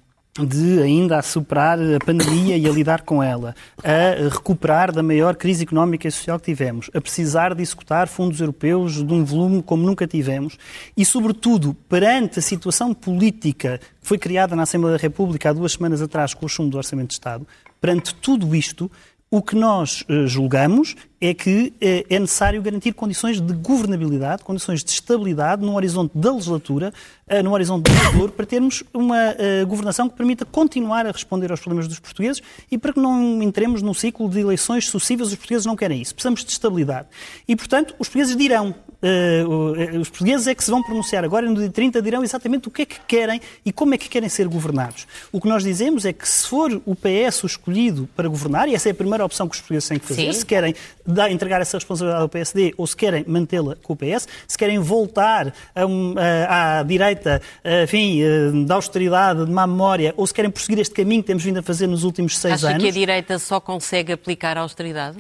de 0.45 0.83
ainda 0.83 1.19
a 1.19 1.23
superar 1.23 1.79
a 1.79 2.05
pandemia 2.05 2.57
e 2.57 2.67
a 2.67 2.71
lidar 2.71 3.03
com 3.03 3.23
ela, 3.23 3.55
a 3.83 4.29
recuperar 4.29 4.93
da 4.93 5.03
maior 5.03 5.37
crise 5.37 5.63
económica 5.63 6.07
e 6.07 6.11
social 6.11 6.39
que 6.39 6.47
tivemos, 6.47 6.91
a 6.95 7.01
precisar 7.01 7.55
de 7.55 7.63
executar 7.63 8.09
fundos 8.09 8.41
europeus 8.41 9.05
de 9.05 9.13
um 9.13 9.25
volume 9.25 9.63
como 9.63 9.87
nunca 9.87 10.07
tivemos 10.07 10.59
e, 10.97 11.05
sobretudo, 11.05 11.75
perante 11.89 12.39
a 12.39 12.43
situação 12.43 12.93
política 12.93 13.79
que 13.79 14.07
foi 14.07 14.19
criada 14.19 14.55
na 14.55 14.65
Assembleia 14.65 14.97
da 14.97 15.03
República 15.03 15.51
há 15.51 15.53
duas 15.53 15.73
semanas 15.73 16.03
atrás 16.03 16.35
com 16.35 16.47
o 16.47 16.49
chumbo 16.49 16.71
do 16.71 16.79
Orçamento 16.79 17.09
de 17.09 17.15
Estado, 17.15 17.47
perante 17.81 18.15
tudo 18.15 18.55
isto, 18.55 18.91
o 19.31 19.43
que 19.43 19.57
nós 19.57 20.03
uh, 20.09 20.27
julgamos 20.27 20.95
é 21.21 21.33
que 21.33 21.73
uh, 21.77 22.07
é 22.11 22.19
necessário 22.19 22.61
garantir 22.61 22.93
condições 22.93 23.41
de 23.41 23.53
governabilidade, 23.55 24.45
condições 24.45 24.85
de 24.85 24.91
estabilidade 24.91 25.65
num 25.65 25.75
horizonte 25.75 26.13
da 26.15 26.33
legislatura, 26.33 26.93
uh, 27.31 27.43
num 27.43 27.53
horizonte 27.53 27.91
de 27.91 27.99
futuro, 27.99 28.33
para 28.33 28.47
termos 28.47 28.85
uma 28.93 29.17
governação 29.67 30.09
que 30.09 30.17
permita 30.17 30.45
continuar 30.45 31.07
a 31.07 31.11
responder 31.11 31.51
aos 31.51 31.61
problemas 31.61 31.89
dos 31.89 31.99
portugueses 31.99 32.43
e 32.71 32.79
para 32.79 32.93
que 32.93 33.01
não 33.01 33.43
entremos 33.43 33.83
num 33.83 33.95
ciclo 33.95 34.29
de 34.29 34.41
eleições 34.41 34.89
sucessivas. 34.89 35.29
Os 35.29 35.35
portugueses 35.35 35.67
não 35.67 35.77
querem 35.77 36.01
isso. 36.01 36.15
Precisamos 36.15 36.45
de 36.45 36.51
estabilidade. 36.51 37.09
E, 37.47 37.57
portanto, 37.57 37.95
os 37.99 38.09
portugueses 38.09 38.37
dirão, 38.37 38.75
os 40.01 40.09
portugueses 40.09 40.47
é 40.47 40.55
que 40.55 40.65
se 40.65 40.71
vão 40.71 40.83
pronunciar 40.83 41.25
agora, 41.25 41.49
no 41.49 41.57
dia 41.57 41.71
30, 41.71 42.01
dirão 42.03 42.23
exatamente 42.23 42.69
o 42.69 42.71
que 42.71 42.83
é 42.83 42.87
que 42.87 43.01
querem 43.07 43.41
e 43.65 43.73
como 43.73 43.95
é 43.95 43.99
que 43.99 44.09
querem 44.09 44.29
ser 44.29 44.49
governados. 44.49 45.07
O 45.33 45.41
que 45.41 45.49
nós 45.49 45.63
dizemos 45.63 46.05
é 46.05 46.13
que 46.13 46.29
se 46.29 46.47
for 46.47 46.81
o 46.85 46.95
PS 46.95 47.45
o 47.45 47.47
escolhido 47.47 48.09
para 48.17 48.29
governar, 48.29 48.69
e 48.69 48.75
essa 48.75 48.89
é 48.89 48.93
a 48.93 48.95
primeira 48.95 49.17
primeira 49.17 49.25
opção 49.25 49.49
que 49.49 49.55
os 49.55 49.61
portugueses 49.61 49.89
têm 49.89 49.99
que 49.99 50.07
fazer. 50.07 50.33
Sim. 50.33 50.33
Se 50.33 50.47
querem 50.47 50.75
dar, 51.07 51.31
entregar 51.31 51.61
essa 51.61 51.77
responsabilidade 51.77 52.23
ao 52.23 52.29
PSD 52.29 52.75
ou 52.77 52.87
se 52.87 52.97
querem 52.97 53.25
mantê-la 53.27 53.77
com 53.83 53.93
o 53.93 53.97
PS, 53.97 54.27
se 54.47 54.59
querem 54.59 54.79
voltar 54.79 55.53
a 55.75 55.87
um, 55.87 56.15
a, 56.17 56.79
à 56.79 56.83
direita, 56.83 57.41
enfim, 57.85 58.65
da 58.67 58.75
austeridade, 58.77 59.45
de 59.45 59.51
má 59.51 59.67
memória, 59.67 60.15
ou 60.17 60.27
se 60.27 60.35
querem 60.35 60.51
prosseguir 60.51 60.79
este 60.79 60.95
caminho 60.95 61.23
que 61.23 61.27
temos 61.27 61.43
vindo 61.43 61.59
a 61.59 61.63
fazer 61.63 61.87
nos 61.87 62.05
últimos 62.05 62.39
seis 62.39 62.55
Acha 62.55 62.69
anos. 62.69 62.77
Acha 62.77 62.85
que 62.85 62.89
a 62.89 63.01
direita 63.01 63.39
só 63.39 63.61
consegue 63.61 64.13
aplicar 64.13 64.57
a 64.57 64.61
austeridade? 64.61 65.19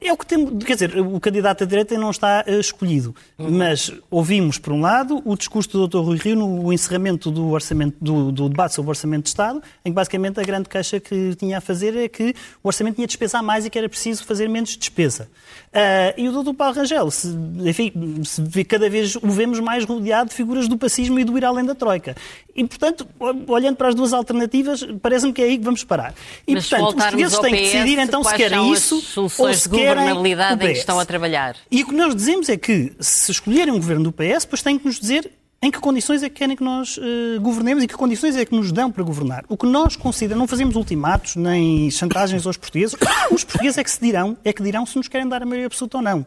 É 0.00 0.12
o 0.12 0.16
que 0.18 0.26
temos, 0.26 0.62
quer 0.64 0.74
dizer, 0.74 0.98
o 0.98 1.18
candidato 1.20 1.64
à 1.64 1.66
direita 1.66 1.96
não 1.96 2.10
está 2.10 2.44
uh, 2.46 2.60
escolhido, 2.60 3.14
uhum. 3.38 3.50
mas 3.50 3.92
ouvimos, 4.10 4.58
por 4.58 4.72
um 4.72 4.80
lado, 4.80 5.22
o 5.24 5.36
discurso 5.36 5.70
do 5.70 5.88
Dr. 5.88 6.04
Rui 6.04 6.18
Rio 6.18 6.36
no 6.36 6.66
orçamento 6.66 7.30
do, 7.30 7.50
orçamento, 7.50 7.96
do, 8.00 8.30
do, 8.30 8.48
debate 8.48 8.74
sobre 8.74 8.88
o 8.88 8.90
Orçamento 8.90 9.22
de 9.24 9.28
Estado, 9.30 9.62
em 9.84 9.90
que 9.90 9.94
basicamente 9.94 10.38
a 10.40 10.42
grande 10.42 10.68
queixa 10.68 11.00
que 11.00 11.34
tinha 11.36 11.58
a 11.58 11.60
fazer 11.60 11.96
é 11.96 12.08
que 12.08 12.34
o 12.62 12.68
Orçamento 12.68 12.96
tinha 12.96 13.06
de 13.06 13.12
despesar 13.12 13.42
mais 13.42 13.64
e 13.64 13.70
que 13.70 13.78
era 13.78 13.88
preciso 13.88 14.24
fazer 14.24 14.48
menos 14.48 14.76
despesa. 14.76 15.28
Uh, 15.74 16.14
e 16.16 16.28
o 16.28 16.42
Dr. 16.42 16.54
Paulo 16.54 16.72
Rangel, 16.72 17.10
se, 17.10 17.26
enfim, 17.64 18.22
se 18.22 18.64
cada 18.64 18.88
vez 18.88 19.16
o 19.16 19.28
vemos 19.28 19.58
mais 19.58 19.84
rodeado 19.84 20.30
de 20.30 20.36
figuras 20.36 20.68
do 20.68 20.78
pacismo 20.78 21.18
e 21.18 21.24
do 21.24 21.36
ir 21.36 21.44
além 21.44 21.64
da 21.64 21.74
Troika. 21.74 22.14
E, 22.54 22.64
portanto, 22.64 23.04
olhando 23.48 23.74
para 23.74 23.88
as 23.88 23.94
duas 23.96 24.12
alternativas, 24.12 24.86
parece-me 25.02 25.32
que 25.32 25.42
é 25.42 25.46
aí 25.46 25.58
que 25.58 25.64
vamos 25.64 25.82
parar. 25.82 26.14
E, 26.46 26.54
mas 26.54 26.68
portanto, 26.68 26.88
os 26.90 26.94
portugueses 26.94 27.38
têm 27.40 27.54
que 27.56 27.60
decidir 27.62 27.98
então 27.98 28.22
se 28.22 28.34
querem 28.36 28.72
isso 28.72 29.02
ou 29.16 29.28
se 29.28 29.68
querem 29.68 30.04
governabilidade 30.04 30.64
em 30.64 30.72
que 30.74 30.78
estão 30.78 31.00
a 31.00 31.04
trabalhar. 31.04 31.56
E 31.68 31.82
o 31.82 31.86
que 31.88 31.94
nós 31.94 32.14
dizemos 32.14 32.48
é 32.48 32.56
que, 32.56 32.92
se 33.00 33.32
escolherem 33.32 33.74
um 33.74 33.78
governo 33.78 34.04
do 34.04 34.12
PS, 34.12 34.44
depois 34.44 34.62
têm 34.62 34.78
que 34.78 34.86
nos 34.86 35.00
dizer 35.00 35.28
em 35.64 35.70
que 35.70 35.80
condições 35.80 36.22
é 36.22 36.28
que 36.28 36.34
querem 36.34 36.54
que 36.54 36.62
nós 36.62 36.98
uh, 36.98 37.40
governemos 37.40 37.82
e 37.82 37.86
que 37.86 37.94
condições 37.94 38.36
é 38.36 38.44
que 38.44 38.54
nos 38.54 38.70
dão 38.70 38.92
para 38.92 39.02
governar. 39.02 39.44
O 39.48 39.56
que 39.56 39.64
nós 39.64 39.96
consideramos, 39.96 40.40
não 40.40 40.46
fazemos 40.46 40.76
ultimatos 40.76 41.36
nem 41.36 41.90
chantagens 41.90 42.46
aos 42.46 42.58
portugueses, 42.58 42.94
os 43.32 43.44
portugueses 43.44 43.78
é 43.78 43.82
que 43.82 43.90
se 43.90 43.98
dirão, 43.98 44.36
é 44.44 44.52
que 44.52 44.62
dirão 44.62 44.84
se 44.84 44.94
nos 44.96 45.08
querem 45.08 45.26
dar 45.26 45.42
a 45.42 45.46
maioria 45.46 45.66
absoluta 45.66 45.96
ou 45.96 46.02
não. 46.02 46.20
Uh, 46.20 46.26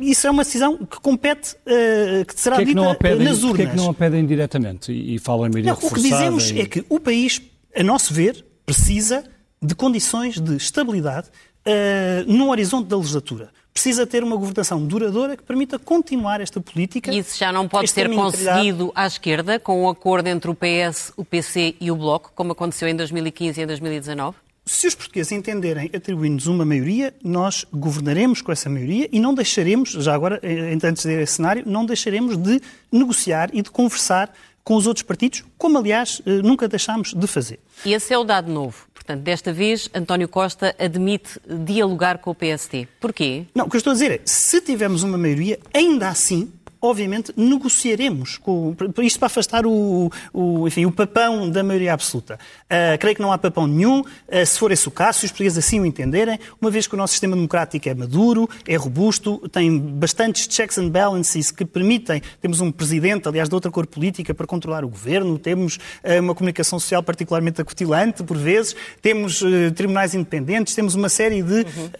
isso 0.00 0.26
é 0.26 0.30
uma 0.30 0.42
decisão 0.42 0.78
que 0.78 0.98
compete, 1.00 1.54
uh, 1.66 2.24
que 2.24 2.40
será 2.40 2.56
que 2.56 2.62
é 2.62 2.64
que 2.64 2.74
dita 2.74 2.94
pedem, 2.94 3.26
nas 3.26 3.42
urnas. 3.42 3.48
Porquê 3.48 3.62
é 3.62 3.66
que 3.66 3.76
não 3.76 3.90
a 3.90 3.94
pedem 3.94 4.24
diretamente 4.24 4.90
e, 4.90 5.16
e 5.16 5.18
falam 5.18 5.46
em 5.46 5.50
maioria 5.50 5.72
não, 5.72 5.78
O 5.86 5.92
que 5.92 6.00
dizemos 6.00 6.50
e... 6.50 6.60
é 6.60 6.66
que 6.66 6.82
o 6.88 6.98
país, 6.98 7.42
a 7.76 7.82
nosso 7.82 8.14
ver, 8.14 8.42
precisa 8.64 9.22
de 9.60 9.74
condições 9.74 10.40
de 10.40 10.56
estabilidade 10.56 11.28
uh, 11.28 12.32
no 12.32 12.50
horizonte 12.50 12.88
da 12.88 12.96
legislatura. 12.96 13.50
Precisa 13.74 14.06
ter 14.06 14.22
uma 14.22 14.36
governação 14.36 14.86
duradoura 14.86 15.36
que 15.36 15.42
permita 15.42 15.80
continuar 15.80 16.40
esta 16.40 16.60
política. 16.60 17.12
E 17.12 17.18
isso 17.18 17.36
já 17.36 17.52
não 17.52 17.68
pode 17.68 17.90
ser 17.90 18.08
conseguido 18.08 18.92
à 18.94 19.04
esquerda, 19.04 19.58
com 19.58 19.82
o 19.82 19.86
um 19.86 19.88
acordo 19.88 20.28
entre 20.28 20.48
o 20.48 20.54
PS, 20.54 21.12
o 21.16 21.24
PC 21.24 21.74
e 21.80 21.90
o 21.90 21.96
Bloco, 21.96 22.30
como 22.36 22.52
aconteceu 22.52 22.86
em 22.86 22.94
2015 22.94 23.60
e 23.60 23.64
em 23.64 23.66
2019? 23.66 24.36
Se 24.64 24.86
os 24.86 24.94
portugueses 24.94 25.32
entenderem 25.32 25.90
atribuir-nos 25.92 26.46
uma 26.46 26.64
maioria, 26.64 27.12
nós 27.22 27.66
governaremos 27.70 28.40
com 28.40 28.52
essa 28.52 28.70
maioria 28.70 29.08
e 29.12 29.18
não 29.18 29.34
deixaremos, 29.34 29.90
já 29.90 30.14
agora, 30.14 30.38
eh, 30.42 30.78
antes 30.82 31.04
desse 31.04 31.34
cenário, 31.34 31.64
não 31.66 31.84
deixaremos 31.84 32.36
de 32.36 32.62
negociar 32.92 33.50
e 33.52 33.60
de 33.60 33.70
conversar 33.70 34.32
com 34.62 34.76
os 34.76 34.86
outros 34.86 35.02
partidos, 35.02 35.44
como 35.58 35.76
aliás 35.78 36.22
eh, 36.24 36.40
nunca 36.42 36.66
deixámos 36.66 37.12
de 37.12 37.26
fazer. 37.26 37.58
E 37.84 37.92
esse 37.92 38.14
é 38.14 38.18
o 38.18 38.24
dado 38.24 38.50
novo. 38.50 38.86
Portanto, 39.04 39.22
desta 39.22 39.52
vez, 39.52 39.90
António 39.94 40.26
Costa 40.26 40.74
admite 40.78 41.38
dialogar 41.46 42.18
com 42.18 42.30
o 42.30 42.34
PSD. 42.34 42.88
Porquê? 42.98 43.44
Não, 43.54 43.66
o 43.66 43.70
que 43.70 43.76
eu 43.76 43.78
estou 43.78 43.90
a 43.90 43.94
dizer 43.94 44.10
é, 44.10 44.20
se 44.24 44.62
tivermos 44.62 45.02
uma 45.02 45.18
maioria, 45.18 45.60
ainda 45.74 46.08
assim, 46.08 46.50
obviamente, 46.84 47.32
negociaremos 47.36 48.36
com, 48.36 48.76
isto 49.02 49.18
para 49.18 49.26
afastar 49.26 49.66
o, 49.66 50.10
o, 50.32 50.68
enfim, 50.68 50.84
o 50.84 50.92
papão 50.92 51.48
da 51.48 51.62
maioria 51.62 51.94
absoluta. 51.94 52.38
Uh, 52.64 52.98
creio 52.98 53.16
que 53.16 53.22
não 53.22 53.32
há 53.32 53.38
papão 53.38 53.66
nenhum, 53.66 54.00
uh, 54.00 54.46
se 54.46 54.58
for 54.58 54.70
esse 54.70 54.86
o 54.86 54.90
caso, 54.90 55.20
se 55.20 55.24
os 55.26 55.30
portugueses 55.30 55.58
assim 55.58 55.80
o 55.80 55.86
entenderem, 55.86 56.38
uma 56.60 56.70
vez 56.70 56.86
que 56.86 56.94
o 56.94 56.96
nosso 56.96 57.12
sistema 57.12 57.34
democrático 57.34 57.88
é 57.88 57.94
maduro, 57.94 58.48
é 58.66 58.76
robusto, 58.76 59.48
tem 59.48 59.78
bastantes 59.78 60.46
checks 60.50 60.76
and 60.76 60.90
balances 60.90 61.50
que 61.50 61.64
permitem, 61.64 62.20
temos 62.40 62.60
um 62.60 62.70
presidente, 62.70 63.26
aliás, 63.28 63.48
de 63.48 63.54
outra 63.54 63.70
cor 63.70 63.86
política 63.86 64.34
para 64.34 64.46
controlar 64.46 64.84
o 64.84 64.88
governo, 64.88 65.38
temos 65.38 65.76
uh, 65.76 66.20
uma 66.20 66.34
comunicação 66.34 66.78
social 66.78 67.02
particularmente 67.02 67.60
acutilante, 67.62 68.22
por 68.22 68.36
vezes, 68.36 68.76
temos 69.00 69.42
tribunais 69.74 70.14
independentes, 70.14 70.74
temos 70.74 70.94
uma 70.94 71.08
série 71.08 71.42
de 71.42 71.54
uhum. 71.54 71.90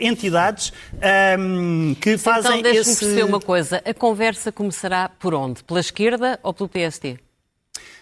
entidades 0.00 0.72
um, 1.38 1.94
que 2.00 2.16
fazem 2.16 2.60
então, 2.60 2.72
esse... 2.72 2.98
perceber 2.98 3.24
uma 3.24 3.40
coisa, 3.40 3.82
a 3.84 3.94
conversa 4.06 4.52
começará 4.52 5.08
por 5.08 5.34
onde? 5.34 5.64
Pela 5.64 5.80
esquerda 5.80 6.38
ou 6.44 6.54
pelo 6.54 6.68
PSD? 6.68 7.18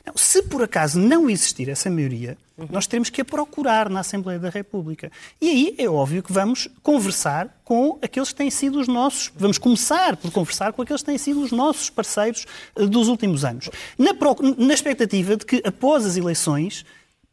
Não, 0.04 0.12
se 0.14 0.42
por 0.42 0.62
acaso 0.62 1.00
não 1.00 1.30
existir 1.30 1.66
essa 1.70 1.88
maioria, 1.88 2.36
uhum. 2.58 2.68
nós 2.70 2.86
teremos 2.86 3.08
que 3.08 3.22
a 3.22 3.24
procurar 3.24 3.88
na 3.88 4.00
Assembleia 4.00 4.38
da 4.38 4.50
República. 4.50 5.10
E 5.40 5.48
aí 5.48 5.74
é 5.78 5.88
óbvio 5.88 6.22
que 6.22 6.30
vamos 6.30 6.68
conversar 6.82 7.58
com 7.64 7.98
aqueles 8.02 8.28
que 8.28 8.34
têm 8.34 8.50
sido 8.50 8.78
os 8.78 8.86
nossos, 8.86 9.32
vamos 9.34 9.56
começar 9.56 10.14
por 10.18 10.30
conversar 10.30 10.74
com 10.74 10.82
aqueles 10.82 11.00
que 11.00 11.06
têm 11.06 11.16
sido 11.16 11.40
os 11.40 11.50
nossos 11.50 11.88
parceiros 11.88 12.44
eh, 12.76 12.84
dos 12.84 13.08
últimos 13.08 13.42
anos. 13.42 13.70
Na, 13.96 14.10
na 14.58 14.74
expectativa 14.74 15.38
de 15.38 15.46
que, 15.46 15.62
após 15.64 16.04
as 16.04 16.18
eleições, 16.18 16.84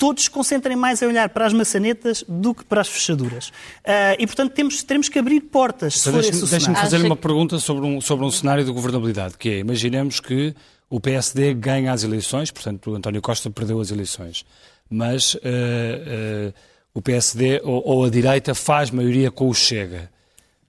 todos 0.01 0.23
se 0.23 0.31
concentrem 0.31 0.75
mais 0.75 1.03
a 1.03 1.05
olhar 1.05 1.29
para 1.29 1.45
as 1.45 1.53
maçanetas 1.53 2.25
do 2.27 2.55
que 2.55 2.65
para 2.65 2.81
as 2.81 2.87
fechaduras. 2.87 3.49
Uh, 3.49 4.17
e, 4.17 4.25
portanto, 4.25 4.51
temos, 4.51 4.81
teremos 4.81 5.07
que 5.07 5.19
abrir 5.19 5.41
portas, 5.41 5.93
se 5.93 6.09
então, 6.09 6.19
Deixe-me 6.19 6.49
deixe 6.49 6.73
fazer-lhe 6.73 7.05
uma 7.05 7.15
pergunta 7.15 7.59
sobre 7.59 7.85
um, 7.85 8.01
sobre 8.01 8.25
um 8.25 8.31
cenário 8.31 8.65
de 8.65 8.71
governabilidade, 8.71 9.37
que 9.37 9.47
é, 9.47 9.59
imaginemos 9.59 10.19
que 10.19 10.55
o 10.89 10.99
PSD 10.99 11.53
ganha 11.53 11.93
as 11.93 12.01
eleições, 12.03 12.49
portanto, 12.49 12.89
o 12.89 12.95
António 12.95 13.21
Costa 13.21 13.51
perdeu 13.51 13.79
as 13.79 13.91
eleições, 13.91 14.43
mas 14.89 15.35
uh, 15.35 15.37
uh, 15.37 16.53
o 16.95 17.01
PSD 17.03 17.61
ou, 17.63 17.87
ou, 17.87 18.05
a 18.05 18.09
direita 18.09 18.55
faz 18.55 18.89
maioria 18.89 19.29
com 19.29 19.49
o 19.49 19.53
Chega. 19.53 20.09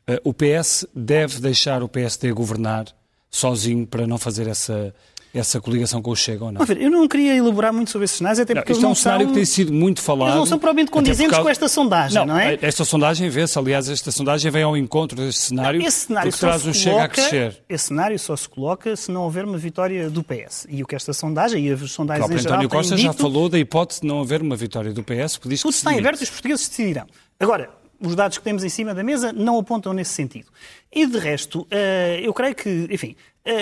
Uh, 0.06 0.28
o 0.28 0.34
PS 0.34 0.86
deve 0.94 1.40
deixar 1.40 1.82
o 1.82 1.88
PSD 1.88 2.32
governar 2.32 2.84
sozinho 3.30 3.86
para 3.86 4.06
não 4.06 4.18
fazer 4.18 4.46
essa, 4.46 4.94
essa 5.34 5.60
coligação 5.60 6.02
com 6.02 6.10
o 6.10 6.16
Chega 6.16 6.44
ou 6.44 6.52
não? 6.52 6.64
Ver, 6.64 6.80
eu 6.80 6.90
não 6.90 7.08
queria 7.08 7.34
elaborar 7.34 7.72
muito 7.72 7.90
sobre 7.90 8.04
esses 8.04 8.18
cenários, 8.18 8.40
até 8.40 8.54
porque 8.54 8.72
não, 8.72 8.76
isto 8.76 8.86
é 8.86 8.88
um 8.88 8.94
cenário 8.94 9.24
são... 9.24 9.32
que 9.32 9.38
tem 9.38 9.44
sido 9.44 9.72
muito 9.72 10.00
falado. 10.02 10.28
Eles 10.28 10.38
não 10.38 10.46
são 10.46 10.58
provavelmente 10.58 10.90
condizentes 10.90 11.30
causa... 11.30 11.42
com 11.42 11.48
esta 11.48 11.68
sondagem, 11.68 12.18
não, 12.18 12.26
não, 12.26 12.38
é? 12.38 12.58
Esta 12.60 12.84
sondagem 12.84 13.28
vê-se, 13.30 13.58
aliás, 13.58 13.88
esta 13.88 14.10
sondagem 14.10 14.50
vem 14.50 14.62
ao 14.62 14.76
encontro 14.76 15.16
deste 15.16 15.40
cenário, 15.40 15.80
esse 15.82 16.06
cenário 16.06 16.30
porque 16.30 16.46
traz 16.46 16.66
um 16.66 16.72
Chega 16.72 17.04
a 17.04 17.08
crescer. 17.08 17.62
Esse 17.68 17.86
cenário 17.86 18.18
só 18.18 18.36
se 18.36 18.48
coloca 18.48 18.94
se 18.96 19.10
não 19.10 19.22
houver 19.22 19.44
uma 19.44 19.58
vitória 19.58 20.10
do 20.10 20.22
PS. 20.22 20.66
E 20.68 20.82
o 20.82 20.86
que 20.86 20.94
esta 20.94 21.12
sondagem 21.12 21.66
e 21.66 21.72
as 21.72 21.90
sondagens 21.90 22.28
o 22.28 22.32
em 22.32 22.38
geral 22.38 22.54
António 22.54 22.68
Costa 22.68 22.96
dito... 22.96 23.06
já 23.06 23.12
falou 23.12 23.48
da 23.48 23.58
hipótese 23.58 24.02
de 24.02 24.06
não 24.06 24.20
haver 24.20 24.42
uma 24.42 24.56
vitória 24.56 24.92
do 24.92 25.02
PS, 25.02 25.36
porque 25.36 25.48
diz 25.50 25.62
Tudo 25.62 25.72
que 25.72 25.78
está 25.78 25.92
em 25.92 25.98
aberto 25.98 26.20
e 26.20 26.24
os 26.24 26.30
portugueses 26.30 26.68
decidirão. 26.68 27.06
Agora, 27.38 27.70
os 28.00 28.16
dados 28.16 28.36
que 28.36 28.44
temos 28.44 28.64
em 28.64 28.68
cima 28.68 28.92
da 28.94 29.02
mesa 29.02 29.32
não 29.32 29.58
apontam 29.58 29.92
nesse 29.92 30.12
sentido. 30.12 30.46
E 30.92 31.06
de 31.06 31.18
resto, 31.18 31.66
eh, 31.70 32.20
eu 32.22 32.34
creio 32.34 32.54
que, 32.54 32.88
enfim, 32.90 33.14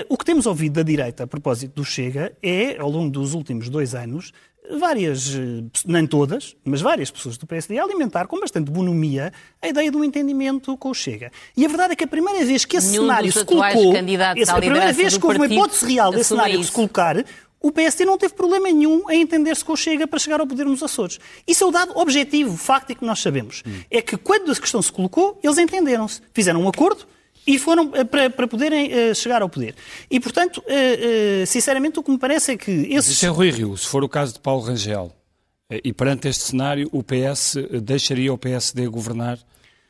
o 0.09 0.17
que 0.17 0.25
temos 0.25 0.47
ouvido 0.47 0.75
da 0.75 0.83
direita 0.83 1.25
a 1.25 1.27
propósito 1.27 1.75
do 1.75 1.85
Chega 1.85 2.33
é, 2.43 2.79
ao 2.79 2.91
longo 2.91 3.11
dos 3.11 3.35
últimos 3.35 3.69
dois 3.69 3.95
anos, 3.95 4.33
várias, 4.79 5.35
eh, 5.35 5.65
nem 5.87 6.07
todas, 6.07 6.57
mas 6.65 6.81
várias 6.81 7.11
pessoas 7.11 7.37
do 7.37 7.47
PSD 7.47 7.79
a 7.79 7.85
alimentar 7.85 8.27
com 8.27 8.39
bastante 8.39 8.71
bonomia 8.71 9.33
a 9.61 9.69
ideia 9.69 9.91
do 9.91 10.05
entendimento 10.05 10.77
com 10.77 10.91
o 10.91 10.95
Chega. 10.95 11.33
E 11.57 11.65
a 11.65 11.69
verdade 11.69 11.95
é 11.95 11.97
que 11.97 12.05
a 12.05 12.09
primeira 12.09 12.45
vez 12.45 12.65
que 12.65 12.77
esse 12.77 12.91
Nenhum 12.91 13.03
cenário 13.03 13.33
se 13.33 13.45
colocou, 13.45 13.95
esse, 14.37 14.51
a 14.51 14.55
primeira 14.57 14.93
vez 14.93 15.17
que 15.17 15.27
houve 15.27 15.39
uma 15.39 15.47
hipótese 15.47 15.87
real 15.87 16.11
desse 16.11 16.29
cenário 16.29 16.55
isso. 16.55 16.65
se 16.65 16.73
colocar, 16.73 17.25
o 17.61 17.71
PSD 17.71 18.05
não 18.05 18.17
teve 18.17 18.35
problema 18.35 18.67
nenhum 18.67 19.11
em 19.11 19.23
entender-se 19.23 19.65
com 19.65 19.73
o 19.73 19.77
Chega 19.77 20.07
para 20.07 20.19
chegar 20.19 20.41
ao 20.41 20.47
poder 20.47 20.65
nos 20.65 20.83
Açores. 20.83 21.19
Isso 21.47 21.65
é 21.65 21.67
o 21.67 21.71
dado 21.71 21.97
objetivo, 21.97 22.57
fáctico 22.57 23.01
que 23.01 23.07
nós 23.07 23.21
sabemos. 23.21 23.63
Hum. 23.67 23.81
É 23.91 24.01
que 24.01 24.17
quando 24.17 24.51
a 24.51 24.57
questão 24.57 24.81
se 24.81 24.93
colocou, 24.93 25.39
eles 25.43 25.59
entenderam-se, 25.59 26.21
fizeram 26.33 26.63
um 26.63 26.69
acordo 26.69 27.07
e 27.47 27.59
foram 27.59 27.91
eh, 27.95 28.05
para, 28.05 28.31
para 28.31 28.47
poderem 28.47 28.91
uh, 28.93 29.15
chegar 29.15 29.43
ao 29.43 29.49
poder. 29.49 29.75
E, 30.11 30.21
portanto, 30.21 30.59
uh, 30.59 31.47
sinceramente, 31.47 31.99
o 31.99 32.03
que 32.03 32.11
me 32.11 32.19
parece 32.19 32.53
é 32.53 32.57
que 32.57 32.71
esses... 32.71 33.13
Isso 33.13 33.27
é 33.27 33.29
Rui 33.29 33.51
Rio, 33.51 33.77
se 33.77 33.87
for 33.87 34.05
o 34.05 34.09
caso 34.09 34.35
de 34.35 34.41
Paulo 34.41 34.63
Rangel, 34.63 35.13
e 35.85 35.93
perante 35.93 36.27
este 36.27 36.43
cenário, 36.43 36.89
o 36.93 37.03
PS 37.03 37.57
deixaria 37.83 38.33
o 38.33 38.39
PSD 38.39 38.89
governar 38.89 39.39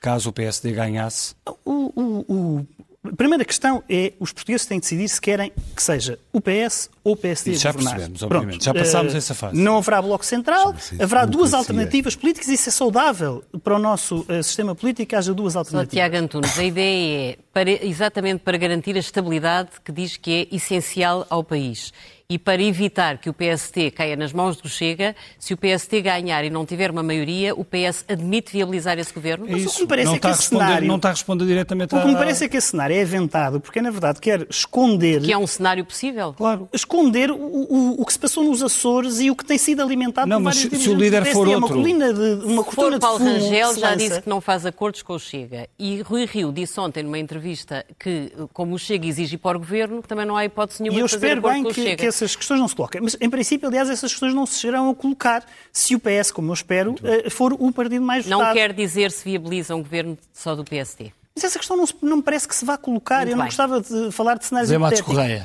caso 0.00 0.30
o 0.30 0.32
PSD 0.32 0.72
ganhasse? 0.72 1.34
O, 1.64 1.92
o, 1.94 2.24
o, 2.28 2.66
a 3.02 3.16
primeira 3.16 3.44
questão 3.46 3.82
é 3.88 4.12
os 4.20 4.30
portugueses 4.30 4.66
têm 4.66 4.78
de 4.78 4.82
decidir 4.82 5.08
se 5.08 5.18
querem 5.18 5.50
que 5.74 5.82
seja 5.82 6.18
o 6.30 6.40
PS 6.40 6.90
ou 7.02 7.14
o 7.14 7.16
PSD 7.16 7.52
Isso 7.52 7.62
já 7.62 7.72
governar. 7.72 7.94
percebemos, 7.94 8.22
obviamente. 8.22 8.50
Pronto. 8.50 8.64
Já 8.64 8.74
passámos 8.74 9.14
uh, 9.14 9.16
essa 9.16 9.34
fase. 9.34 9.56
Não 9.56 9.78
haverá 9.78 10.02
bloco 10.02 10.24
central, 10.24 10.74
haverá 11.00 11.24
duas 11.24 11.54
alternativas 11.54 12.14
políticas 12.14 12.48
e 12.48 12.54
isso 12.54 12.68
é 12.68 12.72
saudável 12.72 13.42
para 13.64 13.76
o 13.76 13.78
nosso 13.78 14.26
uh, 14.28 14.42
sistema 14.42 14.74
político 14.74 15.08
que 15.08 15.16
haja 15.16 15.32
duas 15.32 15.56
alternativas. 15.56 15.94
Tiago 15.94 16.16
Antunes, 16.16 16.58
a 16.58 16.64
ideia 16.64 17.30
é 17.32 17.38
para, 17.54 17.70
exatamente 17.86 18.40
para 18.40 18.58
garantir 18.58 18.94
a 18.96 19.00
estabilidade 19.00 19.70
que 19.82 19.90
diz 19.90 20.18
que 20.18 20.48
é 20.52 20.54
essencial 20.54 21.26
ao 21.30 21.42
país 21.42 21.92
e 22.30 22.38
para 22.38 22.62
evitar 22.62 23.18
que 23.18 23.28
o 23.28 23.34
PST 23.34 23.90
caia 23.90 24.14
nas 24.14 24.32
mãos 24.32 24.56
do 24.56 24.68
Chega, 24.68 25.16
se 25.36 25.52
o 25.52 25.56
PST 25.56 26.00
ganhar 26.00 26.44
e 26.44 26.48
não 26.48 26.64
tiver 26.64 26.88
uma 26.88 27.02
maioria, 27.02 27.52
o 27.56 27.64
PS 27.64 28.04
admite 28.08 28.52
viabilizar 28.52 28.96
esse 29.00 29.12
governo? 29.12 29.48
É 29.48 29.58
isso. 29.58 29.70
o 29.70 29.72
que 29.74 29.80
me 29.80 29.88
parece 29.88 30.06
não 30.06 30.14
é 30.14 30.18
que 30.20 30.28
esse 30.28 30.42
cenário... 30.44 30.86
Não 30.86 30.94
está 30.94 31.08
a 31.08 31.10
responder 31.10 31.44
diretamente 31.44 31.92
O 31.92 32.00
que 32.00 32.06
me 32.06 32.14
parece 32.14 32.44
é 32.44 32.48
que 32.48 32.56
esse 32.56 32.68
cenário 32.68 32.94
é 32.94 33.02
aventado, 33.02 33.60
porque 33.60 33.82
na 33.82 33.90
verdade 33.90 34.20
quer 34.20 34.46
esconder... 34.48 35.22
Que 35.22 35.32
é 35.32 35.36
um 35.36 35.46
cenário 35.46 35.84
possível? 35.84 36.32
Claro. 36.34 36.68
Esconder 36.72 37.32
o, 37.32 37.34
o, 37.34 38.00
o 38.00 38.06
que 38.06 38.12
se 38.12 38.18
passou 38.18 38.44
nos 38.44 38.62
Açores 38.62 39.18
e 39.18 39.28
o 39.28 39.34
que 39.34 39.44
tem 39.44 39.58
sido 39.58 39.82
alimentado 39.82 40.28
não, 40.28 40.36
por 40.36 40.44
vários 40.44 40.62
se, 40.62 40.76
se 40.76 40.88
o 40.88 40.94
líder 40.94 41.24
for 41.32 41.48
outro... 41.48 41.58
Uma 41.58 41.68
colina 41.68 42.12
de, 42.12 42.44
uma 42.44 42.62
se 42.62 42.70
for 42.70 42.96
Paulo 43.00 43.18
Rangel 43.18 43.74
já 43.74 43.96
disse 43.96 44.22
que 44.22 44.28
não 44.28 44.40
faz 44.40 44.64
acordos 44.64 45.02
com 45.02 45.14
o 45.14 45.18
Chega. 45.18 45.68
E 45.76 46.00
Rui 46.02 46.26
Rio 46.26 46.52
disse 46.52 46.78
ontem 46.78 47.02
numa 47.02 47.18
entrevista 47.18 47.84
que, 47.98 48.32
como 48.52 48.76
o 48.76 48.78
Chega 48.78 49.08
exige 49.08 49.36
para 49.36 49.56
o 49.56 49.60
governo, 49.60 50.00
também 50.00 50.24
não 50.24 50.36
há 50.36 50.44
hipótese 50.44 50.80
nenhuma 50.80 51.02
de 51.04 51.12
fazer 51.12 51.38
acordo 51.38 51.62
com 51.64 51.68
o 51.70 51.74
Chega. 51.74 51.88
Eu 51.88 51.92
espero 51.92 51.96
bem 51.96 51.96
que 51.96 52.19
essas 52.24 52.36
questões 52.36 52.60
não 52.60 52.68
se 52.68 52.74
coloquem. 52.74 53.00
Mas, 53.00 53.16
em 53.20 53.30
princípio, 53.30 53.68
aliás, 53.68 53.88
essas 53.88 54.10
questões 54.10 54.34
não 54.34 54.46
se 54.46 54.58
chegarão 54.58 54.90
a 54.90 54.94
colocar 54.94 55.44
se 55.72 55.94
o 55.94 56.00
PS, 56.00 56.30
como 56.30 56.50
eu 56.50 56.54
espero, 56.54 56.94
eh, 57.02 57.30
for 57.30 57.52
o 57.52 57.72
partido 57.72 58.04
mais 58.04 58.24
votado. 58.24 58.42
Não 58.42 58.52
quer 58.52 58.72
dizer 58.72 59.10
se 59.10 59.24
viabiliza 59.24 59.74
um 59.74 59.82
governo 59.82 60.18
só 60.32 60.54
do 60.54 60.64
PSD. 60.64 61.12
Mas 61.34 61.44
essa 61.44 61.58
questão 61.58 61.76
não, 61.76 61.86
não 62.02 62.16
me 62.18 62.22
parece 62.22 62.46
que 62.46 62.54
se 62.54 62.64
vá 62.64 62.76
colocar. 62.76 63.18
Muito 63.18 63.30
eu 63.30 63.36
não 63.36 63.44
bem. 63.44 63.48
gostava 63.48 63.80
de 63.80 64.12
falar 64.12 64.36
de 64.38 64.46
cenários 64.46 64.68
Zé 64.68 64.78
Matos 64.78 65.00
Correia, 65.00 65.44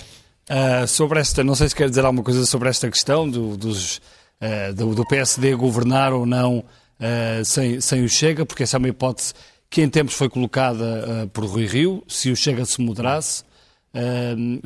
uh, 0.50 0.88
sobre 0.88 1.20
esta, 1.20 1.44
não 1.44 1.56
sei 1.56 1.70
se 1.70 1.76
quer 1.76 1.90
dizer 1.90 2.04
alguma 2.04 2.24
coisa 2.24 2.46
sobre 2.46 2.70
esta 2.70 2.90
questão 2.90 3.30
do, 3.30 3.56
dos, 3.56 3.98
uh, 4.42 4.74
do, 4.74 4.94
do, 4.96 5.06
PSD 5.06 5.56
governar 5.56 6.12
ou 6.12 6.26
não 6.26 6.58
uh, 6.60 7.46
sem, 7.46 7.80
sem 7.80 8.04
o 8.04 8.10
Chega, 8.10 8.46
porque 8.46 8.64
essa 8.64 8.78
é 8.78 8.80
uma 8.80 8.90
hipótese 8.90 9.34
que 9.70 9.82
em 9.82 9.90
tempos 9.90 10.16
foi 10.16 10.30
colocada 10.30 11.30
por 11.34 11.44
Rui 11.44 11.66
Rio, 11.66 12.04
se 12.08 12.30
o 12.32 12.36
Chega 12.36 12.64
se 12.66 12.80
moderasse. 12.80 13.44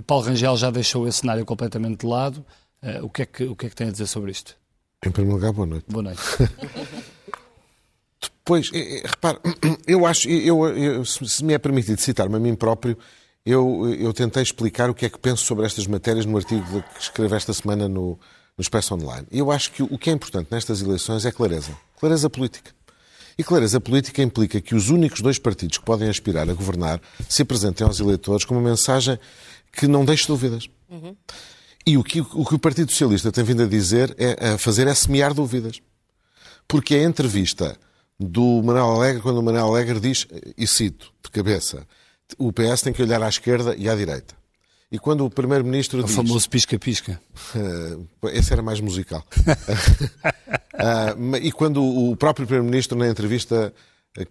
Paulo 0.05 0.25
Rangel 0.25 0.57
já 0.57 0.71
deixou 0.71 1.07
esse 1.07 1.19
cenário 1.19 1.45
completamente 1.45 2.01
de 2.01 2.07
lado. 2.07 2.45
Uh, 2.81 3.05
o, 3.05 3.09
que 3.09 3.21
é 3.23 3.25
que, 3.25 3.43
o 3.43 3.55
que 3.55 3.65
é 3.65 3.69
que 3.69 3.75
tem 3.75 3.89
a 3.89 3.91
dizer 3.91 4.07
sobre 4.07 4.31
isto? 4.31 4.55
Em 5.05 5.11
primeiro 5.11 5.35
lugar, 5.35 5.51
boa 5.51 5.67
noite. 5.67 5.85
Boa 5.89 6.03
noite. 6.03 6.21
Depois, 8.21 8.71
repare, 8.71 9.37
eu 9.85 10.05
acho, 10.05 10.27
eu, 10.29 10.67
eu, 10.69 11.05
se 11.05 11.43
me 11.43 11.53
é 11.53 11.57
permitido 11.57 11.99
citar-me 11.99 12.35
a 12.35 12.39
mim 12.39 12.55
próprio, 12.55 12.97
eu, 13.45 13.93
eu 13.99 14.11
tentei 14.13 14.41
explicar 14.41 14.89
o 14.89 14.93
que 14.93 15.05
é 15.05 15.09
que 15.09 15.19
penso 15.19 15.45
sobre 15.45 15.65
estas 15.65 15.85
matérias 15.87 16.25
no 16.25 16.35
artigo 16.35 16.83
que 16.95 17.01
escrevi 17.01 17.35
esta 17.35 17.53
semana 17.53 17.87
no, 17.87 18.19
no 18.57 18.61
Expresso 18.61 18.95
Online. 18.95 19.27
Eu 19.31 19.51
acho 19.51 19.71
que 19.71 19.83
o 19.83 19.97
que 19.97 20.09
é 20.09 20.13
importante 20.13 20.47
nestas 20.51 20.81
eleições 20.81 21.25
é 21.25 21.31
clareza. 21.31 21.77
Clareza 21.99 22.29
política. 22.29 22.71
E 23.39 23.43
clareza 23.43 23.79
política 23.79 24.21
implica 24.21 24.59
que 24.59 24.75
os 24.75 24.89
únicos 24.89 25.21
dois 25.21 25.39
partidos 25.39 25.77
que 25.77 25.85
podem 25.85 26.09
aspirar 26.09 26.49
a 26.49 26.53
governar 26.53 26.99
se 27.29 27.41
apresentem 27.41 27.87
aos 27.87 27.97
eleitores 28.01 28.43
com 28.43 28.53
uma 28.53 28.69
mensagem 28.69 29.17
que 29.71 29.87
não 29.87 30.03
deixe 30.03 30.27
dúvidas. 30.27 30.67
Uhum. 30.89 31.15
E 31.87 31.97
o 31.97 32.03
que, 32.03 32.19
o 32.19 32.45
que 32.45 32.55
o 32.55 32.59
Partido 32.59 32.91
Socialista 32.91 33.31
tem 33.31 33.45
vindo 33.45 33.63
a 33.63 33.65
dizer, 33.65 34.13
é, 34.17 34.49
a 34.49 34.57
fazer 34.57 34.87
é 34.87 34.93
semear 34.93 35.33
dúvidas. 35.33 35.79
Porque 36.67 36.95
a 36.95 37.03
entrevista 37.03 37.77
do 38.19 38.61
Manuel 38.61 38.87
Alegre, 38.87 39.21
quando 39.21 39.37
o 39.37 39.43
Manuel 39.43 39.67
Alegre 39.67 40.01
diz, 40.01 40.27
e 40.57 40.67
cito 40.67 41.09
de 41.23 41.31
cabeça, 41.31 41.87
o 42.37 42.51
PS 42.51 42.81
tem 42.81 42.91
que 42.91 43.01
olhar 43.01 43.23
à 43.23 43.29
esquerda 43.29 43.73
e 43.73 43.87
à 43.87 43.95
direita. 43.95 44.35
E 44.91 44.97
quando 44.97 45.23
o 45.25 45.29
Primeiro-Ministro 45.29 46.03
diz... 46.03 46.13
O 46.13 46.15
famoso 46.15 46.49
pisca-pisca. 46.49 47.21
Uh, 47.55 48.29
esse 48.29 48.51
era 48.51 48.61
mais 48.61 48.79
musical. 48.79 49.23
uh, 50.73 51.37
e 51.41 51.51
quando 51.51 51.83
o 51.83 52.15
próprio 52.15 52.47
Primeiro-Ministro, 52.47 52.97
na 52.97 53.07
entrevista 53.07 53.73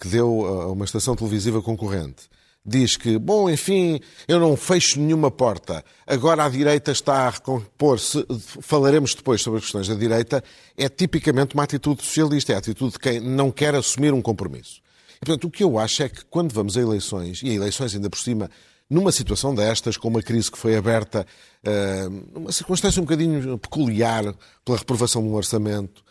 que 0.01 0.09
deu 0.09 0.47
a 0.47 0.73
uma 0.73 0.85
estação 0.85 1.15
televisiva 1.15 1.63
concorrente, 1.63 2.29
diz 2.69 2.97
que, 2.97 3.19
bom, 3.19 3.49
enfim, 3.49 4.01
eu 4.27 4.39
não 4.39 4.57
fecho 4.57 5.01
nenhuma 5.01 5.31
porta, 5.31 5.85
agora 6.07 6.45
a 6.45 6.49
direita 6.49 6.91
está 6.91 7.27
a 7.27 7.31
recompor-se, 7.31 8.27
falaremos 8.61 9.15
depois 9.15 9.41
sobre 9.41 9.59
as 9.59 9.65
questões 9.65 9.89
da 9.89 9.95
direita, 9.95 10.43
é 10.77 10.89
tipicamente 10.89 11.55
uma 11.55 11.63
atitude 11.63 12.05
socialista, 12.05 12.53
é 12.53 12.57
a 12.57 12.59
atitude 12.59 12.93
de 12.93 12.99
quem 12.99 13.21
não 13.21 13.51
quer 13.51 13.75
assumir 13.75 14.13
um 14.13 14.21
compromisso. 14.21 14.83
E, 15.17 15.25
portanto, 15.25 15.45
o 15.47 15.51
que 15.51 15.65
eu 15.65 15.79
acho 15.79 16.03
é 16.03 16.09
que 16.09 16.25
quando 16.27 16.53
vamos 16.53 16.77
a 16.77 16.81
eleições, 16.81 17.41
e 17.43 17.51
a 17.51 17.55
eleições 17.55 17.95
ainda 17.95 18.11
por 18.11 18.19
cima 18.19 18.51
numa 18.89 19.13
situação 19.13 19.55
destas, 19.55 19.97
com 19.97 20.09
uma 20.09 20.23
crise 20.23 20.51
que 20.51 20.59
foi 20.59 20.77
aberta, 20.77 21.27
uh, 21.65 22.11
numa 22.33 22.53
circunstância 22.53 23.01
um 23.01 23.05
bocadinho 23.05 23.59
peculiar 23.59 24.35
pela 24.65 24.79
reprovação 24.79 25.23
de 25.23 25.29
um 25.29 25.35
orçamento, 25.35 26.03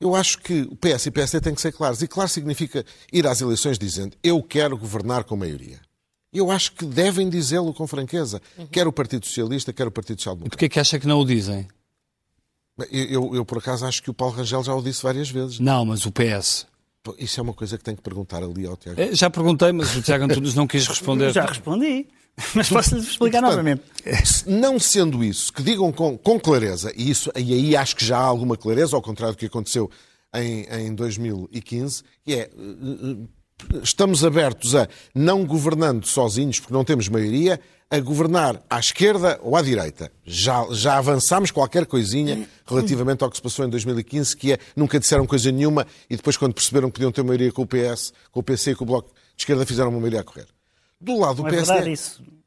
eu 0.00 0.14
acho 0.14 0.38
que 0.38 0.62
o 0.62 0.76
PS 0.76 1.06
e 1.06 1.08
o 1.10 1.12
PSD 1.12 1.40
têm 1.40 1.54
que 1.54 1.60
ser 1.60 1.72
claros. 1.72 2.00
E 2.00 2.08
claro 2.08 2.28
significa 2.28 2.84
ir 3.12 3.26
às 3.26 3.40
eleições 3.40 3.78
dizendo 3.78 4.16
eu 4.22 4.42
quero 4.42 4.76
governar 4.78 5.24
com 5.24 5.36
maioria. 5.36 5.78
Eu 6.32 6.50
acho 6.50 6.72
que 6.72 6.86
devem 6.86 7.28
dizê-lo 7.28 7.74
com 7.74 7.86
franqueza. 7.86 8.40
Uhum. 8.56 8.66
Quer 8.68 8.86
o 8.86 8.92
Partido 8.92 9.26
Socialista, 9.26 9.72
quer 9.72 9.86
o 9.86 9.90
Partido 9.90 10.18
Social 10.20 10.36
Democrata. 10.36 10.54
E 10.54 10.56
porquê 10.56 10.68
que 10.68 10.80
acha 10.80 10.98
que 10.98 11.06
não 11.06 11.20
o 11.20 11.24
dizem? 11.24 11.66
Eu, 12.90 13.04
eu, 13.04 13.34
eu, 13.34 13.44
por 13.44 13.58
acaso, 13.58 13.84
acho 13.84 14.02
que 14.02 14.10
o 14.10 14.14
Paulo 14.14 14.34
Rangel 14.34 14.62
já 14.62 14.74
o 14.74 14.80
disse 14.80 15.02
várias 15.02 15.28
vezes. 15.28 15.58
Não, 15.58 15.84
mas 15.84 16.06
o 16.06 16.12
PS. 16.12 16.66
Isso 17.18 17.40
é 17.40 17.42
uma 17.42 17.52
coisa 17.52 17.76
que 17.76 17.84
tenho 17.84 17.96
que 17.96 18.02
perguntar 18.02 18.42
ali 18.42 18.66
ao 18.66 18.76
Tiago. 18.76 19.00
É, 19.00 19.14
já 19.14 19.28
perguntei, 19.28 19.72
mas 19.72 19.94
o 19.96 20.02
Tiago 20.02 20.24
Antunes 20.24 20.54
não 20.54 20.66
quis 20.66 20.86
responder. 20.86 21.32
Já 21.34 21.46
respondi. 21.46 22.06
Mas 22.54 22.68
posso-lhe 22.68 23.00
explicar 23.00 23.40
Portanto, 23.40 23.56
novamente. 23.56 23.82
Não 24.46 24.78
sendo 24.78 25.22
isso, 25.22 25.52
que 25.52 25.62
digam 25.62 25.92
com, 25.92 26.16
com 26.16 26.40
clareza, 26.40 26.92
e, 26.96 27.10
isso, 27.10 27.30
e 27.36 27.52
aí 27.52 27.76
acho 27.76 27.96
que 27.96 28.04
já 28.04 28.18
há 28.18 28.22
alguma 28.22 28.56
clareza, 28.56 28.96
ao 28.96 29.02
contrário 29.02 29.34
do 29.34 29.38
que 29.38 29.46
aconteceu 29.46 29.90
em, 30.34 30.66
em 30.86 30.94
2015, 30.94 32.02
que 32.24 32.34
é 32.34 32.38
eh, 32.38 32.48
eh, 32.52 33.80
estamos 33.82 34.24
abertos 34.24 34.74
a, 34.74 34.88
não 35.14 35.44
governando 35.44 36.06
sozinhos, 36.06 36.60
porque 36.60 36.72
não 36.72 36.84
temos 36.84 37.08
maioria, 37.08 37.60
a 37.90 37.98
governar 37.98 38.62
à 38.70 38.78
esquerda 38.78 39.40
ou 39.42 39.56
à 39.56 39.62
direita. 39.62 40.12
Já, 40.24 40.64
já 40.70 40.96
avançámos 40.96 41.50
qualquer 41.50 41.86
coisinha 41.86 42.48
relativamente 42.64 43.24
ao 43.24 43.30
que 43.30 43.36
se 43.36 43.42
passou 43.42 43.64
em 43.64 43.68
2015, 43.68 44.36
que 44.36 44.52
é 44.52 44.58
nunca 44.76 45.00
disseram 45.00 45.26
coisa 45.26 45.50
nenhuma 45.50 45.84
e 46.08 46.16
depois, 46.16 46.36
quando 46.36 46.54
perceberam 46.54 46.88
que 46.88 46.94
podiam 46.94 47.10
ter 47.10 47.24
maioria 47.24 47.50
com 47.50 47.62
o 47.62 47.66
PS, 47.66 48.12
com 48.30 48.38
o 48.38 48.42
PC 48.44 48.70
e 48.70 48.74
com 48.76 48.84
o 48.84 48.86
Bloco 48.86 49.08
de 49.08 49.42
Esquerda, 49.42 49.66
fizeram 49.66 49.90
uma 49.90 49.98
maioria 49.98 50.20
a 50.20 50.24
correr. 50.24 50.46
Do 51.00 51.18
lado 51.18 51.36
do 51.36 51.42
não 51.44 51.50
PSD. 51.50 51.72
É 51.72 51.74
verdade 51.76 51.92
isso 51.92 52.39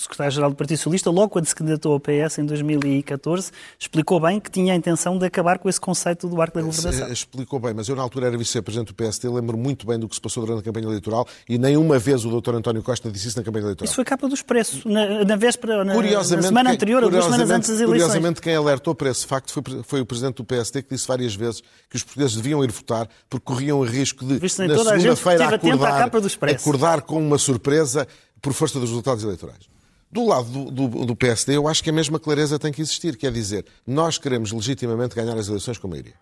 secretário-geral 0.00 0.50
do 0.50 0.56
Partido 0.56 0.76
Socialista, 0.76 1.10
logo 1.10 1.28
quando 1.28 1.46
se 1.46 1.54
candidatou 1.54 1.92
ao 1.92 2.00
PS 2.00 2.38
em 2.38 2.46
2014, 2.46 3.50
explicou 3.78 4.20
bem 4.20 4.38
que 4.38 4.50
tinha 4.50 4.72
a 4.72 4.76
intenção 4.76 5.18
de 5.18 5.26
acabar 5.26 5.58
com 5.58 5.68
esse 5.68 5.80
conceito 5.80 6.28
do 6.28 6.40
arco 6.40 6.58
da 6.58 6.64
governação. 6.64 7.12
Explicou 7.12 7.58
bem, 7.58 7.74
mas 7.74 7.88
eu 7.88 7.96
na 7.96 8.02
altura 8.02 8.28
era 8.28 8.38
vice-presidente 8.38 8.88
do 8.88 8.94
PSD, 8.94 9.28
lembro 9.28 9.56
muito 9.56 9.86
bem 9.86 9.98
do 9.98 10.08
que 10.08 10.14
se 10.14 10.20
passou 10.20 10.44
durante 10.46 10.60
a 10.60 10.62
campanha 10.62 10.86
eleitoral 10.86 11.26
e 11.48 11.58
nenhuma 11.58 11.98
vez 11.98 12.24
o 12.24 12.40
Dr. 12.40 12.54
António 12.54 12.82
Costa 12.82 13.10
disse 13.10 13.28
isso 13.28 13.38
na 13.38 13.44
campanha 13.44 13.64
eleitoral. 13.64 13.86
Isso 13.86 13.94
foi 13.94 14.04
capa 14.04 14.28
do 14.28 14.34
Expresso, 14.34 14.88
na, 14.88 15.24
na 15.24 15.36
véspera, 15.36 15.84
na, 15.84 15.94
na 15.94 16.42
semana 16.42 16.70
anterior, 16.70 17.02
ou 17.02 17.10
duas 17.10 17.24
semanas 17.24 17.50
antes 17.50 17.68
das 17.68 17.80
eleições. 17.80 18.02
Curiosamente, 18.02 18.40
quem 18.40 18.54
alertou 18.54 18.94
para 18.94 19.10
esse 19.10 19.26
facto 19.26 19.52
foi, 19.52 19.62
foi, 19.82 20.00
o 20.00 20.06
presidente 20.06 20.36
do 20.36 20.44
PSD 20.44 20.82
que 20.82 20.94
disse 20.94 21.06
várias 21.06 21.34
vezes 21.34 21.62
que 21.88 21.96
os 21.96 22.02
portugueses 22.02 22.36
deviam 22.36 22.62
ir 22.62 22.70
votar 22.70 23.08
porque 23.28 23.44
corriam 23.44 23.80
o 23.80 23.84
risco 23.84 24.24
de, 24.24 24.38
Visto 24.38 24.64
na 24.64 24.78
segunda-feira, 24.78 25.54
acordar, 25.54 26.10
acordar 26.54 27.02
com 27.02 27.18
uma 27.18 27.38
surpresa 27.38 28.06
por 28.40 28.52
força 28.52 28.78
dos 28.78 28.90
resultados 28.90 29.24
eleitorais. 29.24 29.77
Do 30.10 30.26
lado 30.26 30.48
do, 30.48 30.70
do, 30.70 31.04
do, 31.06 31.16
PSD, 31.16 31.56
eu 31.56 31.68
acho 31.68 31.84
que 31.84 31.90
a 31.90 31.92
mesma 31.92 32.18
clareza 32.18 32.58
tem 32.58 32.72
que 32.72 32.80
existir, 32.80 33.16
quer 33.16 33.30
dizer, 33.30 33.66
nós 33.86 34.16
queremos 34.16 34.52
legitimamente 34.52 35.14
ganhar 35.14 35.36
as 35.36 35.48
eleições 35.48 35.76
com 35.76 35.86
maioria. 35.86 36.14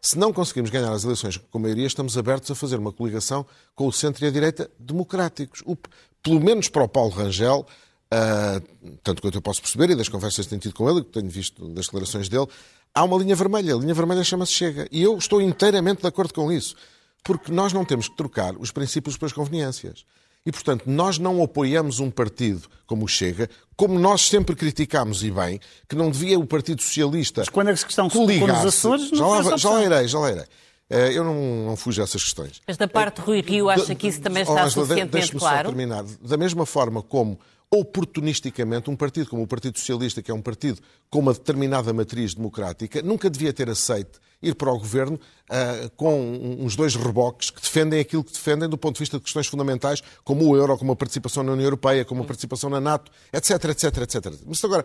Se 0.00 0.16
não 0.16 0.32
conseguimos 0.32 0.70
ganhar 0.70 0.92
as 0.92 1.04
eleições 1.04 1.36
com 1.36 1.58
maioria, 1.58 1.86
estamos 1.86 2.16
abertos 2.16 2.50
a 2.50 2.54
fazer 2.54 2.76
uma 2.76 2.92
coligação 2.92 3.44
com 3.74 3.86
o 3.86 3.92
centro 3.92 4.24
e 4.24 4.28
a 4.28 4.30
direita 4.30 4.70
democráticos. 4.78 5.62
O, 5.64 5.76
pelo 6.22 6.40
menos 6.40 6.68
para 6.68 6.84
o 6.84 6.88
Paulo 6.88 7.10
Rangel, 7.10 7.66
uh, 8.12 8.96
tanto 9.02 9.22
quanto 9.22 9.38
eu 9.38 9.42
posso 9.42 9.60
perceber, 9.60 9.90
e 9.90 9.96
das 9.96 10.08
conversas 10.08 10.46
que 10.46 10.50
tenho 10.50 10.60
tido 10.60 10.74
com 10.74 10.88
ele, 10.88 11.02
que 11.02 11.10
tenho 11.10 11.28
visto 11.28 11.68
das 11.68 11.86
declarações 11.86 12.28
dele, 12.28 12.46
há 12.94 13.04
uma 13.04 13.16
linha 13.16 13.34
vermelha. 13.34 13.74
A 13.74 13.78
linha 13.78 13.94
vermelha 13.94 14.22
chama-se 14.22 14.52
Chega. 14.52 14.88
E 14.90 15.02
eu 15.02 15.16
estou 15.16 15.40
inteiramente 15.40 16.02
de 16.02 16.06
acordo 16.06 16.34
com 16.34 16.50
isso. 16.50 16.76
Porque 17.24 17.52
nós 17.52 17.72
não 17.72 17.84
temos 17.84 18.08
que 18.08 18.16
trocar 18.16 18.56
os 18.56 18.70
princípios 18.70 19.16
pelas 19.16 19.32
conveniências. 19.32 20.04
E, 20.44 20.50
portanto, 20.50 20.84
nós 20.86 21.18
não 21.18 21.42
apoiamos 21.42 22.00
um 22.00 22.10
partido 22.10 22.68
como 22.86 23.04
o 23.04 23.08
Chega, 23.08 23.48
como 23.76 23.98
nós 23.98 24.22
sempre 24.22 24.56
criticámos, 24.56 25.22
e 25.22 25.30
bem, 25.30 25.60
que 25.88 25.94
não 25.94 26.10
devia 26.10 26.38
o 26.38 26.46
Partido 26.46 26.82
Socialista. 26.82 27.42
Mas 27.42 27.48
quando 27.48 27.68
a 27.68 27.74
questão 27.74 28.08
coligar 28.10 28.48
nos 28.48 28.74
Açores, 28.74 29.10
não 29.12 29.42
já, 29.42 29.50
lá, 29.50 29.56
já 29.56 29.70
lá 29.70 29.84
irei, 29.84 30.08
já 30.08 30.18
lá 30.18 30.32
irei. 30.32 30.44
Eh, 30.90 31.12
eu 31.16 31.24
não, 31.24 31.34
não 31.66 31.76
fujo 31.76 32.02
a 32.02 32.04
essas 32.04 32.22
questões. 32.22 32.60
Esta 32.66 32.86
parte 32.86 33.20
Rui 33.20 33.40
Rio 33.40 33.70
acha 33.70 33.94
que 33.94 34.08
isso 34.08 34.20
também 34.20 34.42
está 34.42 34.64
oh, 34.64 34.70
suficientemente 34.70 35.32
claro? 35.36 35.68
Só 35.68 35.74
terminar. 35.74 36.04
Da 36.20 36.36
mesma 36.36 36.66
forma 36.66 37.02
como 37.02 37.38
oportunisticamente, 37.74 38.90
um 38.90 38.96
partido 38.96 39.30
como 39.30 39.42
o 39.42 39.46
Partido 39.46 39.78
Socialista, 39.78 40.20
que 40.20 40.30
é 40.30 40.34
um 40.34 40.42
partido 40.42 40.78
com 41.08 41.20
uma 41.20 41.32
determinada 41.32 41.90
matriz 41.94 42.34
democrática, 42.34 43.00
nunca 43.00 43.30
devia 43.30 43.50
ter 43.50 43.70
aceito 43.70 44.20
ir 44.42 44.54
para 44.54 44.70
o 44.70 44.78
governo 44.78 45.14
uh, 45.14 45.90
com 45.96 46.58
uns 46.60 46.76
dois 46.76 46.94
reboques 46.94 47.48
que 47.48 47.62
defendem 47.62 48.00
aquilo 48.00 48.22
que 48.22 48.32
defendem 48.32 48.68
do 48.68 48.76
ponto 48.76 48.96
de 48.96 48.98
vista 48.98 49.16
de 49.16 49.24
questões 49.24 49.46
fundamentais, 49.46 50.02
como 50.22 50.46
o 50.46 50.54
euro, 50.54 50.76
como 50.76 50.92
a 50.92 50.96
participação 50.96 51.42
na 51.42 51.52
União 51.52 51.64
Europeia, 51.64 52.04
como 52.04 52.22
a 52.22 52.26
participação 52.26 52.68
na 52.68 52.80
NATO, 52.80 53.10
etc, 53.32 53.64
etc, 53.64 53.96
etc. 54.02 54.34
Mas 54.46 54.62
agora 54.62 54.84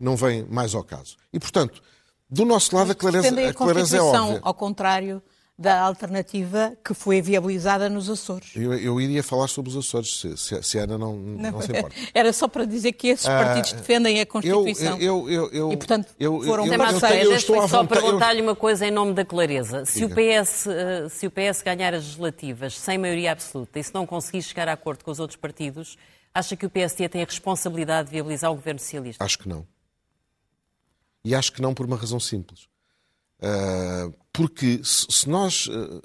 não 0.00 0.16
vem 0.16 0.44
mais 0.44 0.74
ao 0.74 0.82
caso. 0.82 1.16
E, 1.32 1.38
portanto, 1.38 1.80
do 2.28 2.44
nosso 2.44 2.74
lado, 2.74 2.90
a 2.90 2.94
clareza, 2.96 3.28
a 3.48 3.54
clareza 3.54 3.96
é 3.96 4.00
óbvia. 4.00 4.40
ao 4.42 4.54
contrário 4.54 5.22
da 5.58 5.80
alternativa 5.80 6.72
que 6.84 6.94
foi 6.94 7.20
viabilizada 7.20 7.88
nos 7.88 8.08
Açores. 8.08 8.52
Eu, 8.54 8.72
eu 8.74 9.00
iria 9.00 9.24
falar 9.24 9.48
sobre 9.48 9.70
os 9.70 9.76
Açores, 9.76 10.24
se, 10.36 10.62
se 10.62 10.78
a 10.78 10.84
Ana 10.84 10.96
não, 10.96 11.16
não, 11.16 11.50
não 11.50 11.60
se 11.60 11.72
importa. 11.72 11.96
Era 12.14 12.32
só 12.32 12.46
para 12.46 12.64
dizer 12.64 12.92
que 12.92 13.08
esses 13.08 13.26
ah, 13.26 13.42
partidos 13.44 13.72
defendem 13.72 14.20
a 14.20 14.26
Constituição. 14.26 14.96
Eu, 15.00 15.28
eu, 15.28 15.50
eu, 15.50 15.72
e, 15.72 15.76
portanto, 15.76 16.14
eu, 16.18 16.40
foram 16.42 16.64
eu, 16.64 16.72
eu, 16.74 17.34
estou 17.34 17.66
Só 17.66 17.84
perguntar-lhe 17.84 18.40
uma 18.40 18.54
coisa 18.54 18.86
em 18.86 18.92
nome 18.92 19.14
da 19.14 19.24
clareza. 19.24 19.84
Se 19.84 20.04
o, 20.04 20.08
PS, 20.08 20.68
eh, 20.68 21.08
se 21.08 21.26
o 21.26 21.30
PS 21.30 21.60
ganhar 21.62 21.92
as 21.92 22.04
legislativas 22.04 22.78
sem 22.78 22.96
maioria 22.96 23.32
absoluta 23.32 23.80
e 23.80 23.82
se 23.82 23.92
não 23.92 24.06
conseguir 24.06 24.42
chegar 24.42 24.68
a 24.68 24.74
acordo 24.74 25.04
com 25.04 25.10
os 25.10 25.18
outros 25.18 25.36
partidos, 25.36 25.98
acha 26.32 26.54
que 26.56 26.66
o 26.66 26.70
PSD 26.70 27.08
tem 27.08 27.22
a 27.22 27.24
responsabilidade 27.24 28.06
de 28.06 28.12
viabilizar 28.12 28.52
o 28.52 28.54
governo 28.54 28.78
socialista? 28.78 29.24
Acho 29.24 29.40
que 29.40 29.48
não. 29.48 29.66
E 31.24 31.34
acho 31.34 31.52
que 31.52 31.60
não 31.60 31.74
por 31.74 31.84
uma 31.84 31.96
razão 31.96 32.20
simples. 32.20 32.68
Uh, 33.40 34.12
porque 34.32 34.80
se 34.82 35.28
nós 35.28 35.66
uh, 35.66 36.02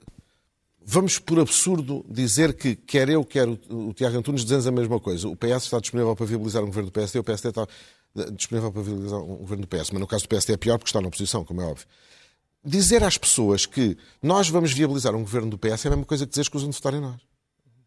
vamos 0.86 1.18
por 1.20 1.40
absurdo 1.40 2.06
dizer 2.10 2.54
que 2.54 2.76
quer 2.76 3.10
eu, 3.10 3.24
quer 3.24 3.48
o, 3.48 3.94
Tiago 3.94 4.18
Antunes 4.18 4.44
dizemos 4.44 4.68
a 4.68 4.72
mesma 4.72 5.00
coisa. 5.00 5.28
O 5.28 5.36
PS 5.36 5.64
está 5.64 5.80
disponível 5.80 6.16
para 6.16 6.26
viabilizar 6.26 6.64
um 6.64 6.68
governo 6.68 6.90
do 6.90 6.94
PSD, 6.94 7.20
o 7.20 7.24
PSD 7.24 7.50
está 7.50 7.68
disponível 8.34 8.72
para 8.72 8.82
viabilizar 8.82 9.20
um 9.20 9.38
governo 9.38 9.66
do 9.66 9.68
PS. 9.68 9.92
Mas 9.92 10.00
no 10.00 10.08
caso 10.08 10.24
do 10.24 10.30
PSD 10.30 10.54
é 10.54 10.58
pior 10.58 10.78
porque 10.78 10.90
está 10.90 11.02
na 11.02 11.08
oposição, 11.08 11.44
como 11.44 11.62
é 11.62 11.66
óbvio. 11.66 11.88
Dizer 12.64 13.04
às 13.04 13.18
pessoas 13.18 13.66
que 13.66 13.98
nós 14.22 14.48
vamos 14.50 14.72
viabilizar 14.72 15.16
um 15.16 15.22
governo 15.22 15.50
do 15.50 15.58
PS 15.58 15.86
é 15.86 15.88
a 15.88 15.92
mesma 15.92 16.06
coisa 16.06 16.26
que 16.26 16.30
dizer 16.30 16.50
que 16.50 16.56
usam 16.56 16.70
de 16.70 16.76
votar 16.76 16.94
em 16.94 17.02
nós. 17.02 17.20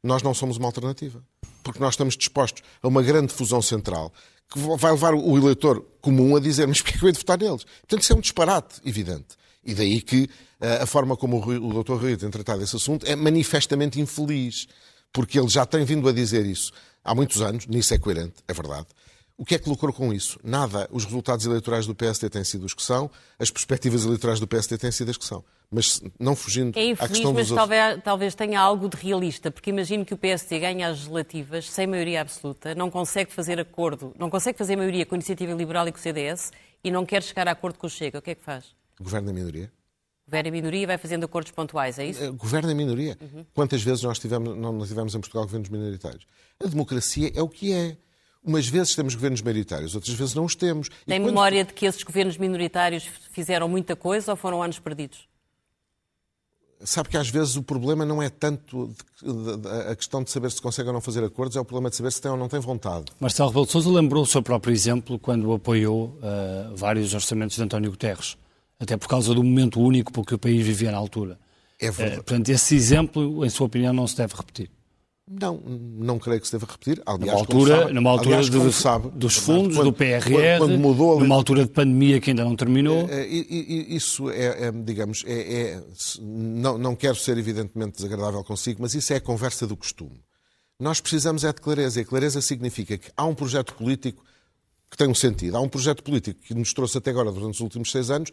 Nós 0.03 0.23
não 0.23 0.35
somos 0.35 0.57
uma 0.57 0.67
alternativa. 0.67 1.23
Porque 1.63 1.81
nós 1.81 1.95
estamos 1.95 2.17
dispostos 2.17 2.63
a 2.83 2.89
uma 2.89 3.03
grande 3.03 3.33
fusão 3.33 3.63
central 3.63 4.13
que 4.51 4.59
vai 4.77 4.93
levar 4.93 5.15
o 5.15 5.37
eleitor 5.37 5.85
comum 6.01 6.37
a 6.37 6.41
dizer 6.41 6.67
mas 6.67 6.81
porquê 6.83 6.97
é 6.97 6.99
que 6.99 7.05
eu 7.05 7.09
hei 7.09 7.13
de 7.13 7.19
votar 7.19 7.39
neles? 7.39 7.65
Portanto, 7.65 8.03
isso 8.03 8.13
é 8.13 8.17
um 8.17 8.21
disparate 8.21 8.81
evidente. 8.85 9.37
E 9.65 9.75
daí 9.75 10.01
que 10.01 10.29
eh, 10.61 10.83
a 10.83 10.87
forma 10.87 11.17
como 11.17 11.39
o 11.39 11.83
Dr. 11.83 11.95
Rui 11.95 12.17
tem 12.17 12.31
tratado 12.31 12.63
esse 12.63 12.77
assunto 12.77 13.05
é 13.05 13.17
manifestamente 13.17 14.01
infeliz, 14.01 14.69
porque 15.13 15.39
ele 15.39 15.49
já 15.49 15.67
tem 15.67 15.85
vindo 15.85 16.09
a 16.09 16.13
dizer 16.13 16.47
isso 16.47 16.73
há 17.03 17.15
muitos 17.15 17.41
anos, 17.41 17.67
nisso 17.67 17.95
é 17.95 17.99
coerente, 17.99 18.35
é 18.47 18.53
verdade. 18.53 18.87
O 19.39 19.45
que 19.45 19.55
é 19.55 19.59
que 19.59 19.69
lucrou 19.69 19.93
com 19.93 20.13
isso? 20.13 20.41
Nada. 20.43 20.89
Os 20.91 21.05
resultados 21.05 21.45
eleitorais 21.45 21.87
do 21.87 21.95
PSD 21.95 22.31
têm 22.31 22.43
sido 22.43 22.65
os 22.65 22.73
que 22.73 22.83
são, 22.83 23.11
as 23.39 23.51
perspectivas 23.51 24.05
eleitorais 24.05 24.41
do 24.41 24.47
PSD 24.47 24.79
têm 24.79 24.91
sido 24.91 25.11
as 25.11 25.17
que 25.19 25.25
são. 25.25 25.45
Mas 25.71 26.01
não 26.19 26.37
fugindo 26.37 26.79
é 26.79 26.85
infeliz, 26.85 27.01
à 27.01 27.09
questão 27.09 27.33
mas 27.33 27.49
dos 27.49 27.57
talvez, 27.57 28.03
talvez 28.03 28.35
tenha 28.35 28.61
algo 28.61 28.89
de 28.89 28.97
realista, 28.97 29.51
porque 29.51 29.71
imagino 29.71 30.05
que 30.05 30.15
o 30.15 30.17
PSD 30.17 30.61
ganha 30.61 30.87
as 30.87 30.99
legislativas 30.99 31.69
sem 31.69 31.87
maioria 31.87 32.21
absoluta, 32.21 32.75
não 32.75 32.89
consegue 32.89 33.33
fazer 33.33 33.59
acordo, 33.59 34.15
não 34.19 34.31
consegue 34.31 34.57
fazer 34.57 34.77
maioria 34.77 35.05
com 35.05 35.15
a 35.15 35.19
Iniciativa 35.19 35.53
Liberal 35.53 35.89
e 35.89 35.93
com 35.93 35.99
o 35.99 36.01
CDS 36.01 36.53
e 36.85 36.91
não 36.91 37.05
quer 37.05 37.23
chegar 37.23 37.49
a 37.49 37.51
acordo 37.51 37.79
com 37.79 37.87
o 37.89 37.91
Chega. 37.91 38.19
O 38.21 38.23
que 38.23 38.31
é 38.31 38.35
que 38.37 38.43
faz? 38.43 38.67
Governa 39.01 39.33
em 39.33 39.35
minoria. 39.35 39.73
Governa 40.27 40.49
em 40.49 40.53
minoria 40.53 40.83
e 40.83 40.87
vai 40.87 40.99
fazendo 40.99 41.25
acordos 41.25 41.53
pontuais, 41.53 41.99
é 41.99 42.07
isso? 42.07 42.23
Eh, 42.23 42.31
governa 42.31 42.71
em 42.71 42.75
minoria. 42.75 43.17
Uhum. 43.21 43.45
Quantas 43.53 43.83
vezes 43.83 44.03
nós 44.03 44.19
tivemos, 44.19 44.57
não 44.57 44.87
tivemos 44.87 45.15
em 45.15 45.21
Portugal 45.21 45.45
governos 45.45 45.69
minoritários? 45.69 46.27
A 46.63 46.67
democracia 46.67 47.33
é 47.35 47.43
o 47.43 47.49
que 47.49 47.73
é. 47.73 47.97
Umas 48.43 48.69
vezes 48.69 48.95
temos 48.95 49.17
governos 49.17 49.43
minoritários, 49.43 49.97
outras 49.97 50.15
vezes 50.15 50.35
não 50.35 50.45
os 50.45 50.55
temos. 50.55 50.89
Tem 50.89 51.21
quando... 51.21 51.27
memória 51.27 51.65
de 51.65 51.73
que 51.73 51.87
esses 51.87 52.03
governos 52.05 52.37
minoritários 52.39 53.05
fizeram 53.33 53.69
muita 53.69 53.97
coisa 53.97 54.33
ou 54.33 54.37
foram 54.37 54.63
anos 54.63 54.79
perdidos? 54.79 55.29
Sabe 56.85 57.09
que 57.09 57.17
às 57.17 57.29
vezes 57.29 57.57
o 57.57 57.63
problema 57.63 58.05
não 58.05 58.23
é 58.23 58.29
tanto 58.29 58.91
de, 59.23 59.57
de, 59.57 59.69
a 59.91 59.97
questão 59.97 60.23
de 60.23 60.31
saber 60.31 60.51
se 60.51 60.61
consegue 60.61 60.89
ou 60.89 60.93
não 60.93 61.01
fazer 61.01 61.25
acordos, 61.25 61.57
é 61.57 61.61
o 61.61 61.65
problema 61.65 61.89
de 61.89 61.97
saber 61.97 62.13
se 62.13 62.21
tem 62.21 62.31
ou 62.31 62.37
não 62.37 62.49
tem 62.49 62.61
vontade. 62.61 63.07
Marcelo 63.19 63.49
Rebelo 63.49 63.67
de 63.67 63.73
Sousa 63.73 63.91
lembrou 63.91 64.23
o 64.23 64.27
seu 64.27 64.43
próprio 64.43 64.73
exemplo 64.73 65.19
quando 65.19 65.53
apoiou 65.53 66.19
uh, 66.19 66.77
vários 66.77 67.15
orçamentos 67.15 67.57
de 67.57 67.63
António 67.63 67.91
Guterres, 67.91 68.37
até 68.79 68.97
por 68.97 69.09
causa 69.09 69.35
do 69.35 69.43
momento 69.43 69.81
único 69.81 70.13
porque 70.13 70.35
o 70.35 70.39
país 70.39 70.65
vivia 70.67 70.93
na 70.93 70.99
altura. 70.99 71.39
É 71.81 71.91
verdade. 71.91 72.21
Uh, 72.21 72.25
portanto, 72.25 72.49
esse 72.51 72.75
exemplo, 72.75 73.45
em 73.45 73.49
sua 73.49 73.67
opinião, 73.67 73.93
não 73.93 74.07
se 74.07 74.17
deve 74.17 74.35
repetir. 74.35 74.71
Não, 75.29 75.61
não 75.67 76.21
creio 76.21 76.41
que 76.41 76.47
se 76.47 76.53
deva 76.53 76.67
repetir. 76.71 77.03
Aliás, 77.05 77.27
numa 77.27 77.41
altura, 77.41 77.79
sabe, 77.81 77.93
numa 77.93 78.11
altura 78.11 78.37
aliás, 78.37 78.49
de, 78.49 78.73
sabe, 78.73 79.11
dos 79.11 79.37
fundos, 79.37 79.77
quando, 79.77 79.87
do 79.87 79.93
PRR, 79.93 80.59
quando 80.59 80.79
mudou, 80.79 81.19
numa 81.19 81.35
altura 81.35 81.65
de 81.65 81.71
pandemia 81.71 82.21
que 82.21 82.31
ainda 82.31 82.45
não 82.45 82.55
terminou. 82.55 83.09
É, 83.11 83.23
é, 83.23 83.27
isso 83.27 84.31
é, 84.31 84.69
é 84.69 84.73
digamos, 84.73 85.25
é, 85.27 85.33
é, 85.33 85.83
não, 86.21 86.79
não 86.79 86.95
quero 86.95 87.17
ser 87.17 87.37
evidentemente 87.39 87.97
desagradável 87.97 88.45
consigo, 88.45 88.81
mas 88.83 88.95
isso 88.95 89.13
é 89.13 89.17
a 89.17 89.21
conversa 89.21 89.67
do 89.67 89.77
costume. 89.77 90.23
Nós 90.79 91.01
precisamos 91.01 91.43
é 91.43 91.53
de 91.53 91.61
clareza, 91.61 92.01
e 92.01 92.05
clareza 92.05 92.41
significa 92.41 92.97
que 92.97 93.11
há 93.17 93.25
um 93.25 93.35
projeto 93.35 93.75
político 93.75 94.23
que 94.89 94.97
tem 94.97 95.09
um 95.09 95.15
sentido. 95.15 95.57
Há 95.57 95.61
um 95.61 95.69
projeto 95.69 96.05
político 96.05 96.41
que 96.41 96.55
nos 96.55 96.73
trouxe 96.73 96.99
até 96.99 97.11
agora, 97.11 97.33
durante 97.33 97.55
os 97.55 97.61
últimos 97.61 97.91
seis 97.91 98.11
anos, 98.11 98.31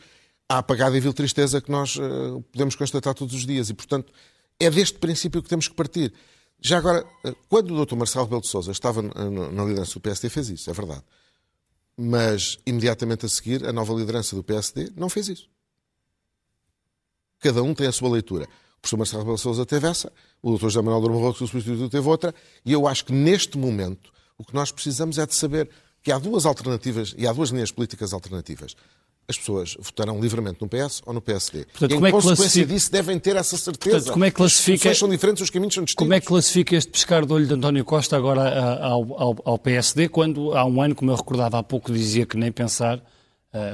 a 0.48 0.60
apagada 0.60 0.96
e 0.96 1.00
vil 1.00 1.14
tristeza 1.14 1.60
que 1.60 1.72
nós 1.72 1.96
uh, 1.96 2.44
podemos 2.52 2.76
constatar 2.76 3.16
todos 3.16 3.34
os 3.34 3.46
dias. 3.46 3.70
E, 3.70 3.74
portanto, 3.74 4.14
é 4.60 4.70
deste 4.70 5.00
princípio 5.00 5.42
que 5.42 5.50
temos 5.50 5.68
que 5.68 5.74
partir. 5.74 6.14
Já 6.66 6.78
agora, 6.78 7.06
quando 7.50 7.76
o 7.76 7.86
Dr. 7.86 7.96
Marcelo 7.96 8.24
Rebelo 8.24 8.42
de 8.42 8.48
Sousa 8.48 8.72
estava 8.72 9.02
na, 9.02 9.66
liderança 9.66 9.96
do 9.96 10.00
PSD, 10.00 10.30
fez 10.30 10.50
isso, 10.50 10.70
é 10.70 10.74
verdade. 10.74 11.04
Mas, 11.98 12.58
imediatamente 12.66 13.26
a 13.26 13.30
seguir, 13.30 13.66
a 13.68 13.74
nova 13.74 13.94
liderança 13.94 14.34
do 14.34 14.42
PSD 14.42 14.90
não 14.96 15.10
fez 15.10 15.28
isso. 15.28 15.50
Cada 17.42 17.62
um 17.62 17.74
tem 17.74 17.86
a 17.86 17.92
sua 17.92 18.10
leitura. 18.10 18.46
O 18.78 18.80
professor 18.80 18.98
Marcelo 18.98 19.22
Rebelo 19.24 19.36
de 19.36 19.42
Sousa 19.42 19.66
teve 19.66 19.88
essa, 19.88 20.10
o 20.42 20.56
Dr. 20.56 20.62
José 20.62 20.82
Manuel 20.82 21.02
Dormo 21.02 21.34
que 21.34 21.44
o 21.44 21.48
substituto, 21.48 21.90
teve 21.90 22.08
outra, 22.08 22.34
e 22.66 22.72
eu 22.72 22.88
acho 22.88 23.04
que, 23.04 23.12
neste 23.12 23.58
momento, 23.58 24.14
o 24.38 24.46
que 24.46 24.54
nós 24.54 24.72
precisamos 24.72 25.18
é 25.18 25.26
de 25.26 25.36
saber 25.36 25.70
que 26.02 26.14
há 26.14 26.18
duas 26.18 26.46
alternativas 26.46 27.14
e 27.18 27.28
há 27.28 27.34
duas 27.34 27.50
linhas 27.50 27.72
políticas 27.72 28.14
alternativas. 28.14 28.74
As 29.28 29.38
pessoas 29.38 29.76
votarão 29.80 30.20
livremente 30.20 30.58
no 30.62 30.68
PS 30.68 31.02
ou 31.06 31.14
no 31.14 31.22
PSD. 31.22 31.66
Portanto, 31.66 31.92
e, 31.92 31.94
em 31.94 31.98
como 31.98 32.08
é 32.08 32.10
que 32.10 32.16
consequência 32.16 32.44
classifica... 32.44 32.74
disso, 32.74 32.92
devem 32.92 33.20
ter 33.20 33.36
essa 33.36 33.58
certeza. 33.58 33.96
Portanto, 33.96 34.14
como 34.14 34.26
é 34.26 34.30
que 34.32 34.36
classifica... 34.36 34.92
As 34.92 34.98
são 34.98 35.10
diferentes, 35.10 35.44
os 35.44 35.50
caminhos 35.50 35.74
são 35.74 35.84
distintos. 35.84 36.04
Como 36.04 36.14
é 36.14 36.20
que 36.20 36.28
classifica 36.28 36.76
este 36.76 36.92
pescar 36.92 37.26
de 37.26 37.32
olho 37.32 37.48
de 37.48 37.54
António 37.54 37.86
Costa 37.86 38.18
agora 38.18 38.80
ao, 38.84 39.22
ao, 39.22 39.36
ao 39.46 39.60
PSD, 39.60 40.10
quando 40.10 40.54
há 40.54 40.66
um 40.66 40.82
ano, 40.82 40.94
como 40.94 41.10
eu 41.12 41.16
recordava 41.16 41.58
há 41.58 41.64
pouco, 41.64 41.92
dizia 41.92 42.26
que 42.26 42.36
nem 42.36 42.52
pensar 42.52 43.02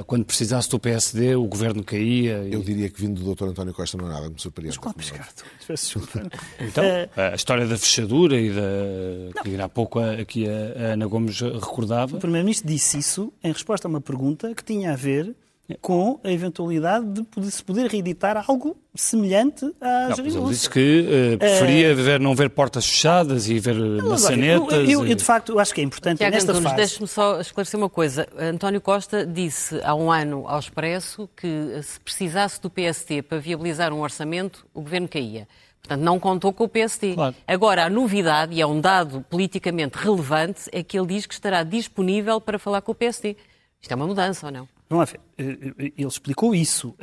quando 0.06 0.24
precisasse 0.24 0.68
do 0.68 0.78
PSD, 0.78 1.34
o 1.34 1.44
governo 1.44 1.82
caía. 1.82 2.44
E... 2.44 2.52
Eu 2.52 2.62
diria 2.62 2.88
que 2.90 3.00
vindo 3.00 3.22
do 3.22 3.34
Dr. 3.34 3.48
António 3.48 3.72
Costa 3.72 3.96
não 3.96 4.06
é 4.06 4.10
nada, 4.10 4.28
me 4.28 4.38
surpreende. 4.38 4.76
Mas 4.76 4.78
qual 4.78 4.94
pescar? 4.94 5.28
então, 6.60 6.84
uh, 6.84 7.32
a 7.32 7.34
história 7.34 7.66
da 7.66 7.78
fechadura 7.78 8.38
e 8.38 8.50
da. 8.50 9.42
que 9.42 9.60
há 9.60 9.68
pouco 9.68 9.98
aqui 9.98 10.46
a, 10.48 10.52
a 10.90 10.92
Ana 10.92 11.06
Gomes 11.06 11.40
recordava. 11.40 12.16
O 12.16 12.20
Primeiro-Ministro 12.20 12.68
disse 12.68 12.98
isso 12.98 13.32
em 13.42 13.52
resposta 13.52 13.86
a 13.86 13.90
uma 13.90 14.00
pergunta 14.00 14.54
que 14.54 14.64
tinha 14.64 14.92
a 14.92 14.96
ver 14.96 15.34
com 15.80 16.20
a 16.24 16.30
eventualidade 16.30 17.26
de 17.36 17.50
se 17.50 17.62
poder 17.62 17.90
reeditar 17.90 18.44
algo 18.48 18.76
semelhante 18.94 19.64
à 19.80 20.08
não, 20.08 20.16
geringonça. 20.16 20.38
Ele 20.38 20.48
disse 20.50 20.70
que 20.70 21.34
uh, 21.34 21.38
preferia 21.38 21.92
uh, 21.92 21.96
ver, 21.96 22.20
não 22.20 22.34
ver 22.34 22.50
portas 22.50 22.86
fechadas 22.86 23.48
e 23.48 23.58
ver 23.58 23.74
não, 23.74 24.10
maçanetas. 24.10 24.72
Eu, 24.72 25.02
eu, 25.02 25.06
eu, 25.06 25.14
de 25.14 25.24
facto, 25.24 25.58
acho 25.58 25.74
que 25.74 25.80
é 25.80 25.84
importante 25.84 26.18
Tiago 26.18 26.34
nesta 26.34 26.52
Antunes, 26.52 26.70
fase... 26.70 26.76
deixe-me 26.76 27.08
só 27.08 27.40
esclarecer 27.40 27.78
uma 27.78 27.88
coisa. 27.88 28.26
António 28.38 28.80
Costa 28.80 29.26
disse 29.26 29.80
há 29.82 29.94
um 29.94 30.10
ano 30.10 30.44
ao 30.46 30.58
Expresso 30.58 31.28
que 31.36 31.80
se 31.82 32.00
precisasse 32.00 32.60
do 32.60 32.70
PST 32.70 33.22
para 33.22 33.38
viabilizar 33.38 33.92
um 33.92 34.00
orçamento, 34.00 34.66
o 34.74 34.80
governo 34.80 35.08
caía. 35.08 35.46
Portanto, 35.80 36.02
não 36.02 36.20
contou 36.20 36.52
com 36.52 36.64
o 36.64 36.68
PSD. 36.68 37.14
Claro. 37.14 37.34
Agora, 37.46 37.84
a 37.86 37.90
novidade, 37.90 38.54
e 38.54 38.60
é 38.60 38.66
um 38.66 38.80
dado 38.80 39.24
politicamente 39.28 39.96
relevante, 39.98 40.68
é 40.72 40.82
que 40.82 40.98
ele 40.98 41.06
diz 41.06 41.26
que 41.26 41.34
estará 41.34 41.62
disponível 41.62 42.40
para 42.40 42.58
falar 42.58 42.82
com 42.82 42.92
o 42.92 42.94
PSD. 42.94 43.36
Isto 43.80 43.92
é 43.92 43.94
uma 43.96 44.06
mudança 44.06 44.46
ou 44.46 44.52
não? 44.52 44.68
Vamos 44.90 45.08
lá 45.08 45.12
ver. 45.12 45.20
Ele 45.38 46.06
explicou 46.06 46.54
isso. 46.54 46.94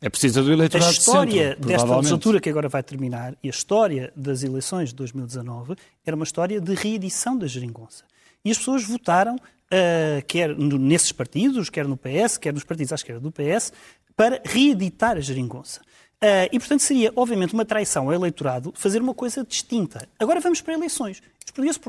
É 0.00 0.08
preciso 0.08 0.42
do 0.42 0.52
eleitorado 0.52 0.88
A 0.88 0.92
história 0.92 1.48
de 1.50 1.54
centro, 1.54 1.68
desta 1.68 1.96
legislatura 1.96 2.40
que 2.40 2.50
agora 2.50 2.68
vai 2.68 2.82
terminar 2.82 3.34
e 3.42 3.48
a 3.48 3.50
história 3.50 4.12
das 4.14 4.42
eleições 4.42 4.90
de 4.90 4.94
2019 4.96 5.76
era 6.04 6.14
uma 6.14 6.24
história 6.24 6.60
de 6.60 6.74
reedição 6.74 7.36
da 7.36 7.46
geringonça. 7.46 8.04
E 8.44 8.50
as 8.50 8.58
pessoas 8.58 8.84
votaram, 8.84 9.34
uh, 9.36 10.24
quer 10.26 10.56
nesses 10.56 11.10
partidos, 11.10 11.68
quer 11.68 11.86
no 11.86 11.96
PS, 11.96 12.36
quer 12.36 12.52
nos 12.52 12.64
partidos 12.64 12.92
à 12.92 12.94
esquerda 12.94 13.20
do 13.20 13.32
PS, 13.32 13.72
para 14.14 14.40
reeditar 14.44 15.16
a 15.16 15.20
geringonça. 15.20 15.80
Uh, 16.22 16.50
e, 16.52 16.58
portanto, 16.58 16.80
seria, 16.80 17.12
obviamente, 17.14 17.54
uma 17.54 17.64
traição 17.64 18.06
ao 18.06 18.12
eleitorado 18.12 18.72
fazer 18.76 19.00
uma 19.00 19.14
coisa 19.14 19.44
distinta. 19.44 20.08
Agora 20.18 20.40
vamos 20.40 20.60
para 20.60 20.74
eleições. 20.74 21.22
Os 21.38 21.52
portugueses 21.52 21.80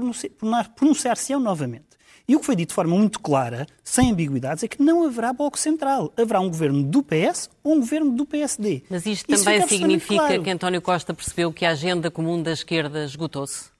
pronunciar-se-ão 0.75 1.39
novamente. 1.39 1.98
E 2.29 2.35
o 2.35 2.39
que 2.39 2.45
foi 2.45 2.55
dito 2.55 2.69
de 2.69 2.75
forma 2.75 2.95
muito 2.95 3.19
clara, 3.19 3.65
sem 3.83 4.11
ambiguidades, 4.11 4.63
é 4.63 4.67
que 4.67 4.79
não 4.83 5.03
haverá 5.03 5.33
Bloco 5.33 5.57
Central. 5.57 6.13
Haverá 6.15 6.39
um 6.39 6.47
governo 6.47 6.83
do 6.83 7.01
PS 7.01 7.49
ou 7.63 7.73
um 7.73 7.79
governo 7.79 8.11
do 8.11 8.23
PSD. 8.23 8.83
Mas 8.87 9.03
isto 9.07 9.33
Isso 9.33 9.43
também 9.43 9.67
significa 9.67 10.27
claro. 10.27 10.43
que 10.43 10.49
António 10.51 10.79
Costa 10.79 11.11
percebeu 11.11 11.51
que 11.51 11.65
a 11.65 11.71
agenda 11.71 12.11
comum 12.11 12.39
da 12.39 12.51
esquerda 12.51 13.03
esgotou-se? 13.03 13.71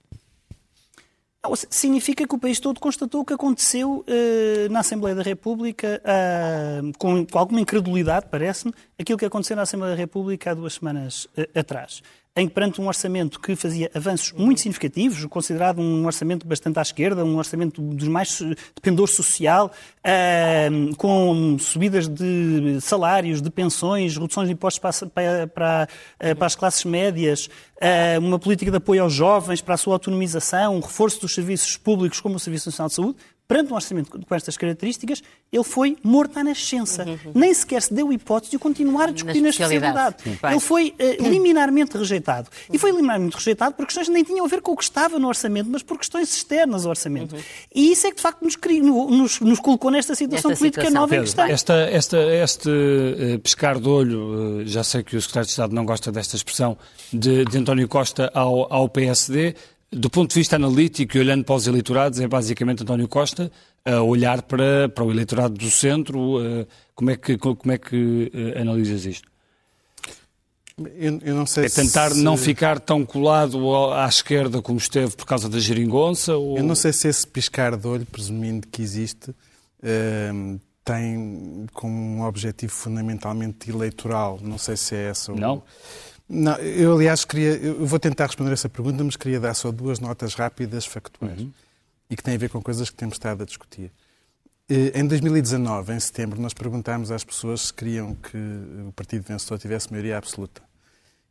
Não, 1.43 1.53
significa 1.69 2.27
que 2.27 2.33
o 2.33 2.39
país 2.39 2.59
todo 2.59 2.79
constatou 2.79 3.21
o 3.21 3.25
que 3.25 3.33
aconteceu 3.33 4.03
uh, 4.07 4.71
na 4.71 4.79
Assembleia 4.79 5.15
da 5.15 5.21
República, 5.21 6.01
uh, 6.03 6.91
com, 6.97 7.23
com, 7.27 7.38
alguma 7.38 7.62
incredulidade, 7.62 8.25
parece-me, 8.31 8.73
aquilo 8.99 9.19
que 9.19 9.25
aconteceu 9.25 9.55
na 9.55 9.62
Assembleia 9.62 9.93
da 9.93 9.97
República 9.97 10.49
há 10.49 10.53
duas 10.55 10.73
semanas 10.73 11.25
uh, 11.38 11.47
atrás 11.53 12.01
em 12.35 12.47
que, 12.47 12.53
perante 12.53 12.79
um 12.79 12.87
orçamento 12.87 13.39
que 13.39 13.55
fazia 13.55 13.89
avanços 13.93 14.31
muito 14.31 14.61
significativos, 14.61 15.25
considerado 15.25 15.79
um 15.81 16.05
orçamento 16.05 16.47
bastante 16.47 16.79
à 16.79 16.81
esquerda, 16.81 17.25
um 17.25 17.37
orçamento 17.37 17.81
dos 17.81 18.07
mais 18.07 18.37
de 18.37 18.55
pendor 18.81 19.07
social, 19.07 19.71
uh, 19.99 20.95
com 20.95 21.57
subidas 21.59 22.07
de 22.07 22.79
salários, 22.81 23.41
de 23.41 23.49
pensões, 23.49 24.15
reduções 24.15 24.47
de 24.47 24.53
impostos 24.53 24.79
para, 24.79 25.47
para, 25.47 25.87
para 26.35 26.45
as 26.45 26.55
classes 26.55 26.85
médias, 26.85 27.49
uh, 27.77 28.19
uma 28.19 28.39
política 28.39 28.71
de 28.71 28.77
apoio 28.77 29.03
aos 29.03 29.13
jovens 29.13 29.61
para 29.61 29.73
a 29.73 29.77
sua 29.77 29.95
autonomização, 29.95 30.75
um 30.75 30.79
reforço 30.79 31.21
dos 31.21 31.33
serviços 31.33 31.75
públicos 31.77 32.21
como 32.21 32.35
o 32.35 32.39
Serviço 32.39 32.69
Nacional 32.69 32.89
de 32.89 32.95
Saúde, 32.95 33.17
perante 33.49 33.73
um 33.73 33.75
orçamento 33.75 34.12
com 34.12 34.35
estas 34.35 34.55
características, 34.55 35.23
ele 35.51 35.63
foi 35.63 35.97
morto 36.03 36.38
à 36.38 36.43
nascença. 36.43 37.03
Uhum. 37.03 37.31
Nem 37.33 37.51
sequer 37.51 37.81
se 37.81 37.91
deu 37.91 38.13
hipótese 38.13 38.51
de 38.51 38.59
continuar 38.59 39.09
a 39.09 39.12
discutir 39.12 39.41
na 39.41 39.49
especialidade. 39.49 40.17
Ele 40.23 40.59
foi 40.59 40.89
uh, 40.99 41.27
liminarmente 41.27 41.97
rejeitado. 41.97 42.47
E 42.71 42.77
foi 42.77 42.91
liminarmente 42.91 43.35
rejeitado 43.35 43.73
por 43.73 43.88
questões 43.88 44.05
que 44.05 44.13
nem 44.13 44.23
tinham 44.23 44.45
a 44.45 44.47
ver 44.47 44.62
com 44.62 44.73
o 44.73 44.77
que 44.77 44.83
estava 44.83 45.17
no 45.17 45.27
orçamento, 45.27 45.67
mas 45.67 45.81
por 45.81 45.97
questões 45.97 46.31
externas 46.31 46.85
ao 46.85 46.91
orçamento. 46.91 47.35
Uhum. 47.35 47.41
E 47.73 47.91
isso 47.91 48.05
é 48.05 48.12
que, 48.12 48.17
de 48.17 48.21
facto, 48.21 48.43
nos, 48.43 48.55
nos, 48.55 49.39
nos 49.39 49.59
colocou 49.59 49.89
nesta 49.89 50.13
situação 50.13 50.51
Esta 50.51 50.59
política 50.59 50.85
situação. 50.85 51.01
nova 51.01 51.09
Pedro, 51.09 51.23
em 51.23 51.25
que 51.25 51.29
está. 51.29 51.49
Esta, 51.49 51.73
esta, 51.73 52.17
este 52.19 52.69
uh, 52.69 53.39
pescar 53.39 53.79
de 53.79 53.89
olho, 53.89 54.59
uh, 54.59 54.67
já 54.67 54.83
sei 54.83 55.01
que 55.01 55.17
o 55.17 55.21
Secretário 55.21 55.47
de 55.47 55.51
Estado 55.53 55.73
não 55.73 55.88
gosta 55.88 56.12
desta 56.12 56.35
expressão, 56.35 56.77
de, 57.12 57.45
de 57.45 57.57
António 57.57 57.88
Costa 57.88 58.29
ao, 58.31 58.71
ao 58.71 58.88
PSD, 58.88 59.55
do 59.91 60.10
ponto 60.10 60.30
de 60.30 60.36
vista 60.36 60.56
analítico 60.56 61.17
e 61.17 61.19
olhando 61.19 61.43
para 61.43 61.56
os 61.56 61.67
eleitorados, 61.67 62.19
é 62.19 62.28
basicamente 62.28 62.84
António 62.84 63.08
Costa 63.08 63.52
a 63.84 64.02
olhar 64.02 64.41
para, 64.43 64.89
para 64.89 65.04
o 65.04 65.12
eleitorado 65.12 65.56
do 65.56 65.71
centro. 65.71 66.38
Como 66.93 67.10
é 67.10 67.15
que, 67.15 67.38
como 67.38 67.71
é 67.71 67.78
que 67.78 68.32
analisas 68.56 69.06
isto? 69.06 69.30
Eu, 70.95 71.19
eu 71.23 71.36
não 71.36 71.45
sei 71.45 71.65
é 71.65 71.69
tentar 71.69 72.12
se... 72.12 72.21
não 72.21 72.38
ficar 72.38 72.80
tão 72.80 73.06
colado 73.06 73.91
à 73.93 74.08
esquerda 74.08 74.62
como 74.62 74.78
esteve 74.78 75.15
por 75.15 75.25
causa 75.25 75.49
da 75.49 75.60
geringonça? 75.60 76.36
Ou... 76.38 76.58
Eu 76.58 76.63
não 76.63 76.75
sei 76.75 76.93
se 76.93 77.08
esse 77.08 77.28
piscar 77.28 77.75
de 77.75 77.88
olho, 77.88 78.06
presumindo 78.06 78.67
que 78.67 78.82
existe, 78.82 79.32
uh, 79.32 80.60
tem 80.84 81.65
como 81.73 81.93
um 81.93 82.23
objetivo 82.23 82.71
fundamentalmente 82.71 83.69
eleitoral. 83.69 84.39
Não 84.41 84.58
sei 84.58 84.78
se 84.78 84.95
é 84.95 85.10
essa. 85.10 85.34
Não? 85.34 85.63
Não, 86.29 86.55
eu 86.57 86.93
aliás 86.93 87.25
queria, 87.25 87.55
eu 87.55 87.87
vou 87.87 87.99
tentar 87.99 88.27
responder 88.27 88.51
essa 88.51 88.69
pergunta, 88.69 89.03
mas 89.03 89.15
queria 89.15 89.39
dar 89.39 89.55
só 89.55 89.71
duas 89.71 89.99
notas 89.99 90.35
rápidas, 90.35 90.85
factuais, 90.85 91.39
uhum. 91.41 91.51
e 92.07 92.15
que 92.15 92.21
têm 92.21 92.35
a 92.35 92.37
ver 92.37 92.49
com 92.49 92.61
coisas 92.61 92.87
que 92.87 92.95
temos 92.95 93.15
estado 93.15 93.41
a 93.41 93.45
discutir. 93.45 93.91
Eh, 94.69 94.99
em 94.99 95.07
2019, 95.07 95.91
em 95.91 95.99
setembro, 95.99 96.39
nós 96.39 96.53
perguntámos 96.53 97.09
às 97.09 97.23
pessoas 97.23 97.61
se 97.61 97.73
queriam 97.73 98.13
que 98.13 98.37
o 98.37 98.91
partido 98.91 99.23
vencedor 99.23 99.57
tivesse 99.57 99.89
maioria 99.89 100.19
absoluta. 100.19 100.61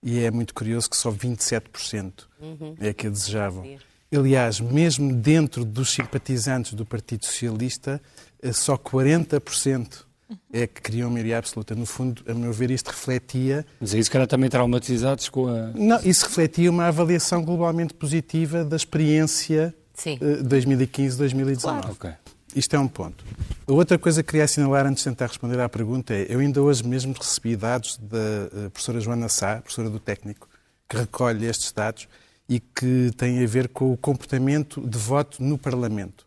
E 0.03 0.19
é 0.19 0.31
muito 0.33 0.53
curioso 0.53 0.91
que 0.91 0.97
só 0.97 1.13
27% 1.13 2.25
uhum. 2.41 2.75
é 2.81 2.93
que 2.93 3.07
a 3.07 3.11
desejavam. 3.11 3.79
Aliás, 4.13 4.59
mesmo 4.59 5.15
dentro 5.15 5.65
dos 5.65 5.93
simpatizantes 5.93 6.73
do 6.75 6.85
Partido 6.85 7.25
Socialista, 7.25 8.03
eh, 8.43 8.53
só 8.53 8.77
40% 8.77 10.08
é 10.53 10.67
que 10.67 10.83
queriam 10.83 11.11
maioria 11.11 11.39
absoluta. 11.39 11.75
No 11.75 11.87
fundo, 11.87 12.23
a 12.29 12.35
meu 12.35 12.53
ver, 12.53 12.71
isto 12.71 12.89
refletia. 12.89 13.65
Mas 13.81 13.95
é 13.95 13.99
isso 13.99 14.11
que 14.11 14.17
eram 14.17 14.27
também 14.27 14.51
traumatizados 14.51 15.29
com 15.29 15.49
a. 15.49 15.69
Não, 15.75 16.01
isso 16.03 16.27
refletia 16.27 16.71
uma 16.71 16.87
avaliação 16.87 17.43
globalmente 17.43 17.95
positiva 17.95 18.65
da 18.65 18.77
experiência 18.77 19.75
Sim. 19.95 20.19
2015-2019. 20.19 21.61
Claro. 21.61 21.93
Okay. 21.93 22.13
Isto 22.55 22.77
é 22.77 22.79
um 22.79 22.89
ponto. 22.89 23.25
A 23.67 23.73
outra 23.73 23.99
coisa 23.99 24.23
que 24.23 24.31
queria 24.31 24.45
assinalar 24.45 24.87
antes 24.87 25.03
de 25.03 25.11
tentar 25.11 25.27
responder 25.27 25.61
à 25.61 25.69
pergunta 25.69 26.15
é: 26.15 26.27
eu 26.29 26.41
ainda 26.41 26.63
hoje 26.63 26.87
mesmo 26.87 27.13
recebi 27.13 27.57
dados 27.57 27.99
da 27.99 28.19
eh, 28.19 28.69
professora 28.71 29.01
Joana 29.01 29.29
Sá, 29.29 29.57
professora 29.57 29.91
do 29.91 30.01
técnico, 30.01 30.49
que 30.89 30.97
recolhe 30.97 31.47
estes 31.47 31.73
dados 31.73 32.09
e 32.49 32.59
que 32.59 33.11
têm 33.17 33.45
a 33.45 33.47
ver 33.47 33.69
com 33.69 33.93
o 33.93 33.97
comportamento 33.97 34.81
de 34.81 34.97
voto 34.97 35.43
no 35.43 35.59
Parlamento. 35.59 36.27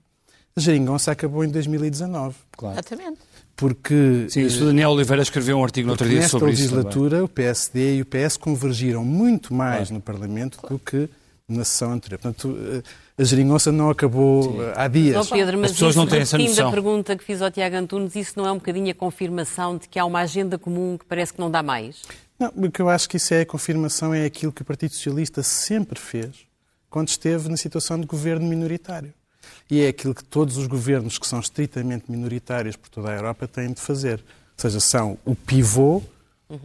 A 0.55 0.59
geringonça 0.59 1.11
acabou 1.11 1.43
em 1.43 1.49
2019. 1.49 2.35
Claro. 2.55 2.75
Exatamente. 2.75 3.19
Porque, 3.61 4.25
Sim, 4.27 4.41
isso 4.41 4.63
o 4.63 4.65
Daniel 4.65 4.89
Oliveira 4.89 5.21
escreveu 5.21 5.55
um 5.55 5.63
artigo 5.63 5.85
no 5.85 5.93
outro 5.93 6.09
dia 6.09 6.27
sobre 6.27 6.51
isso. 6.51 6.63
Nesta 6.63 6.77
legislatura, 6.77 7.23
o 7.23 7.27
PSD 7.27 7.97
e 7.97 8.01
o 8.01 8.05
PS 8.07 8.35
convergiram 8.35 9.05
muito 9.05 9.53
mais 9.53 9.89
claro. 9.89 9.93
no 9.93 10.01
Parlamento 10.01 10.57
claro. 10.57 10.75
do 10.75 10.79
que 10.79 11.07
na 11.47 11.63
sessão 11.63 11.91
anterior. 11.91 12.17
Portanto, 12.17 12.57
eh, 12.59 12.81
a 13.21 13.23
geringonça 13.23 13.71
não 13.71 13.91
acabou 13.91 14.41
Sim. 14.41 14.61
Eh, 14.61 14.73
há 14.75 14.87
dias. 14.87 15.27
Oh, 15.27 15.35
Pedro, 15.35 15.59
mas 15.59 15.69
As 15.69 15.71
pessoas 15.73 15.91
isso, 15.91 15.99
não 15.99 16.07
têm 16.07 16.21
essa 16.21 16.39
noção. 16.39 16.65
da 16.65 16.71
pergunta 16.71 17.15
que 17.15 17.23
fiz 17.23 17.39
ao 17.39 17.51
Tiago 17.51 17.75
Antunes, 17.75 18.15
isso 18.15 18.33
não 18.35 18.47
é 18.47 18.51
um 18.51 18.55
bocadinho 18.55 18.89
a 18.89 18.95
confirmação 18.95 19.77
de 19.77 19.87
que 19.87 19.99
há 19.99 20.05
uma 20.05 20.21
agenda 20.21 20.57
comum 20.57 20.97
que 20.97 21.05
parece 21.05 21.31
que 21.31 21.39
não 21.39 21.51
dá 21.51 21.61
mais? 21.61 22.01
Não, 22.39 22.51
o 22.55 22.71
que 22.71 22.81
eu 22.81 22.89
acho 22.89 23.07
que 23.07 23.17
isso 23.17 23.31
é 23.35 23.41
a 23.41 23.45
confirmação 23.45 24.11
é 24.11 24.25
aquilo 24.25 24.51
que 24.51 24.63
o 24.63 24.65
Partido 24.65 24.95
Socialista 24.95 25.43
sempre 25.43 25.99
fez 25.99 26.31
quando 26.89 27.09
esteve 27.09 27.47
na 27.47 27.57
situação 27.57 27.99
de 27.99 28.07
governo 28.07 28.47
minoritário. 28.47 29.13
E 29.69 29.81
é 29.81 29.87
aquilo 29.89 30.13
que 30.13 30.23
todos 30.23 30.57
os 30.57 30.67
governos 30.67 31.17
que 31.17 31.27
são 31.27 31.39
estritamente 31.39 32.05
minoritários 32.09 32.75
por 32.75 32.89
toda 32.89 33.09
a 33.11 33.15
Europa 33.15 33.47
têm 33.47 33.71
de 33.71 33.81
fazer. 33.81 34.19
Ou 34.19 34.61
seja, 34.61 34.79
são 34.79 35.17
o 35.25 35.35
pivô 35.35 36.01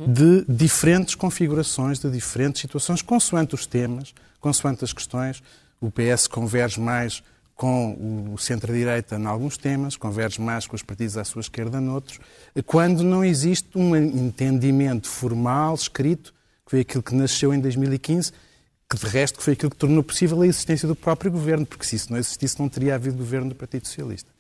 de 0.07 0.45
diferentes 0.49 1.15
configurações, 1.15 2.01
de 2.01 2.11
diferentes 2.11 2.61
situações, 2.61 3.03
consoante 3.03 3.55
os 3.55 3.67
temas, 3.67 4.13
consoante 4.41 4.85
as 4.85 4.93
questões. 4.93 5.43
O 5.81 5.91
PS 5.91 6.27
converge 6.27 6.81
mais 6.81 7.23
com 7.55 8.33
o 8.35 8.39
centro-direita 8.39 9.17
em 9.17 9.25
alguns 9.25 9.57
temas, 9.57 9.97
converge 9.97 10.41
mais 10.41 10.67
com 10.67 10.77
os 10.77 10.83
partidos 10.83 11.17
à 11.17 11.25
sua 11.25 11.41
esquerda 11.41 11.81
noutros, 11.81 12.19
quando 12.67 13.03
não 13.03 13.25
existe 13.25 13.69
um 13.75 13.97
entendimento 13.97 15.09
formal, 15.09 15.75
escrito, 15.75 16.35
que 16.67 16.71
foi 16.71 16.81
aquilo 16.81 17.03
que 17.03 17.15
nasceu 17.15 17.55
em 17.55 17.61
2015, 17.61 18.33
que 18.89 18.97
de 18.97 19.07
resto 19.07 19.41
foi 19.41 19.55
aquilo 19.55 19.71
que 19.71 19.77
tornou 19.77 20.03
possível 20.03 20.41
a 20.43 20.47
existência 20.47 20.87
do 20.87 20.95
próprio 20.95 21.31
governo, 21.31 21.67
porque 21.67 21.85
se 21.85 21.97
isso 21.97 22.11
não 22.11 22.19
existisse 22.19 22.59
não 22.59 22.69
teria 22.69 22.95
havido 22.95 23.17
governo 23.17 23.49
do 23.49 23.55
Partido 23.55 23.87
Socialista. 23.87 24.31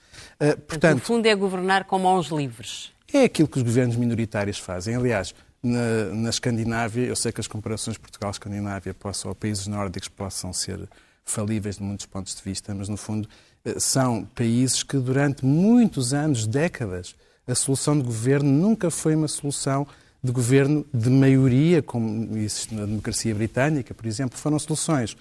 Uh, 0.41 0.59
portanto, 0.61 0.95
no 0.95 1.01
fundo 1.01 1.27
é 1.27 1.35
governar 1.35 1.85
com 1.85 1.99
mãos 1.99 2.29
livres. 2.29 2.93
É 3.13 3.25
aquilo 3.25 3.49
que 3.49 3.59
os 3.59 3.63
governos 3.63 3.97
minoritários 3.97 4.59
fazem. 4.59 4.95
Aliás, 4.95 5.35
na, 5.63 6.05
na 6.13 6.31
Escandinávia, 6.31 7.07
eu 7.07 7.17
sei 7.17 7.33
que 7.33 7.41
as 7.41 7.47
comparações 7.47 7.99
Portugal-Escandinávia 7.99 8.95
possam, 8.95 9.31
ou 9.31 9.35
países 9.35 9.67
nórdicos 9.67 10.09
possam 10.09 10.53
ser 10.53 10.89
falíveis 11.25 11.77
de 11.77 11.83
muitos 11.83 12.07
pontos 12.07 12.35
de 12.35 12.43
vista, 12.43 12.73
mas 12.75 12.89
no 12.89 12.97
fundo 12.97 13.29
eh, 13.65 13.81
são 13.81 14.25
países 14.25 14.83
que 14.83 14.97
durante 14.97 15.45
muitos 15.45 16.15
anos, 16.15 16.47
décadas, 16.47 17.17
a 17.47 17.55
solução 17.55 17.99
de 17.99 18.05
governo 18.05 18.51
nunca 18.51 18.91
foi 18.91 19.15
uma 19.17 19.29
solução 19.29 19.87
de 20.27 20.33
governo 20.33 20.85
de 20.93 21.09
maioria, 21.09 21.83
como 21.83 22.37
existe 22.37 22.75
na 22.75 22.85
democracia 22.85 23.35
britânica, 23.35 23.95
por 23.95 24.07
exemplo, 24.07 24.39
foram 24.39 24.59
soluções 24.59 25.17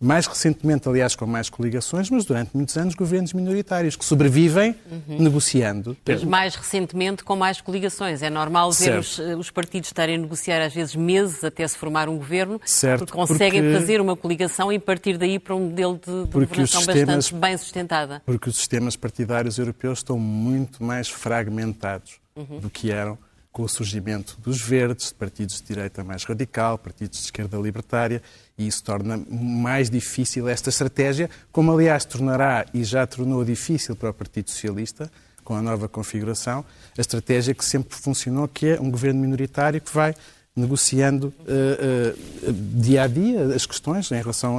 mais 0.00 0.26
recentemente, 0.26 0.88
aliás, 0.88 1.16
com 1.16 1.26
mais 1.26 1.48
coligações, 1.48 2.10
mas 2.10 2.24
durante 2.24 2.50
muitos 2.54 2.76
anos 2.76 2.94
governos 2.94 3.32
minoritários 3.32 3.96
que 3.96 4.04
sobrevivem 4.04 4.74
uhum. 4.90 5.22
negociando. 5.22 5.96
Mas 6.06 6.24
mais 6.24 6.54
recentemente 6.54 7.24
com 7.24 7.34
mais 7.34 7.60
coligações. 7.60 8.22
É 8.22 8.28
normal 8.28 8.70
ver 8.72 8.98
os, 8.98 9.18
eh, 9.18 9.34
os, 9.34 9.50
partidos 9.50 9.88
estarem 9.88 10.16
a 10.16 10.18
negociar 10.18 10.62
às 10.62 10.74
vezes 10.74 10.94
meses 10.94 11.42
até 11.42 11.66
se 11.66 11.78
formar 11.78 12.08
um 12.08 12.18
governo, 12.18 12.60
certo, 12.66 13.00
porque 13.00 13.12
conseguem 13.12 13.62
porque... 13.62 13.78
fazer 13.78 14.00
uma 14.00 14.16
coligação 14.16 14.72
e 14.72 14.78
partir 14.78 15.16
daí 15.16 15.38
para 15.38 15.54
um 15.54 15.68
modelo 15.68 15.94
de, 15.94 16.24
de 16.24 16.30
governação 16.30 16.82
sistemas, 16.82 17.06
bastante 17.06 17.40
bem 17.40 17.56
sustentada. 17.56 18.22
Porque 18.26 18.48
os 18.50 18.56
sistemas 18.56 18.96
partidários 18.96 19.58
europeus 19.58 20.00
estão 20.00 20.18
muito 20.18 20.84
mais 20.84 21.08
fragmentados 21.08 22.20
uhum. 22.36 22.58
do 22.60 22.68
que 22.68 22.90
eram 22.90 23.16
com 23.54 23.62
o 23.62 23.68
surgimento 23.68 24.36
dos 24.42 24.60
verdes, 24.60 25.12
partidos 25.12 25.60
de 25.60 25.68
direita 25.68 26.02
mais 26.02 26.24
radical, 26.24 26.76
partidos 26.76 27.20
de 27.20 27.26
esquerda 27.26 27.56
libertária, 27.56 28.20
e 28.58 28.66
isso 28.66 28.82
torna 28.82 29.16
mais 29.30 29.88
difícil 29.88 30.48
esta 30.48 30.70
estratégia, 30.70 31.30
como 31.52 31.70
aliás 31.70 32.04
tornará 32.04 32.66
e 32.74 32.82
já 32.82 33.06
tornou 33.06 33.44
difícil 33.44 33.94
para 33.94 34.10
o 34.10 34.12
Partido 34.12 34.50
Socialista, 34.50 35.08
com 35.44 35.54
a 35.54 35.62
nova 35.62 35.88
configuração, 35.88 36.64
a 36.98 37.00
estratégia 37.00 37.54
que 37.54 37.64
sempre 37.64 37.96
funcionou, 37.96 38.48
que 38.48 38.70
é 38.70 38.80
um 38.80 38.90
governo 38.90 39.20
minoritário 39.20 39.80
que 39.80 39.94
vai 39.94 40.16
negociando 40.56 41.28
uh, 41.28 42.48
uh, 42.48 42.52
dia 42.52 43.04
a 43.04 43.06
dia 43.06 43.54
as 43.54 43.66
questões 43.66 44.10
em 44.10 44.16
relação 44.16 44.58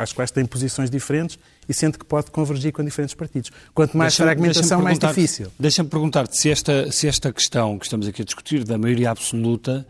às 0.00 0.12
quais 0.12 0.32
tem 0.32 0.44
posições 0.44 0.90
diferentes 0.90 1.38
e 1.72 1.74
sente 1.74 1.98
que 1.98 2.04
pode 2.04 2.30
convergir 2.30 2.70
com 2.72 2.84
diferentes 2.84 3.14
partidos. 3.14 3.50
Quanto 3.74 3.96
mais 3.96 4.14
fragmentação, 4.14 4.80
mais 4.80 4.98
difícil. 4.98 5.48
Deixa-me 5.58 5.88
perguntar-te 5.88 6.36
se 6.36 6.50
esta, 6.50 6.92
se 6.92 7.08
esta 7.08 7.32
questão 7.32 7.78
que 7.78 7.86
estamos 7.86 8.06
aqui 8.06 8.22
a 8.22 8.24
discutir 8.24 8.62
da 8.62 8.78
maioria 8.78 9.10
absoluta 9.10 9.86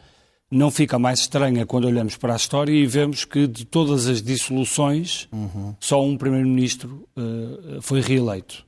não 0.51 0.71
fica 0.71 0.99
mais 0.99 1.21
estranha 1.21 1.67
quando 1.67 1.87
olhamos 1.87 2.17
para 2.17 2.35
a 2.35 2.37
história 2.37 2.73
e 2.73 2.87
vemos 2.87 3.25
que 3.25 3.47
de 3.47 3.65
todas 3.65 4.07
as 4.07 4.23
dissoluções, 4.23 5.27
uhum. 5.33 5.75
só 5.81 6.05
um 6.05 6.17
primeiro-ministro 6.17 7.09
uh, 7.17 7.81
foi 7.81 8.01
reeleito. 8.01 8.65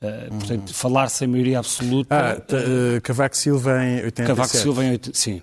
Uh, 0.00 0.06
uhum. 0.06 0.38
Portanto, 0.38 0.74
falar 0.74 1.08
sem 1.08 1.26
maioria 1.26 1.58
absoluta. 1.58 2.14
Ah, 2.14 2.36
uh, 2.36 3.00
Cavaco 3.00 3.36
Silva 3.36 3.82
em 3.82 4.04
87. 4.04 4.26
Cavaco 4.26 4.56
Silva 4.56 4.84
em 4.84 4.90
87, 4.90 5.18
sim. 5.18 5.42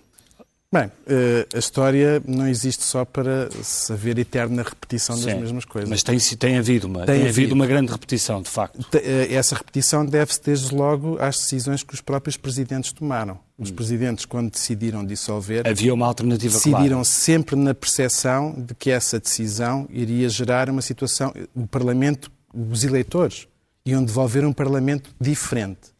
Bem, 0.73 0.91
eh, 1.05 1.47
a 1.53 1.59
história 1.59 2.19
não 2.27 2.47
existe 2.47 2.83
só 2.83 3.05
para 3.05 3.47
haver 3.91 4.17
eterna 4.17 4.63
repetição 4.63 5.15
das 5.15 5.25
Sim, 5.25 5.39
mesmas 5.39 5.65
coisas. 5.65 5.87
Mas 5.87 6.01
tem, 6.01 6.17
tem 6.17 6.57
havido 6.57 6.87
uma, 6.87 7.05
tem, 7.05 7.19
tem 7.19 7.29
havido 7.29 7.53
uma 7.53 7.67
grande 7.67 7.91
repetição, 7.91 8.41
de 8.41 8.49
facto. 8.49 8.83
Eh, 8.95 9.35
essa 9.35 9.53
repetição 9.53 10.03
deve-se 10.03 10.41
desde 10.43 10.73
logo 10.73 11.19
às 11.21 11.37
decisões 11.37 11.83
que 11.83 11.93
os 11.93 12.01
próprios 12.01 12.37
presidentes 12.37 12.91
tomaram. 12.91 13.37
Os 13.55 13.69
hum. 13.69 13.75
presidentes, 13.75 14.25
quando 14.25 14.49
decidiram 14.49 15.05
dissolver, 15.05 15.67
havia 15.67 15.93
uma 15.93 16.07
alternativa 16.07 16.55
decidiram 16.55 16.87
clara. 16.87 17.03
sempre 17.03 17.55
na 17.55 17.75
percepção 17.75 18.55
de 18.57 18.73
que 18.73 18.89
essa 18.89 19.19
decisão 19.19 19.87
iria 19.91 20.27
gerar 20.27 20.71
uma 20.71 20.81
situação. 20.81 21.31
O 21.53 21.67
Parlamento, 21.67 22.31
os 22.51 22.83
eleitores, 22.83 23.47
iam 23.85 24.03
devolver 24.03 24.43
um 24.43 24.51
Parlamento 24.51 25.11
diferente 25.21 25.92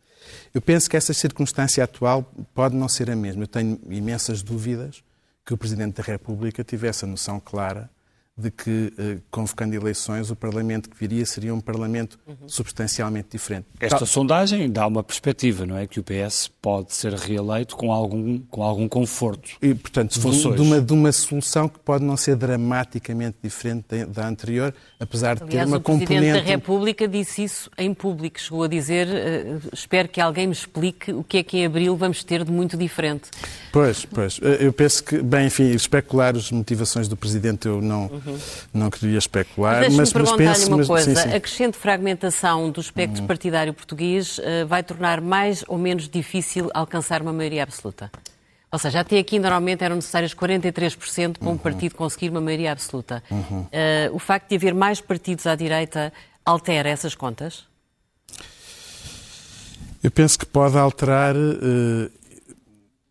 eu 0.54 0.62
penso 0.62 0.89
que 0.89 0.95
essa 0.95 1.14
circunstância 1.14 1.84
atual 1.84 2.24
pode 2.54 2.76
não 2.76 2.88
ser 2.88 3.10
a 3.10 3.16
mesma. 3.16 3.43
Eu 3.43 3.47
tenho 3.47 3.80
imensas 3.89 4.43
dúvidas 4.43 5.04
que 5.45 5.54
o 5.54 5.58
Presidente 5.58 5.95
da 5.95 6.04
República 6.04 6.64
tivesse 6.64 7.06
a 7.06 7.08
noção 7.08 7.39
clara 7.39 7.89
de 8.36 8.50
que, 8.50 8.92
eh, 8.98 9.18
convocando 9.30 9.76
eleições, 9.76 10.32
o 10.32 10.36
Parlamento 10.36 10.90
que 10.90 10.98
viria 10.98 11.24
seria 11.24 11.54
um 11.54 11.62
Parlamento 11.62 12.18
uhum. 12.28 12.50
substancialmente 12.50 13.28
diferente. 13.32 13.68
Esta 13.80 14.00
Tal... 14.00 14.08
sondagem 14.08 14.72
dá 14.72 14.88
uma 14.88 15.04
perspectiva, 15.04 15.68
não 15.68 15.78
é? 15.78 15.86
Que 15.86 16.00
o 16.00 16.04
PS 16.04 16.50
pode 16.60 16.94
ser 16.96 17.14
reeleito 17.14 17.76
com 17.76 17.92
algum, 17.92 18.40
com 18.40 18.64
algum 18.64 18.90
conforto. 18.90 19.52
E, 19.62 19.76
portanto, 19.76 20.20
de, 20.20 20.56
de, 20.56 20.62
uma, 20.62 20.82
de 20.82 20.94
uma 20.94 21.12
solução 21.12 21.70
que 21.70 21.78
pode 21.78 22.04
não 22.04 22.18
ser 22.18 22.36
dramaticamente 22.36 23.38
diferente 23.44 23.86
da, 23.88 24.06
da 24.06 24.28
anterior, 24.28 24.74
apesar 25.00 25.36
de 25.36 25.44
Aliás, 25.44 25.70
ter 25.70 25.72
uma 25.72 25.80
componente... 25.80 26.14
o 26.14 26.18
Presidente 26.18 26.44
da 26.44 26.50
República 26.50 27.08
disse 27.08 27.44
isso 27.44 27.70
em 27.78 27.94
público. 27.94 28.40
Chegou 28.40 28.64
a 28.64 28.68
dizer, 28.68 29.08
uh, 29.08 29.70
espero 29.72 30.10
que 30.10 30.20
alguém 30.20 30.48
me 30.48 30.54
explique 30.54 31.14
o 31.14 31.24
que 31.24 31.38
é 31.38 31.44
que 31.44 31.58
em 31.58 31.68
abril 31.68 31.96
vamos 31.96 32.24
ter 32.24 32.44
de 32.44 32.52
muito 32.52 32.76
diferente. 32.76 33.30
Pois, 33.72 34.06
pois. 34.06 34.40
Eh, 34.42 34.66
eu 34.66 34.74
penso 34.74 35.04
que, 35.04 35.22
bem, 35.22 35.48
enfim, 35.48 35.70
especular 35.72 36.36
as 36.36 36.52
motivações 36.52 37.08
do 37.08 37.16
Presidente 37.16 37.68
eu 37.68 37.80
não... 37.80 38.08
Uhum 38.08 38.23
Uhum. 38.26 38.38
Não 38.74 38.90
queria 38.90 39.18
especular. 39.18 39.82
Mas, 39.82 39.96
mas 39.96 40.14
perguntar-lhe 40.14 40.66
uma 40.66 40.78
mas, 40.78 40.88
coisa. 40.88 41.16
Sim, 41.16 41.30
sim. 41.30 41.36
A 41.36 41.40
crescente 41.40 41.78
fragmentação 41.78 42.70
do 42.70 42.82
espectro 42.82 43.22
uhum. 43.22 43.28
partidário 43.28 43.74
português 43.74 44.38
uh, 44.38 44.66
vai 44.68 44.84
tornar 44.84 45.22
mais 45.22 45.64
ou 45.68 45.78
menos 45.78 46.08
difícil 46.08 46.70
alcançar 46.74 47.22
uma 47.22 47.34
maioria 47.34 47.64
absoluta? 47.64 48.12
Ou 48.72 48.80
seja, 48.80 49.02
até 49.02 49.20
aqui 49.20 49.38
normalmente 49.38 49.84
eram 49.84 49.96
necessários 49.96 50.34
43% 50.34 51.38
para 51.38 51.48
um 51.48 51.52
uhum. 51.52 51.58
partido 51.58 51.94
conseguir 51.94 52.30
uma 52.30 52.42
maioria 52.42 52.72
absoluta. 52.72 53.24
Uh, 53.30 53.68
o 54.12 54.18
facto 54.18 54.50
de 54.50 54.56
haver 54.56 54.74
mais 54.74 55.00
partidos 55.00 55.46
à 55.46 55.54
direita 55.54 56.12
altera 56.44 56.90
essas 56.90 57.14
contas? 57.14 57.66
Eu 60.02 60.12
penso 60.12 60.38
que 60.38 60.46
pode 60.46 60.78
alterar 60.78 61.36
uh, 61.36 62.12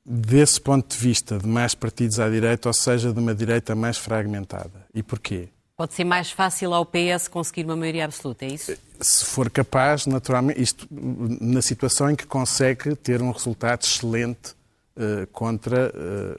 desse 0.05 0.61
ponto 0.61 0.88
de 0.88 0.96
vista 0.96 1.38
de 1.38 1.46
mais 1.46 1.74
partidos 1.74 2.18
à 2.18 2.28
direita, 2.28 2.68
ou 2.68 2.72
seja, 2.72 3.12
de 3.12 3.18
uma 3.18 3.34
direita 3.34 3.74
mais 3.74 3.96
fragmentada. 3.96 4.86
E 4.94 5.03
porquê? 5.03 5.48
Pode 5.76 5.94
ser 5.94 6.05
mais 6.05 6.30
fácil 6.30 6.74
ao 6.74 6.84
PS 6.84 7.28
conseguir 7.28 7.64
uma 7.64 7.76
maioria 7.76 8.05
absoluta, 8.05 8.44
é 8.44 8.48
isso? 8.48 8.76
Se 9.00 9.24
for 9.24 9.50
capaz, 9.50 10.07
naturalmente, 10.07 10.61
isto 10.61 10.86
na 10.90 11.62
situação 11.62 12.11
em 12.11 12.16
que 12.16 12.26
consegue 12.26 12.94
ter 12.94 13.22
um 13.22 13.30
resultado 13.30 13.82
excelente 13.82 14.55
uh, 14.96 15.26
contra, 15.32 15.92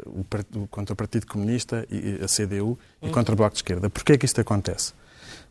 uh, 0.06 0.26
o, 0.62 0.68
contra 0.68 0.94
o 0.94 0.96
Partido 0.96 1.26
Comunista, 1.28 1.86
e 1.90 2.20
a 2.24 2.28
CDU, 2.28 2.78
e 3.02 3.08
hum. 3.08 3.12
contra 3.12 3.34
o 3.34 3.36
Bloco 3.36 3.54
de 3.54 3.60
Esquerda. 3.60 3.90
Porquê 3.90 4.14
é 4.14 4.18
que 4.18 4.26
isto 4.26 4.40
acontece? 4.40 4.94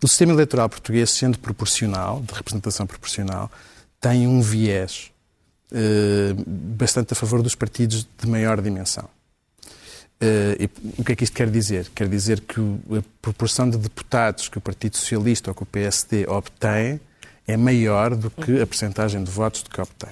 O 0.03 0.09
sistema 0.09 0.33
eleitoral 0.33 0.69
português, 0.69 1.11
sendo 1.11 1.39
proporcional, 1.39 2.21
de 2.21 2.33
representação 2.35 2.87
proporcional, 2.87 3.51
tem 4.01 4.27
um 4.27 4.41
viés 4.41 5.12
bastante 6.47 7.13
a 7.13 7.17
favor 7.17 7.43
dos 7.43 7.55
partidos 7.55 8.07
de 8.19 8.29
maior 8.29 8.61
dimensão. 8.61 9.09
Uh, 10.23 10.55
e 10.57 10.71
o 10.99 11.05
que 11.05 11.13
é 11.13 11.17
que 11.17 11.25
isto 11.25 11.35
quer 11.35 11.51
dizer? 11.51 11.91
Quer 11.93 12.09
dizer 12.09 12.41
que 12.43 12.61
a 12.61 13.03
proporção 13.21 13.69
de 13.69 13.77
deputados 13.77 14.49
que 14.49 14.57
o 14.57 14.61
Partido 14.61 14.97
Socialista 14.97 15.51
ou 15.51 15.55
que 15.55 15.65
o 15.65 15.67
PSD 15.67 16.29
obtém 16.29 17.01
é 17.45 17.57
maior 17.57 18.15
do 18.15 18.31
que 18.31 18.61
a 18.61 18.67
percentagem 18.67 19.25
de 19.25 19.31
votos 19.31 19.65
que 19.65 19.81
obtém. 19.81 20.11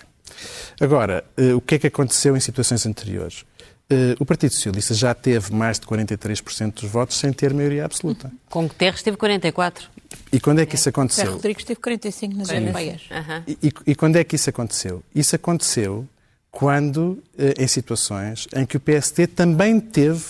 Agora, 0.81 1.25
uh, 1.39 1.57
o 1.57 1.61
que 1.61 1.77
é 1.77 1.79
que 1.79 1.87
aconteceu 1.87 2.37
em 2.37 2.41
situações 2.41 2.85
anteriores? 2.87 3.45
Uh, 3.93 4.15
o 4.21 4.25
Partido 4.25 4.55
Socialista 4.55 4.95
já 4.95 5.13
teve 5.13 5.53
mais 5.53 5.81
de 5.81 5.87
43% 5.87 6.75
dos 6.75 6.85
votos 6.85 7.17
sem 7.17 7.33
ter 7.33 7.53
maioria 7.53 7.85
absoluta. 7.85 8.31
Com 8.49 8.69
Guterres 8.69 9.03
teve 9.03 9.17
44%. 9.17 9.89
E 10.33 10.39
quando 10.39 10.61
é 10.61 10.67
que 10.67 10.77
isso 10.77 10.89
aconteceu? 10.89 11.27
Zé 11.27 11.33
Rodrigues 11.33 11.65
teve 11.65 11.81
45 11.81 12.37
nas 12.37 12.51
europeias. 12.51 13.03
Uhum. 13.11 13.43
E, 13.47 13.69
e, 13.69 13.73
e, 13.89 13.95
quando 13.95 14.17
é 14.17 14.25
que 14.25 14.37
isso 14.37 14.49
aconteceu? 14.51 15.03
Isso 15.15 15.35
aconteceu 15.35 16.07
quando, 16.51 17.23
eh, 17.39 17.55
em 17.59 17.67
situações 17.67 18.47
em 18.55 18.67
que 18.67 18.77
o 18.77 18.81
PST 18.81 19.27
também 19.29 19.81
teve 19.81 20.25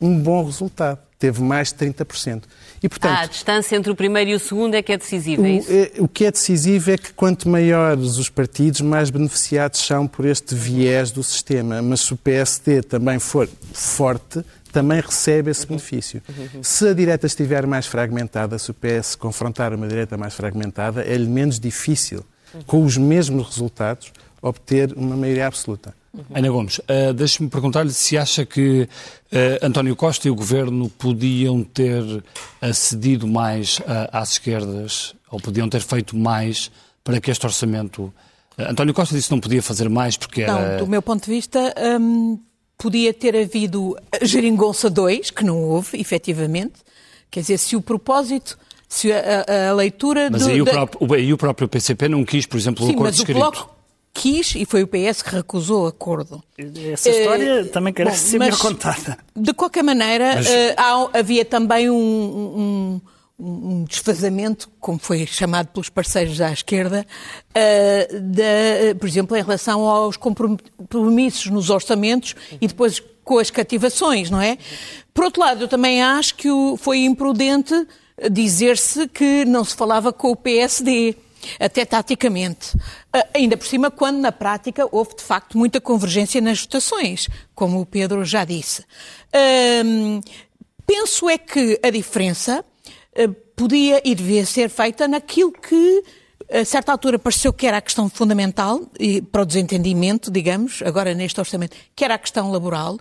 um 0.00 0.18
bom 0.18 0.44
resultado. 0.44 0.98
Teve 1.18 1.42
mais 1.42 1.72
de 1.72 1.78
30%. 1.78 2.42
E, 2.82 2.88
portanto, 2.88 3.12
ah, 3.12 3.22
a 3.22 3.26
distância 3.26 3.74
entre 3.74 3.90
o 3.90 3.96
primeiro 3.96 4.30
e 4.30 4.34
o 4.34 4.38
segundo 4.38 4.74
é 4.74 4.82
que 4.82 4.92
é 4.92 4.98
decisiva, 4.98 5.46
é 5.46 5.50
isso? 5.50 5.70
O, 5.70 5.74
é, 5.74 5.90
o 6.00 6.08
que 6.08 6.24
é 6.26 6.30
decisivo 6.30 6.90
é 6.90 6.98
que 6.98 7.12
quanto 7.14 7.48
maiores 7.48 8.18
os 8.18 8.28
partidos, 8.28 8.82
mais 8.82 9.08
beneficiados 9.08 9.80
são 9.80 10.06
por 10.06 10.26
este 10.26 10.54
viés 10.54 11.10
do 11.10 11.22
sistema. 11.22 11.80
Mas 11.80 12.00
se 12.00 12.12
o 12.12 12.18
PST 12.18 12.82
também 12.88 13.18
for 13.18 13.48
forte, 13.72 14.44
também 14.70 15.00
recebe 15.00 15.50
esse 15.50 15.66
benefício. 15.66 16.22
Se 16.62 16.88
a 16.88 16.92
direita 16.92 17.26
estiver 17.26 17.66
mais 17.66 17.86
fragmentada, 17.86 18.58
se 18.58 18.70
o 18.70 18.74
PS 18.74 19.14
confrontar 19.14 19.72
uma 19.72 19.88
direita 19.88 20.18
mais 20.18 20.34
fragmentada, 20.34 21.02
é-lhe 21.02 21.26
menos 21.26 21.58
difícil, 21.58 22.22
com 22.66 22.84
os 22.84 22.98
mesmos 22.98 23.46
resultados, 23.46 24.12
obter 24.42 24.92
uma 24.92 25.16
maioria 25.16 25.46
absoluta. 25.46 25.94
Ana 26.34 26.50
Gomes, 26.50 26.78
uh, 26.78 27.12
deixe-me 27.14 27.48
perguntar-lhe 27.48 27.92
se 27.92 28.16
acha 28.16 28.44
que 28.44 28.82
uh, 28.82 29.66
António 29.66 29.94
Costa 29.96 30.28
e 30.28 30.30
o 30.30 30.34
Governo 30.34 30.88
podiam 30.88 31.62
ter 31.62 32.02
acedido 32.60 33.26
mais 33.26 33.78
uh, 33.78 34.08
às 34.12 34.32
esquerdas, 34.32 35.14
ou 35.30 35.40
podiam 35.40 35.68
ter 35.68 35.80
feito 35.80 36.16
mais 36.16 36.70
para 37.04 37.20
que 37.20 37.30
este 37.30 37.44
orçamento... 37.46 38.12
António 38.58 38.94
Costa 38.94 39.14
disse 39.14 39.28
que 39.28 39.34
não 39.34 39.40
podia 39.40 39.62
fazer 39.62 39.88
mais 39.88 40.16
porque 40.16 40.42
era... 40.42 40.72
Não, 40.72 40.84
do 40.84 40.86
meu 40.86 41.02
ponto 41.02 41.24
de 41.24 41.30
vista, 41.30 41.74
hum, 42.00 42.38
podia 42.78 43.12
ter 43.12 43.36
havido 43.36 43.96
Geringonça 44.22 44.88
2, 44.88 45.30
que 45.30 45.44
não 45.44 45.62
houve, 45.62 46.00
efetivamente. 46.00 46.74
Quer 47.30 47.40
dizer, 47.40 47.58
se 47.58 47.76
o 47.76 47.82
propósito 47.82 48.58
se 48.88 49.12
a, 49.12 49.44
a, 49.46 49.70
a 49.70 49.74
leitura 49.74 50.30
mas 50.30 50.42
do, 50.42 50.50
aí, 50.50 50.62
o 50.62 50.64
próprio, 50.64 51.14
aí 51.14 51.32
o 51.32 51.36
próprio 51.36 51.68
PCP 51.68 52.08
não 52.08 52.24
quis, 52.24 52.46
por 52.46 52.56
exemplo, 52.56 52.84
o 52.84 52.86
Sim, 52.86 52.94
acordo 52.94 53.10
mas 53.10 53.18
escrito. 53.18 53.36
O 53.36 53.40
Bloco 53.40 53.75
quis 54.16 54.54
e 54.54 54.64
foi 54.64 54.82
o 54.82 54.86
PS 54.86 55.20
que 55.22 55.34
recusou 55.34 55.84
o 55.84 55.86
acordo. 55.86 56.42
Essa 56.92 57.10
história 57.10 57.62
uh, 57.62 57.68
também 57.68 57.92
quer 57.92 58.10
ser 58.12 58.38
melhor 58.38 58.58
contada. 58.58 59.18
De 59.36 59.52
qualquer 59.52 59.84
maneira, 59.84 60.36
mas... 60.36 60.46
uh, 60.46 60.52
há, 60.76 61.18
havia 61.18 61.44
também 61.44 61.90
um, 61.90 61.94
um, 61.94 63.00
um, 63.38 63.84
desfazamento, 63.84 64.70
como 64.80 64.98
foi 64.98 65.26
chamado 65.26 65.68
pelos 65.68 65.90
parceiros 65.90 66.40
à 66.40 66.50
esquerda, 66.50 67.06
uh, 67.50 68.20
de, 68.20 68.94
por 68.98 69.06
exemplo, 69.06 69.36
em 69.36 69.42
relação 69.42 69.82
aos 69.82 70.16
compromissos 70.16 71.50
nos 71.50 71.68
orçamentos 71.68 72.34
e 72.58 72.66
depois 72.66 73.02
com 73.22 73.38
as 73.38 73.50
cativações, 73.50 74.30
não 74.30 74.40
é? 74.40 74.56
Por 75.12 75.24
outro 75.24 75.42
lado, 75.42 75.64
eu 75.64 75.68
também 75.68 76.02
acho 76.02 76.36
que 76.36 76.48
foi 76.78 77.00
imprudente 77.00 77.74
dizer-se 78.30 79.08
que 79.08 79.44
não 79.44 79.64
se 79.64 79.76
falava 79.76 80.12
com 80.12 80.30
o 80.30 80.36
PSD 80.36 81.16
até 81.58 81.84
taticamente. 81.84 82.76
Ainda 83.34 83.56
por 83.56 83.66
cima, 83.66 83.90
quando 83.90 84.18
na 84.18 84.32
prática 84.32 84.88
houve 84.90 85.16
de 85.16 85.22
facto 85.22 85.56
muita 85.56 85.80
convergência 85.80 86.40
nas 86.40 86.60
votações, 86.60 87.28
como 87.54 87.80
o 87.80 87.86
Pedro 87.86 88.24
já 88.24 88.44
disse. 88.44 88.84
Hum, 89.84 90.20
penso 90.86 91.28
é 91.28 91.38
que 91.38 91.78
a 91.82 91.90
diferença 91.90 92.64
podia 93.56 94.02
e 94.04 94.14
devia 94.14 94.44
ser 94.44 94.68
feita 94.68 95.08
naquilo 95.08 95.50
que 95.50 96.04
a 96.52 96.64
certa 96.64 96.92
altura 96.92 97.18
pareceu 97.18 97.52
que 97.52 97.66
era 97.66 97.78
a 97.78 97.80
questão 97.80 98.08
fundamental 98.08 98.80
e 98.98 99.20
para 99.20 99.42
o 99.42 99.46
desentendimento, 99.46 100.30
digamos, 100.30 100.80
agora 100.82 101.12
neste 101.12 101.40
orçamento, 101.40 101.76
que 101.94 102.04
era 102.04 102.14
a 102.14 102.18
questão 102.18 102.50
laboral. 102.50 102.98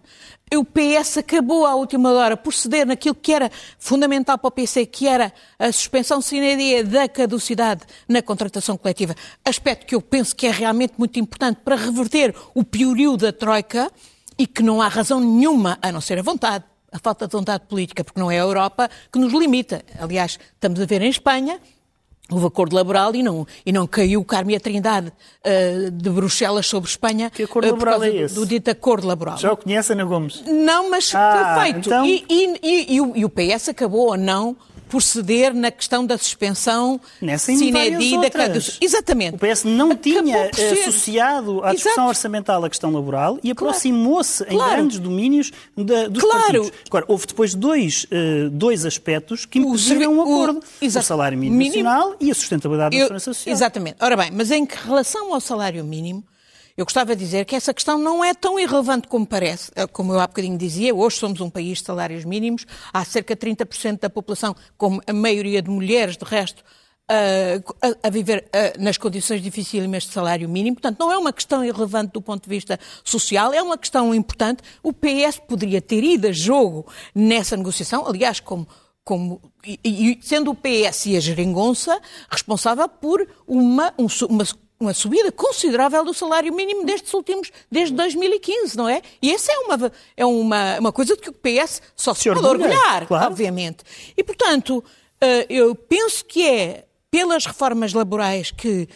O 0.54 0.64
PS 0.64 1.18
acabou 1.18 1.66
à 1.66 1.76
última 1.76 2.12
hora 2.12 2.36
por 2.38 2.54
ceder 2.54 2.86
naquilo 2.86 3.16
que 3.16 3.32
era 3.32 3.52
fundamental 3.78 4.38
para 4.38 4.48
o 4.48 4.52
PC, 4.52 4.86
que 4.86 5.08
era 5.08 5.32
a 5.60 5.72
suspensão 5.72 6.22
sine 6.22 6.84
da 6.84 7.08
caducidade 7.08 7.82
na 8.08 8.22
contratação 8.22 8.78
coletiva. 8.78 9.16
Aspecto 9.44 9.86
que 9.86 9.96
eu 9.96 10.02
penso 10.02 10.36
que 10.36 10.48
é 10.48 10.52
realmente 10.52 10.94
muito 10.98 11.20
importante 11.20 11.60
para 11.64 11.76
reverter 11.76 12.36
o 12.54 12.64
piorio 12.64 13.16
da 13.18 13.32
Troika 13.32 13.92
e 14.38 14.48
que 14.48 14.64
não 14.64 14.82
há 14.82 14.88
razão 14.88 15.20
nenhuma, 15.20 15.78
a 15.82 15.92
não 15.92 16.02
ser 16.02 16.20
a 16.20 16.24
vontade, 16.24 16.64
a 16.92 17.00
falta 17.00 17.28
de 17.28 17.32
vontade 17.32 17.66
política, 17.68 18.04
porque 18.04 18.20
não 18.20 18.32
é 18.32 18.40
a 18.40 18.44
Europa 18.44 18.90
que 19.12 19.20
nos 19.20 19.34
limita. 19.34 19.84
Aliás, 20.00 20.40
estamos 20.54 20.80
a 20.80 20.86
ver 20.86 21.02
em 21.02 21.10
Espanha 21.10 21.60
Houve 22.32 22.48
acordo 22.48 22.76
laboral 22.76 23.14
e 23.14 23.22
não, 23.22 23.46
e 23.64 23.72
não 23.72 23.86
caiu 23.86 24.20
o 24.20 24.26
Carme 24.26 24.56
a 24.56 24.60
Trindade 24.60 25.10
uh, 25.10 25.92
de 25.92 26.10
Bruxelas 26.10 26.66
sobre 26.66 26.90
Espanha. 26.90 27.30
Que 27.30 27.44
acordo 27.44 27.68
uh, 27.68 27.72
laboral 27.72 28.04
é 28.04 28.10
esse? 28.10 28.34
Do, 28.34 28.42
do 28.42 28.48
dito 28.48 28.72
acordo 28.72 29.06
laboral. 29.06 29.38
Já 29.38 29.52
o 29.52 29.58
conhece, 29.58 29.94
Ana 29.94 30.06
Gomes? 30.06 30.42
Não, 30.46 30.90
mas 30.90 31.14
ah, 31.14 31.54
foi 31.56 31.64
feito. 31.64 31.88
Então... 31.88 32.06
E, 32.06 32.26
e, 32.28 32.96
e, 32.96 33.02
o, 33.02 33.16
e 33.16 33.26
o 33.26 33.30
PS 33.30 33.70
acabou 33.70 34.08
ou 34.08 34.18
não 34.18 34.58
por 34.90 35.02
ceder 35.02 35.54
na 35.54 35.72
questão 35.72 36.06
da 36.06 36.18
suspensão 36.18 37.00
Nessa 37.22 37.52
e 37.52 37.58
sine 37.58 38.22
da 38.22 38.30
caducidade. 38.30 38.78
Exatamente. 38.82 39.36
O 39.36 39.40
PS 39.40 39.64
não 39.64 39.92
Acabou 39.92 40.02
tinha 40.02 40.50
associado 40.50 41.64
à 41.64 41.74
discussão 41.74 42.04
Exato. 42.04 42.10
orçamental 42.10 42.66
a 42.66 42.70
questão 42.70 42.92
laboral 42.92 43.40
e 43.44 43.52
aproximou-se 43.52 44.46
claro. 44.46 44.72
em 44.72 44.76
grandes 44.76 45.00
domínios 45.00 45.52
da, 45.76 46.08
dos 46.08 46.24
claro. 46.24 46.42
partidos. 46.42 46.72
Agora, 46.88 47.06
houve 47.08 47.26
depois 47.28 47.54
dois, 47.54 48.06
uh, 48.06 48.50
dois 48.50 48.86
aspectos 48.86 49.46
que 49.46 49.60
impediram 49.60 50.14
um 50.14 50.22
acordo. 50.22 50.64
O, 50.82 50.86
o 50.86 50.92
salário 51.02 51.38
mínimo, 51.38 51.58
mínimo 51.58 51.84
nacional 51.84 52.16
e 52.20 52.32
a 52.32 52.36
sustentabilidade 52.36 52.96
da 52.96 53.04
segurança 53.04 53.34
social. 53.34 53.54
Exatamente. 53.54 53.98
Ora 54.00 54.16
bem, 54.16 54.32
mas 54.32 54.52
em 54.52 54.68
relação 54.86 55.34
ao 55.34 55.42
salário 55.42 55.84
mínimo, 55.84 56.24
eu 56.78 56.84
gostava 56.84 57.16
de 57.16 57.24
dizer 57.24 57.46
que 57.46 57.56
essa 57.56 57.74
questão 57.74 57.98
não 57.98 58.24
é 58.24 58.34
tão 58.34 58.60
irrelevante 58.60 59.08
como 59.08 59.26
parece. 59.26 59.72
Eh, 59.76 59.88
como 59.88 60.14
eu 60.14 60.20
há 60.20 60.28
bocadinho 60.28 60.58
dizia, 60.58 60.94
hoje 60.94 61.18
somos 61.18 61.40
um 61.40 61.50
país 61.50 61.78
de 61.78 61.86
salários 61.86 62.26
mínimos, 62.26 62.66
há 62.92 63.06
cerca 63.06 63.34
de 63.34 63.40
30% 63.40 64.00
da 64.02 64.10
população, 64.10 64.54
como 64.78 65.02
a 65.08 65.14
maioria 65.14 65.62
de 65.62 65.70
mulheres, 65.70 66.18
de 66.18 66.26
resto, 66.26 66.64
uh, 67.10 67.76
a, 67.82 68.08
a, 68.08 68.10
viver 68.10 68.46
uh, 68.48 68.82
nas 68.82 68.98
condições 68.98 69.42
dificílimas 69.42 70.04
de 70.04 70.12
salário 70.12 70.50
mínimo. 70.50 70.76
Portanto, 70.76 71.00
não 71.00 71.12
é 71.12 71.18
uma 71.18 71.32
questão 71.32 71.64
irrelevante 71.64 72.12
do 72.12 72.22
ponto 72.22 72.44
de 72.44 72.50
vista 72.50 72.80
social, 73.04 73.54
é 73.54 73.62
uma 73.62 73.78
questão 73.78 74.14
importante. 74.14 74.62
O 74.84 74.92
PS 74.92 75.40
poderia 75.48 75.82
ter 75.82 76.04
ido 76.04 76.28
a 76.28 76.32
jogo 76.32 76.86
nessa 77.14 77.56
negociação, 77.56 78.06
aliás, 78.06 78.40
como 78.40 78.68
como, 79.06 79.40
e, 79.64 79.80
e, 79.84 80.20
sendo 80.20 80.50
o 80.50 80.56
PS 80.56 81.06
e 81.06 81.16
a 81.16 81.20
Geringonça 81.20 82.02
responsável 82.28 82.90
por 82.90 83.26
uma, 83.46 83.94
um, 84.00 84.08
uma 84.28 84.44
uma 84.80 84.94
subida 84.94 85.32
considerável 85.32 86.04
do 86.04 86.14
salário 86.14 86.54
mínimo 86.54 86.86
destes 86.86 87.14
últimos, 87.14 87.52
desde 87.72 87.96
2015, 87.96 88.78
não 88.78 88.90
é? 88.90 89.02
E 89.22 89.32
essa 89.32 89.52
é 89.52 89.58
uma, 89.60 89.92
é 90.18 90.26
uma, 90.26 90.80
uma 90.80 90.92
coisa 90.92 91.16
de 91.16 91.22
que 91.22 91.30
o 91.30 91.34
PS 91.34 91.82
só 91.96 92.14
se, 92.14 92.24
se 92.24 92.34
pode 92.34 92.46
orgulhar, 92.46 93.08
claro. 93.08 93.28
obviamente. 93.28 93.84
E, 94.18 94.24
portanto, 94.24 94.84
eh, 95.22 95.46
eu 95.50 95.74
penso 95.76 96.26
que 96.26 96.46
é 96.48 96.86
pelas 97.10 97.46
reformas 97.46 97.94
laborais 97.94 98.52
que, 98.52 98.90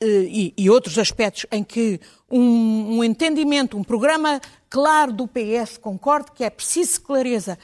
eh, 0.00 0.06
e, 0.06 0.54
e 0.56 0.70
outros 0.70 0.98
aspectos 0.98 1.44
em 1.52 1.62
que 1.62 2.00
um, 2.30 2.98
um, 2.98 3.04
entendimento, 3.04 3.76
um 3.76 3.84
programa 3.84 4.40
claro 4.70 5.12
do 5.12 5.28
PS, 5.28 5.76
concordo 5.76 6.32
que 6.32 6.42
é 6.42 6.48
preciso 6.48 7.02
clareza, 7.02 7.58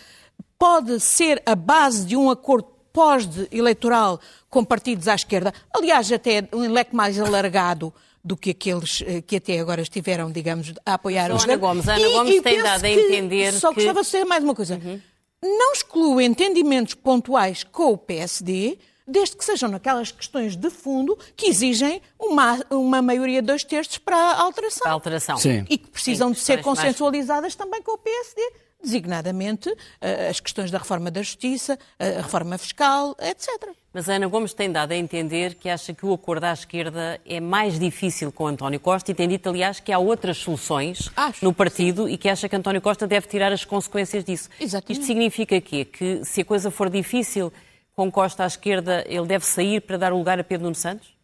pode 0.58 1.00
ser 1.00 1.42
a 1.46 1.54
base 1.54 2.04
de 2.04 2.16
um 2.16 2.30
acordo 2.30 2.75
pós-eleitoral 2.96 4.18
com 4.48 4.64
partidos 4.64 5.06
à 5.06 5.14
esquerda, 5.14 5.52
aliás, 5.70 6.10
até 6.10 6.48
um 6.50 6.72
leque 6.72 6.96
mais 6.96 7.20
alargado 7.20 7.92
do 8.24 8.38
que 8.38 8.50
aqueles 8.50 9.02
eh, 9.06 9.20
que 9.20 9.36
até 9.36 9.60
agora 9.60 9.82
estiveram, 9.82 10.32
digamos, 10.32 10.72
a 10.84 10.94
apoiar 10.94 11.30
o 11.30 11.34
Ana 11.42 11.56
Gomes, 11.56 11.86
Ana 11.86 12.08
Gomes 12.08 12.36
e, 12.36 12.40
tem 12.40 12.62
dado 12.62 12.82
a 12.82 12.88
entender 12.88 13.52
Só 13.52 13.68
que... 13.68 13.74
gostava 13.76 14.00
de 14.00 14.06
dizer 14.06 14.24
mais 14.24 14.42
uma 14.42 14.54
coisa. 14.54 14.80
Uhum. 14.82 14.98
Não 15.42 15.74
excluo 15.74 16.22
entendimentos 16.22 16.94
pontuais 16.94 17.62
com 17.64 17.92
o 17.92 17.98
PSD, 17.98 18.78
desde 19.06 19.36
que 19.36 19.44
sejam 19.44 19.68
naquelas 19.68 20.10
questões 20.10 20.56
de 20.56 20.70
fundo 20.70 21.18
que 21.36 21.48
exigem 21.48 22.00
uma, 22.18 22.58
uma 22.70 23.02
maioria 23.02 23.42
de 23.42 23.46
dois 23.46 23.62
terços 23.62 23.98
para 23.98 24.16
a 24.16 24.40
alteração. 24.40 24.84
Para 24.84 24.90
a 24.90 24.94
alteração. 24.94 25.36
Sim. 25.36 25.66
E 25.68 25.76
que 25.76 25.90
precisam 25.90 26.28
Sim, 26.28 26.34
de 26.34 26.40
ser 26.40 26.62
consensualizadas 26.62 27.42
mais... 27.42 27.54
também 27.54 27.82
com 27.82 27.92
o 27.92 27.98
PSD 27.98 28.40
designadamente 28.82 29.74
eh, 30.00 30.28
as 30.28 30.40
questões 30.40 30.70
da 30.70 30.78
reforma 30.78 31.10
da 31.10 31.22
justiça, 31.22 31.78
a 31.98 32.22
reforma 32.22 32.56
fiscal, 32.58 33.16
etc. 33.20 33.70
Mas 33.92 34.10
a 34.10 34.14
Ana 34.14 34.26
Gomes 34.26 34.52
tem 34.52 34.70
dado 34.70 34.92
a 34.92 34.96
entender 34.96 35.54
que 35.54 35.70
acha 35.70 35.94
que 35.94 36.04
o 36.04 36.12
acordo 36.12 36.44
à 36.44 36.52
esquerda 36.52 37.18
é 37.24 37.40
mais 37.40 37.78
difícil 37.78 38.30
com 38.30 38.46
António 38.46 38.78
Costa 38.78 39.10
e 39.10 39.14
tem 39.14 39.26
dito, 39.26 39.48
aliás, 39.48 39.80
que 39.80 39.90
há 39.90 39.98
outras 39.98 40.36
soluções 40.36 41.10
Acho, 41.16 41.42
no 41.42 41.54
partido 41.54 42.06
sim. 42.06 42.12
e 42.12 42.18
que 42.18 42.28
acha 42.28 42.46
que 42.46 42.54
António 42.54 42.82
Costa 42.82 43.06
deve 43.06 43.26
tirar 43.26 43.52
as 43.52 43.64
consequências 43.64 44.22
disso. 44.22 44.50
Exatamente. 44.60 44.92
Isto 45.00 45.06
significa 45.06 45.58
quê? 45.62 45.86
Que 45.86 46.22
se 46.24 46.42
a 46.42 46.44
coisa 46.44 46.70
for 46.70 46.90
difícil 46.90 47.50
com 47.94 48.12
Costa 48.12 48.44
à 48.44 48.46
esquerda, 48.46 49.02
ele 49.08 49.26
deve 49.26 49.46
sair 49.46 49.80
para 49.80 49.96
dar 49.96 50.12
o 50.12 50.18
lugar 50.18 50.38
a 50.38 50.44
Pedro 50.44 50.64
Nuno 50.64 50.74
Santos? 50.74 51.15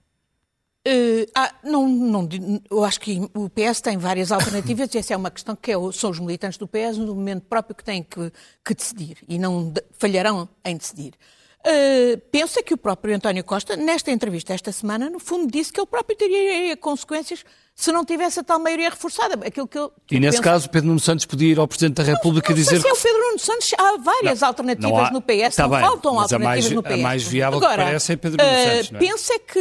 Uh, 0.86 1.30
ah, 1.36 1.54
não, 1.62 1.88
não, 1.88 2.28
eu 2.68 2.84
acho 2.84 2.98
que 2.98 3.20
o 3.34 3.48
PS 3.48 3.80
tem 3.80 3.96
várias 3.96 4.32
alternativas 4.32 4.92
e 4.92 4.98
essa 4.98 5.14
é 5.14 5.16
uma 5.16 5.30
questão 5.30 5.54
que 5.54 5.70
é, 5.70 5.74
são 5.92 6.10
os 6.10 6.18
militantes 6.18 6.58
do 6.58 6.66
PS 6.66 6.98
no 6.98 7.14
momento 7.14 7.42
próprio 7.42 7.76
que 7.76 7.84
têm 7.84 8.02
que, 8.02 8.32
que 8.64 8.74
decidir 8.74 9.18
e 9.28 9.38
não 9.38 9.70
de, 9.70 9.80
falharão 9.92 10.48
em 10.64 10.76
decidir. 10.76 11.14
Uh, 11.60 12.18
pensa 12.32 12.60
que 12.60 12.74
o 12.74 12.76
próprio 12.76 13.14
António 13.14 13.44
Costa, 13.44 13.76
nesta 13.76 14.10
entrevista 14.10 14.52
esta 14.52 14.72
semana, 14.72 15.08
no 15.08 15.20
fundo 15.20 15.48
disse 15.48 15.72
que 15.72 15.78
ele 15.78 15.86
próprio 15.86 16.18
teria 16.18 16.76
consequências 16.76 17.44
se 17.76 17.92
não 17.92 18.04
tivesse 18.04 18.40
a 18.40 18.42
tal 18.42 18.58
maioria 18.58 18.90
reforçada. 18.90 19.46
Aquilo 19.46 19.68
que, 19.68 19.78
eu, 19.78 19.92
e 20.10 20.18
nesse 20.18 20.38
penso... 20.38 20.42
caso, 20.42 20.68
Pedro 20.68 20.88
Nuno 20.88 20.98
Santos 20.98 21.24
podia 21.24 21.52
ir 21.52 21.58
ao 21.60 21.68
Presidente 21.68 21.94
da 21.94 22.02
República 22.02 22.48
não, 22.50 22.56
não 22.56 22.64
dizer. 22.64 22.80
Se 22.80 22.88
é 22.88 22.92
o 22.92 22.96
Pedro 22.96 23.18
Nuno 23.20 23.38
Santos, 23.38 23.70
há 23.78 23.96
várias 23.98 24.40
não, 24.40 24.48
alternativas 24.48 24.90
não 24.90 25.04
há... 25.04 25.10
no 25.12 25.22
PS, 25.22 25.32
Está 25.32 25.62
não 25.62 25.70
bem, 25.70 25.80
faltam 25.80 26.18
alternativas 26.18 26.42
mais, 26.42 26.70
no 26.72 26.82
PS. 26.82 26.92
A 26.92 26.96
mais 26.96 27.22
viável 27.22 27.58
Agora, 27.58 27.76
que 27.76 27.84
parece 27.84 28.12
é 28.12 28.16
Pedro 28.16 28.44
Nuno 28.44 28.56
Santos. 28.56 28.90
Uh, 28.90 28.96
é? 28.96 28.98
Pensa 28.98 29.38
que. 29.38 29.60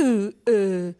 Uh, 0.49 0.95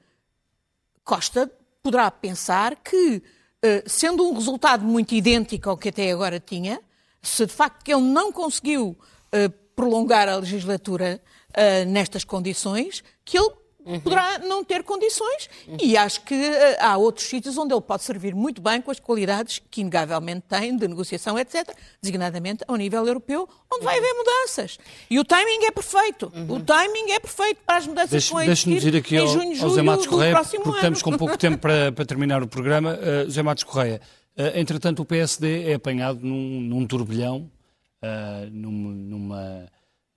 Costa 1.12 1.52
poderá 1.84 2.10
pensar 2.10 2.78
que, 2.78 3.22
eh, 3.62 3.84
sendo 3.86 4.24
um 4.24 4.34
resultado 4.34 4.86
muito 4.86 5.14
idêntico 5.14 5.70
ao 5.70 5.76
que 5.76 5.90
até 5.90 6.10
agora 6.10 6.40
tinha, 6.40 6.80
se 7.22 7.46
de 7.46 7.52
facto 7.52 7.86
ele 7.90 8.00
não 8.00 8.32
conseguiu 8.32 8.98
eh, 9.30 9.50
prolongar 9.76 10.30
a 10.30 10.38
legislatura 10.38 11.22
eh, 11.54 11.84
nestas 11.84 12.24
condições, 12.24 13.04
que 13.26 13.38
ele 13.38 13.52
poderá 14.04 14.40
não 14.40 14.64
ter 14.64 14.84
condições 14.84 15.50
e 15.82 15.98
acho 15.98 16.22
que 16.22 16.34
uh, 16.36 16.52
há 16.80 16.98
outros 16.98 17.28
sítios 17.28 17.58
onde 17.58 17.74
ele 17.74 17.82
pode 17.82 18.04
servir 18.04 18.34
muito 18.36 18.62
bem 18.62 18.82
com 18.82 18.92
as 18.92 19.00
qualidades 19.00 19.62
que 19.72 19.82
inegavelmente 19.82 20.44
tem 20.48 20.76
de 20.78 20.88
negociação, 20.88 21.38
etc., 21.40 21.76
designadamente 22.02 22.64
ao 22.68 22.76
nível 22.76 23.06
europeu, 23.08 23.48
onde 23.74 23.84
vai 23.86 23.98
haver 23.98 24.14
mudanças. 24.14 24.78
E 25.10 25.20
o 25.20 25.24
timing 25.24 25.66
é 25.66 25.72
perfeito. 25.72 26.32
O 26.50 26.60
timing 26.60 27.12
é 27.12 27.20
perfeito 27.20 27.60
para 27.66 27.78
as 27.78 27.88
mudanças 27.88 28.12
Deixe- 28.12 28.28
que 28.28 28.34
vão 28.34 28.44
existir 28.44 28.94
ir 28.94 28.98
aqui 28.98 29.16
em 29.16 29.20
ao, 29.20 29.28
junho, 29.28 29.64
ao 29.64 29.70
julho 29.70 29.84
Matos 29.86 30.06
do 30.06 30.10
Correia, 30.12 30.32
próximo 30.34 30.64
porque 30.64 30.70
ano. 30.70 30.78
estamos 30.96 31.02
com 31.02 31.18
pouco 31.18 31.38
tempo 31.40 31.58
para, 31.58 31.92
para 31.92 32.06
terminar 32.06 32.44
o 32.44 32.48
programa. 32.48 32.94
Uh, 32.96 33.26
José 33.26 33.42
Matos 33.44 33.64
Correia, 33.64 34.02
uh, 34.38 34.58
entretanto 34.60 35.02
o 35.02 35.06
PSD 35.06 35.72
é 35.72 35.74
apanhado 35.76 36.20
num, 36.22 36.62
num 36.62 36.86
turbilhão, 36.86 37.50
uh, 38.04 38.50
num- 38.52 38.72
numa, 38.72 39.66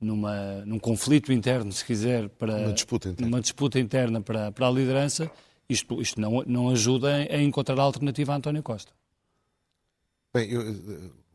numa, 0.04 0.64
num 0.64 0.78
conflito 0.78 1.32
interno, 1.32 1.72
se 1.72 1.84
quiser, 1.84 2.28
para, 2.28 2.56
Uma 2.56 2.72
disputa 2.72 3.08
interna. 3.08 3.30
numa 3.30 3.40
disputa 3.40 3.78
interna 3.80 4.20
para, 4.20 4.52
para 4.52 4.68
a 4.68 4.70
liderança. 4.70 5.30
Isto, 5.68 6.00
isto 6.00 6.20
não, 6.20 6.42
não 6.46 6.68
ajuda 6.70 7.14
a 7.16 7.42
encontrar 7.42 7.78
a 7.78 7.82
alternativa 7.82 8.32
a 8.32 8.36
António 8.36 8.62
Costa. 8.62 8.92
Bem, 10.32 10.50
eu, 10.50 10.62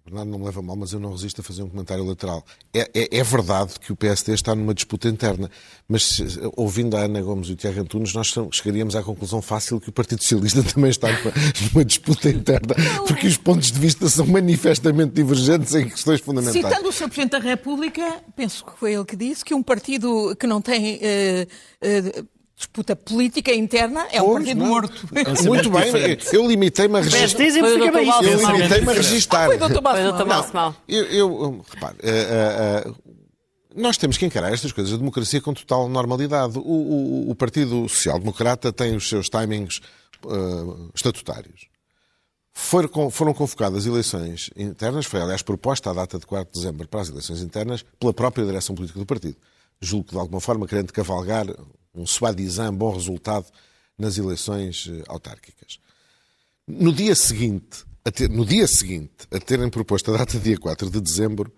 Bernardo 0.10 0.32
não 0.32 0.40
me 0.40 0.46
leva 0.46 0.62
mal, 0.62 0.76
mas 0.76 0.92
eu 0.92 1.00
não 1.00 1.12
resisto 1.12 1.42
a 1.42 1.44
fazer 1.44 1.64
um 1.64 1.70
comentário 1.70 2.04
lateral. 2.04 2.44
É, 2.74 2.90
é- 2.94 3.18
é 3.20 3.24
verdade 3.24 3.74
que 3.80 3.92
o 3.92 3.96
PSD 3.96 4.34
está 4.34 4.54
numa 4.56 4.74
disputa 4.74 5.08
interna, 5.08 5.50
mas 5.88 6.04
se- 6.06 6.26
ouvindo 6.56 6.98
a 6.98 7.02
Ana 7.02 7.22
Gomes 7.22 7.48
e 7.50 7.54
o 7.54 7.56
Tiago 7.56 7.80
Antunes, 7.80 8.14
nós 8.14 8.34
chegaríamos 8.52 8.96
à 8.96 9.04
conclusão 9.04 9.42
fácil 9.42 9.80
que 9.80 9.90
o 9.90 9.92
Partido 9.92 10.22
Socialista 10.22 10.62
também 10.74 10.90
está 10.90 11.08
numa, 11.12 11.34
numa 11.72 11.86
disputa 11.86 12.30
interna, 12.30 12.76
porque 13.08 13.28
os 13.28 13.38
pontos 13.38 13.72
de 13.72 13.80
vista 13.80 14.08
são 14.10 14.26
manifestamente 14.26 15.14
divergentes 15.14 15.74
em 15.76 15.88
questões 15.90 16.20
fundamentais. 16.22 16.66
Citando 16.66 16.90
o 16.90 16.92
Sr. 16.92 17.06
Presidente 17.10 17.32
da 17.32 17.40
República, 17.40 18.24
penso 18.36 18.66
que 18.66 18.78
foi 18.80 18.94
ele 18.94 19.06
que 19.06 19.16
disse 19.16 19.46
que 19.46 19.54
um 19.54 19.62
partido 19.64 20.36
que 20.40 20.48
não 20.48 20.62
tem 20.62 21.00
eh, 21.02 21.48
eh, 21.82 22.24
disputa 22.60 22.94
política 22.94 23.54
interna 23.54 24.06
é 24.12 24.22
um 24.22 24.34
partido 24.34 24.60
não. 24.60 24.68
morto. 24.68 25.08
Muito 25.46 25.70
bem, 25.70 25.84
diferente. 25.86 26.36
eu 26.36 26.46
limitei-me 26.46 26.98
a 26.98 27.02
Mas 27.02 27.14
registrar. 27.14 27.46
Eu 27.56 27.62
Não, 28.42 28.52
limitei-me 28.58 28.90
a 28.90 28.94
registrar. 28.94 29.46
Foi. 29.48 29.58
Dr. 29.58 29.80
Balsemão. 29.82 30.76
Eu, 30.88 31.06
eu- 31.06 31.66
repare, 31.70 31.96
eh, 32.04 32.84
eh, 32.86 32.92
nós 33.76 33.96
temos 33.98 34.18
que 34.18 34.26
encarar 34.26 34.52
estas 34.52 34.74
coisas, 34.74 34.94
a 34.94 34.98
democracia 34.98 35.40
com 35.40 35.54
total 35.54 35.88
normalidade. 35.88 36.58
O, 36.58 36.62
o- 36.62 37.32
o 37.32 37.36
Partido 37.36 37.88
Social 37.88 38.20
Democrata 38.20 38.74
tem 38.74 38.94
os 38.96 39.08
seus 39.08 39.30
timings 39.30 39.80
estatutários. 40.94 41.68
Foram, 42.54 43.10
foram 43.10 43.34
convocadas 43.34 43.86
eleições 43.86 44.50
internas, 44.58 45.06
foi 45.06 45.22
aliás 45.22 45.42
proposta 45.42 45.92
a 45.92 45.94
data 45.94 46.20
de 46.20 46.26
4 46.26 46.52
de 46.54 46.60
dezembro 46.60 46.88
para 46.90 47.00
as 47.00 47.08
eleições 47.10 47.42
internas 47.42 47.86
pela 47.98 48.14
própria 48.14 48.46
direção 48.46 48.76
política 48.76 49.00
do 49.00 49.06
partido. 49.06 49.38
Julgo 49.80 50.08
que 50.08 50.12
de 50.12 50.18
alguma 50.20 50.42
forma 50.42 50.68
querendo 50.68 50.92
cavalgar 50.92 51.46
um 51.94 52.06
suadizan 52.06 52.74
bom 52.74 52.92
resultado 52.94 53.46
nas 53.98 54.18
eleições 54.18 54.88
eh, 54.90 55.04
autárquicas. 55.08 55.80
No 56.68 56.94
dia 56.94 57.16
seguinte, 57.16 57.84
a 58.06 58.12
ter- 58.12 58.30
no 58.30 58.46
dia 58.46 58.68
seguinte, 58.68 59.12
a 59.32 59.40
terem 59.40 59.70
proposto 59.70 60.14
a 60.14 60.18
data 60.18 60.38
de 60.38 60.44
dia 60.44 60.58
4 60.58 60.90
de 60.90 61.02
dezembro, 61.02 61.52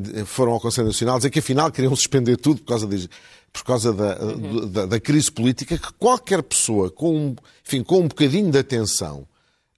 de- 0.00 0.24
foram 0.24 0.52
ao 0.52 0.60
Conselho 0.60 0.86
Nacional 0.86 1.16
dizer 1.18 1.30
que 1.30 1.40
afinal 1.40 1.70
queriam 1.70 1.94
suspender 1.94 2.36
tudo 2.36 2.60
por 2.62 2.68
causa, 2.68 2.86
de- 2.86 3.10
por 3.52 3.64
causa 3.64 3.92
da, 3.92 4.14
do- 4.14 4.66
da- 4.68 4.86
da 4.86 5.00
crise 5.00 5.30
política, 5.30 5.76
que 5.76 5.92
qualquer 5.94 6.42
pessoa 6.42 6.90
com, 6.90 7.14
um- 7.30 7.36
enfim, 7.66 7.82
com 7.82 8.00
um 8.00 8.08
bocadinho 8.08 8.50
de 8.50 8.58
atenção 8.58 9.26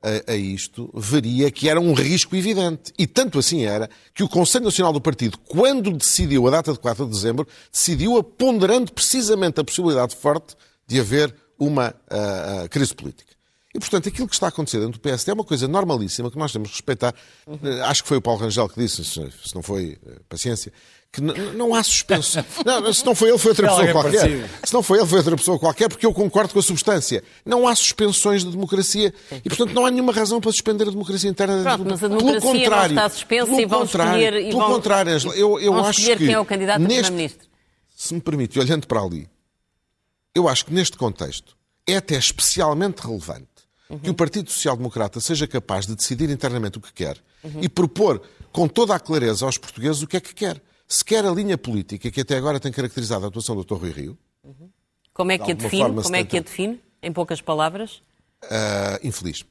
a, 0.02 0.32
a 0.32 0.36
isto 0.36 0.90
veria 0.94 1.50
que 1.50 1.68
era 1.68 1.80
um 1.80 1.92
risco 1.92 2.36
evidente. 2.36 2.92
E 2.98 3.06
tanto 3.06 3.38
assim 3.38 3.64
era 3.64 3.88
que 4.14 4.22
o 4.22 4.28
Conselho 4.28 4.66
Nacional 4.66 4.92
do 4.92 5.00
Partido, 5.00 5.38
quando 5.38 5.92
decidiu 5.92 6.46
a 6.46 6.50
data 6.50 6.72
de 6.72 6.78
4 6.78 7.04
de 7.04 7.10
dezembro, 7.10 7.46
decidiu-a 7.72 8.22
ponderando 8.22 8.92
precisamente 8.92 9.60
a 9.60 9.64
possibilidade 9.64 10.14
forte 10.14 10.54
de 10.86 11.00
haver 11.00 11.34
uma 11.58 11.94
ah, 12.08 12.62
ah, 12.64 12.68
crise 12.68 12.94
política. 12.94 13.38
E, 13.74 13.78
portanto, 13.78 14.08
aquilo 14.08 14.26
que 14.26 14.34
está 14.34 14.46
a 14.46 14.48
acontecer 14.48 14.78
dentro 14.78 14.94
do 14.94 15.00
PSD 15.00 15.30
é 15.30 15.34
uma 15.34 15.44
coisa 15.44 15.68
normalíssima 15.68 16.30
que 16.30 16.38
nós 16.38 16.50
temos 16.50 16.68
que 16.68 16.74
respeitar. 16.76 17.14
Eh, 17.46 17.80
Acho 17.82 18.02
que 18.02 18.08
foi 18.08 18.16
o 18.16 18.22
Paulo 18.22 18.40
Rangel 18.40 18.68
que 18.68 18.80
disse, 18.80 19.04
se 19.04 19.30
se 19.30 19.54
não 19.54 19.62
foi, 19.62 19.98
eh, 20.04 20.16
paciência, 20.28 20.72
que 21.10 21.22
não 21.22 21.74
há 21.74 21.82
suspenso. 21.82 22.38
Não, 22.64 22.92
se 22.92 23.04
não 23.04 23.14
foi 23.14 23.30
ele, 23.30 23.38
foi 23.38 23.50
outra 23.50 23.66
pessoa 23.66 23.80
Alguém 23.80 23.94
qualquer. 23.94 24.20
parecido. 24.20 24.48
Se 24.62 24.74
não 24.74 24.82
foi 24.82 24.98
ele, 24.98 25.06
foi 25.06 25.18
outra 25.18 25.36
pessoa 25.36 25.58
qualquer, 25.58 25.88
porque 25.88 26.04
eu 26.04 26.12
concordo 26.12 26.52
com 26.52 26.58
a 26.58 26.62
substância. 26.62 27.24
Não 27.46 27.66
há 27.66 27.74
suspensões 27.74 28.44
de 28.44 28.50
democracia. 28.50 29.12
E, 29.42 29.48
portanto, 29.48 29.72
não 29.72 29.86
há 29.86 29.90
nenhuma 29.90 30.12
razão 30.12 30.38
para 30.40 30.52
suspender 30.52 30.86
a 30.86 30.90
democracia 30.90 31.30
interna. 31.30 31.62
Pronto, 31.62 31.84
mas 31.88 32.04
a 32.04 32.08
Pelo 32.08 32.20
democracia 32.20 32.52
não 32.52 32.60
contrário, 32.60 32.94
está 32.94 33.08
suspensa 33.08 33.46
pelo 33.46 33.60
e 33.60 33.66
vão 33.66 33.80
contrário, 33.80 34.22
escolher... 34.22 34.40
E 34.42 34.48
Pelo 34.50 34.58
vão, 34.60 34.70
contrário, 34.70 35.12
Angela, 35.12 35.34
eu, 35.34 35.58
eu 35.58 35.84
acho 35.84 36.00
que... 36.02 36.16
quem 36.16 36.32
é 36.32 36.38
o 36.40 36.44
candidato 36.44 36.76
a 36.76 36.78
neste, 36.80 37.02
Primeiro-Ministro. 37.04 37.48
se 37.96 38.14
me 38.14 38.20
permite, 38.20 38.58
olhando 38.58 38.86
para 38.86 39.00
ali, 39.00 39.28
eu 40.34 40.46
acho 40.46 40.66
que 40.66 40.72
neste 40.74 40.96
contexto 40.96 41.56
é 41.86 41.96
até 41.96 42.16
especialmente 42.16 42.98
relevante 43.00 43.48
que 44.02 44.10
o 44.10 44.14
Partido 44.14 44.50
Social 44.50 44.76
Democrata 44.76 45.18
seja 45.20 45.46
capaz 45.46 45.86
de 45.86 45.96
decidir 45.96 46.28
internamente 46.28 46.76
o 46.76 46.80
que 46.82 46.92
quer 46.92 47.16
e 47.62 47.68
propor 47.68 48.20
com 48.52 48.68
toda 48.68 48.94
a 48.94 49.00
clareza 49.00 49.46
aos 49.46 49.56
portugueses 49.56 50.02
o 50.02 50.06
que 50.06 50.18
é 50.18 50.20
que 50.20 50.34
quer. 50.34 50.60
Se 50.88 51.04
quer 51.04 51.24
a 51.26 51.30
linha 51.30 51.58
política 51.58 52.10
que 52.10 52.20
até 52.22 52.36
agora 52.36 52.58
tem 52.58 52.72
caracterizado 52.72 53.24
a 53.24 53.28
atuação 53.28 53.54
do 53.54 53.62
Dr. 53.64 53.74
Rui 53.74 53.90
Rio, 53.92 54.18
Como 55.12 55.30
é 55.32 55.36
que 55.36 55.42
a 55.44 55.46
alguma 55.54 55.62
define? 55.68 55.82
Como 56.02 56.16
é 56.16 56.20
se 56.20 56.24
que 56.26 56.36
a 56.36 56.40
tenta- 56.40 56.50
define? 56.50 56.80
Em 57.02 57.12
poucas 57.12 57.40
palavras? 57.40 58.02
ah, 58.50 58.98
infeliz. 59.04 59.44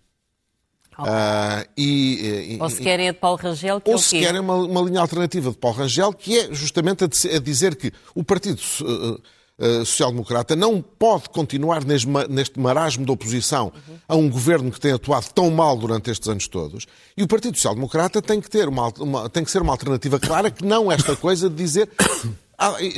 Ah, 0.98 1.64
e, 1.78 2.56
e- 2.56 2.62
Ou 2.62 2.70
se 2.72 2.82
querem 2.82 3.08
a 3.10 3.12
de 3.12 3.20
Paulo 3.20 3.38
Rangel, 3.38 3.80
que 3.80 3.90
é 3.92 3.94
ou 3.94 4.00
o 4.00 4.02
se 4.02 4.20
querem 4.20 4.42
uma, 4.42 4.56
uma 4.56 4.82
linha 4.82 5.00
alternativa 5.00 5.52
de 5.52 5.58
Paulo 5.58 5.78
Rangel, 5.78 6.12
que 6.12 6.40
é 6.40 6.52
justamente 6.54 7.04
a, 7.04 7.08
dizer- 7.08 7.36
a 7.36 7.40
dizer 7.40 7.76
que 7.76 7.92
o 8.16 8.24
Partido 8.24 8.60
eh, 8.60 9.22
eh, 9.60 9.80
Social 9.80 10.12
Democrata 10.12 10.56
não 10.56 10.82
pode 10.82 11.30
continuar 11.30 11.84
neste, 11.84 12.08
ma- 12.08 12.28
neste 12.28 12.60
marasmo 12.60 13.06
de 13.06 13.12
oposição 13.12 13.72
a 14.08 14.16
um 14.16 14.30
governo 14.30 14.72
que 14.72 14.80
tem 14.80 14.92
atuado 14.92 15.28
tão 15.34 15.50
mal 15.50 15.76
durante 15.78 16.10
estes 16.12 16.28
anos 16.30 16.48
todos. 16.48 16.86
E 17.16 17.24
o 17.24 17.28
Partido 17.28 17.56
Social 17.58 17.76
Democrata 17.76 18.22
tem 18.22 18.40
que, 18.40 18.50
ter 18.50 18.68
uma, 18.68 18.90
uma- 19.00 19.30
tem 19.30 19.44
que 19.44 19.52
ser 19.52 19.62
uma 19.62 19.74
alternativa 19.74 20.20
clara, 20.20 20.52
que 20.52 20.64
não 20.66 20.92
esta 20.92 21.16
coisa 21.16 21.50
de 21.50 21.56
dizer. 21.56 21.90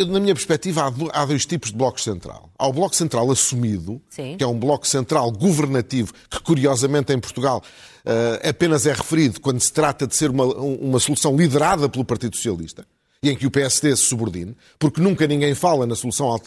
Na 0.07 0.21
minha 0.21 0.33
perspectiva, 0.33 0.89
há 1.11 1.25
dois 1.25 1.45
tipos 1.45 1.71
de 1.71 1.75
bloco 1.75 1.99
central. 1.99 2.49
Há 2.57 2.65
o 2.65 2.71
bloco 2.71 2.95
central 2.95 3.29
assumido, 3.29 4.01
Sim. 4.09 4.37
que 4.37 4.43
é 4.43 4.47
um 4.47 4.57
bloco 4.57 4.87
central 4.87 5.29
governativo, 5.33 6.13
que 6.29 6.39
curiosamente 6.41 7.11
em 7.11 7.19
Portugal 7.19 7.61
eh, 8.05 8.49
apenas 8.51 8.85
é 8.85 8.93
referido 8.93 9.41
quando 9.41 9.59
se 9.59 9.73
trata 9.73 10.07
de 10.07 10.15
ser 10.15 10.29
uma, 10.29 10.45
uma 10.45 10.97
solução 10.97 11.35
liderada 11.35 11.89
pelo 11.89 12.05
Partido 12.05 12.37
Socialista 12.37 12.85
e 13.21 13.29
em 13.29 13.35
que 13.35 13.45
o 13.45 13.51
PSD 13.51 13.95
se 13.95 14.03
subordine, 14.03 14.55
porque 14.77 15.01
nunca 15.01 15.27
ninguém 15.27 15.53
fala 15.53 15.85
na 15.85 15.95
solução 15.95 16.27
ao 16.27 16.41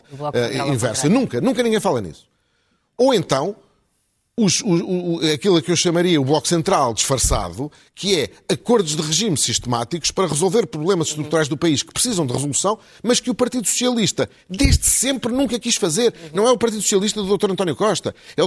inversa. 0.72 1.08
Nunca, 1.08 1.40
nunca 1.40 1.62
ninguém 1.62 1.80
fala 1.80 2.00
nisso. 2.00 2.26
Ou 2.96 3.12
então, 3.12 3.54
os- 4.38 4.60
o- 4.62 5.16
o- 5.16 5.32
aquilo 5.32 5.60
que 5.60 5.70
eu 5.70 5.76
chamaria 5.76 6.18
o 6.20 6.24
Bloco 6.24 6.48
Central 6.48 6.94
disfarçado, 6.94 7.70
que 7.94 8.18
é 8.18 8.30
acordos 8.48 8.96
de 8.96 9.02
regime 9.02 9.36
sistemáticos 9.36 10.10
para 10.10 10.26
resolver 10.26 10.66
problemas 10.66 11.08
estruturais 11.08 11.48
do 11.48 11.56
país 11.56 11.82
que 11.82 11.92
precisam 11.92 12.24
de 12.26 12.32
resolução, 12.32 12.78
mas 13.02 13.20
que 13.20 13.30
o 13.30 13.34
Partido 13.34 13.66
Socialista, 13.66 14.28
desde 14.48 14.86
sempre, 14.86 15.32
nunca 15.32 15.58
quis 15.58 15.76
fazer. 15.76 16.14
Não 16.32 16.46
é 16.48 16.50
o 16.50 16.56
Partido 16.56 16.80
Socialista 16.80 17.22
do 17.22 17.36
Dr. 17.36 17.50
António 17.50 17.76
Costa. 17.76 18.14
É 18.36 18.40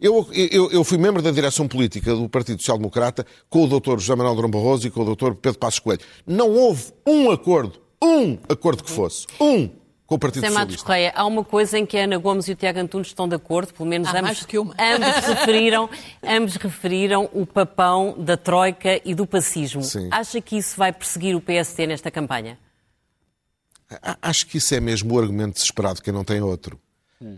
Eu, 0.00 0.26
eu, 0.32 0.70
eu 0.70 0.84
fui 0.84 0.96
membro 0.96 1.20
da 1.20 1.30
direção 1.30 1.68
política 1.68 2.14
do 2.14 2.28
Partido 2.28 2.60
Social 2.60 2.78
Democrata 2.78 3.26
com 3.50 3.64
o 3.64 3.80
Dr. 3.80 3.98
José 3.98 4.14
Manuel 4.14 4.34
Durão 4.34 4.50
Barroso 4.50 4.86
e 4.86 4.90
com 4.90 5.02
o 5.02 5.14
Dr. 5.14 5.32
Pedro 5.34 5.58
Passos 5.58 5.80
Coelho. 5.80 6.00
Não 6.26 6.50
houve 6.50 6.84
um 7.06 7.30
acordo, 7.30 7.74
um 8.02 8.38
acordo 8.48 8.82
que 8.82 8.90
fosse, 8.90 9.26
um, 9.40 9.68
com 10.08 10.14
o 10.14 10.18
Partido 10.18 10.46
José 10.46 10.58
Matos. 10.58 10.82
Correia, 10.82 11.12
há 11.14 11.26
uma 11.26 11.44
coisa 11.44 11.78
em 11.78 11.84
que 11.84 11.96
a 11.98 12.04
Ana 12.04 12.16
Gomes 12.16 12.48
e 12.48 12.52
o 12.52 12.56
Tiago 12.56 12.78
Antunes 12.80 13.08
estão 13.08 13.28
de 13.28 13.36
acordo, 13.36 13.74
pelo 13.74 13.86
menos 13.86 14.08
Há 14.08 14.12
ambos, 14.12 14.22
mais 14.22 14.40
do 14.40 14.46
que 14.46 14.58
uma. 14.58 14.74
ambos, 14.80 15.26
referiram, 15.26 15.90
ambos 16.26 16.56
referiram 16.56 17.30
o 17.34 17.44
papão 17.44 18.16
da 18.18 18.34
Troika 18.34 19.02
e 19.04 19.14
do 19.14 19.26
pacismo. 19.26 19.82
Sim. 19.82 20.08
Acha 20.10 20.40
que 20.40 20.56
isso 20.56 20.78
vai 20.78 20.94
perseguir 20.94 21.36
o 21.36 21.42
PSD 21.42 21.86
nesta 21.86 22.10
campanha? 22.10 22.58
Acho 24.22 24.46
que 24.46 24.56
isso 24.56 24.74
é 24.74 24.80
mesmo 24.80 25.14
o 25.14 25.18
argumento 25.18 25.54
desesperado 25.54 25.96
de 25.96 26.02
quem 26.02 26.12
não 26.12 26.24
tem 26.24 26.40
outro. 26.40 26.80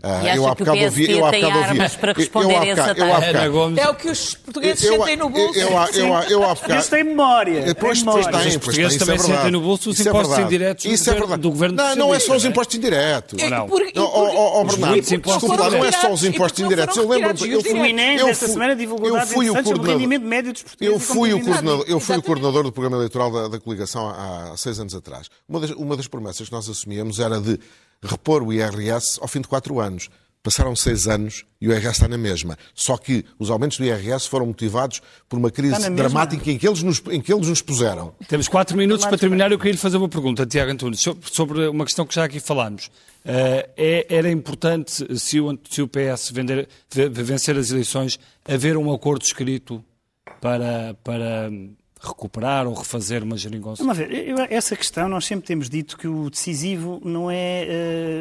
Ah, 0.03 0.21
E 0.23 0.29
acha 0.29 0.37
eu 0.37 0.45
há 0.47 0.55
que 0.55 0.61
o 0.61 0.65
bocado 0.67 0.85
ouvi- 0.85 1.11
eu 1.11 1.25
há 1.25 1.31
tem 1.31 1.41
bocado 1.41 1.59
ouvi- 1.59 1.97
para 1.97 2.11
eu- 2.11 2.15
responder 2.15 2.53
eu 2.53 2.59
a 2.59 2.65
eu 2.65 2.71
ataque? 2.73 3.01
Ana 3.01 3.31
bocado- 3.31 3.51
Gomes. 3.51 3.77
É 3.79 3.89
o 3.89 3.95
que 3.95 4.09
os 4.11 4.35
portugueses 4.35 4.83
eu- 4.83 4.97
sentem 4.99 5.17
no 5.17 5.29
bolso. 5.31 5.59
eu- 5.59 5.69
eu- 5.69 5.73
eu- 5.73 6.23
eu 6.29 6.43
há 6.43 6.53
bocado- 6.53 6.73
Eles 6.73 6.87
têm 6.89 7.03
memória. 7.03 7.61
Depois, 7.63 7.97
depois 7.97 8.25
memória. 8.27 8.39
têm, 8.47 8.47
Os 8.49 8.57
portugueses 8.63 8.97
também 8.99 9.15
é 9.15 9.17
verdade. 9.17 9.37
sentem 9.37 9.51
no 9.51 9.61
bolso 9.61 9.89
os 9.89 9.99
é 9.99 10.09
impostos 10.09 10.37
indiretos 10.37 10.85
do 10.85 11.09
é 11.09 11.13
governo- 11.19 11.37
do 11.41 11.49
governo 11.49 11.75
Não, 11.77 11.95
não 11.95 12.13
é 12.13 12.19
só 12.19 12.35
os 12.35 12.45
impostos 12.45 12.75
indiretos. 12.77 13.39
Não. 13.41 13.47
e 13.47 13.49
Bernardo, 14.67 15.01
desculpa 15.23 15.55
lá, 15.63 15.69
não 15.71 15.85
é 15.85 15.91
só 15.91 16.13
os 16.13 16.23
impostos 16.25 16.63
indiretos. 16.63 16.97
Eu 16.97 17.03
foram 17.03 17.15
lembro, 17.17 17.31
retirados 17.33 17.65
eu 17.65 17.71
fui, 17.71 17.81
O 17.81 17.85
INE, 17.87 18.17
eu 18.19 18.27
esta 18.27 18.45
fui- 18.45 18.53
semana, 18.53 18.75
divulgou 18.75 19.07
eu 19.07 19.13
dados 19.15 19.33
fui 19.33 19.45
o 19.49 19.49
interessantes 19.49 19.67
sobre 19.67 19.79
o 19.79 19.81
coordenador. 19.81 19.99
rendimento 20.11 20.29
médio 20.29 20.53
dos 20.53 20.61
Eu 20.61 20.67
portugueses. 20.93 21.07
fui, 21.07 21.33
o 21.33 21.41
coordenador, 21.43 21.85
eu 21.87 21.99
fui 21.99 22.17
o 22.17 22.21
coordenador 22.21 22.63
do 22.63 22.71
programa 22.71 22.97
eleitoral 22.97 23.31
da, 23.31 23.47
coligação 23.59 24.07
há, 24.09 24.51
seis 24.57 24.79
anos 24.79 24.93
atrás. 24.93 25.27
Uma 25.49 25.59
das 25.97 26.07
promessas 26.07 26.47
que 26.47 26.53
nós 26.53 26.69
assumíamos 26.69 27.19
era 27.19 27.41
de 27.41 27.59
repor 28.03 28.43
o 28.43 28.51
IRS 28.51 29.19
ao 29.21 29.27
fim 29.27 29.41
de 29.41 29.47
quatro 29.47 29.79
anos. 29.79 30.09
Passaram 30.43 30.75
seis 30.75 31.07
anos 31.07 31.45
e 31.61 31.67
o 31.67 31.71
IRS 31.71 31.91
está 31.91 32.07
na 32.07 32.17
mesma. 32.17 32.57
Só 32.73 32.97
que 32.97 33.23
os 33.37 33.51
aumentos 33.51 33.77
do 33.77 33.85
IRS 33.85 34.27
foram 34.27 34.47
motivados 34.47 34.99
por 35.29 35.37
uma 35.37 35.51
crise 35.51 35.87
dramática 35.91 36.49
em 36.49 36.57
que, 36.57 36.67
eles 36.67 36.81
nos, 36.81 36.99
em 37.11 37.21
que 37.21 37.31
eles 37.31 37.47
nos 37.47 37.61
puseram. 37.61 38.15
Temos 38.27 38.47
quatro 38.47 38.75
minutos 38.75 39.05
para 39.05 39.19
terminar. 39.19 39.51
Eu 39.51 39.59
queria 39.59 39.73
lhe 39.73 39.77
fazer 39.77 39.97
uma 39.97 40.09
pergunta, 40.09 40.43
Tiago 40.43 40.71
Antunes, 40.71 41.03
sobre 41.31 41.67
uma 41.67 41.85
questão 41.85 42.07
que 42.07 42.15
já 42.15 42.23
aqui 42.23 42.39
falámos. 42.39 42.87
Uh, 43.23 43.69
é, 43.77 44.07
era 44.09 44.31
importante, 44.31 45.19
se 45.19 45.39
o, 45.39 45.59
se 45.69 45.79
o 45.83 45.87
PS 45.87 46.31
vender, 46.31 46.67
vencer 46.89 47.55
as 47.55 47.69
eleições, 47.69 48.17
haver 48.43 48.77
um 48.77 48.91
acordo 48.91 49.23
escrito 49.23 49.83
para, 50.41 50.95
para 51.03 51.51
recuperar 52.01 52.67
ou 52.67 52.73
refazer 52.73 53.23
uma 53.23 53.37
geringonça? 53.37 53.83
Vamos 53.83 53.97
ver, 53.97 54.11
eu, 54.11 54.35
essa 54.49 54.75
questão 54.75 55.07
nós 55.07 55.25
sempre 55.25 55.45
temos 55.45 55.69
dito 55.69 55.97
que 55.97 56.07
o 56.07 56.29
decisivo 56.29 57.01
não 57.05 57.29
é, 57.29 57.67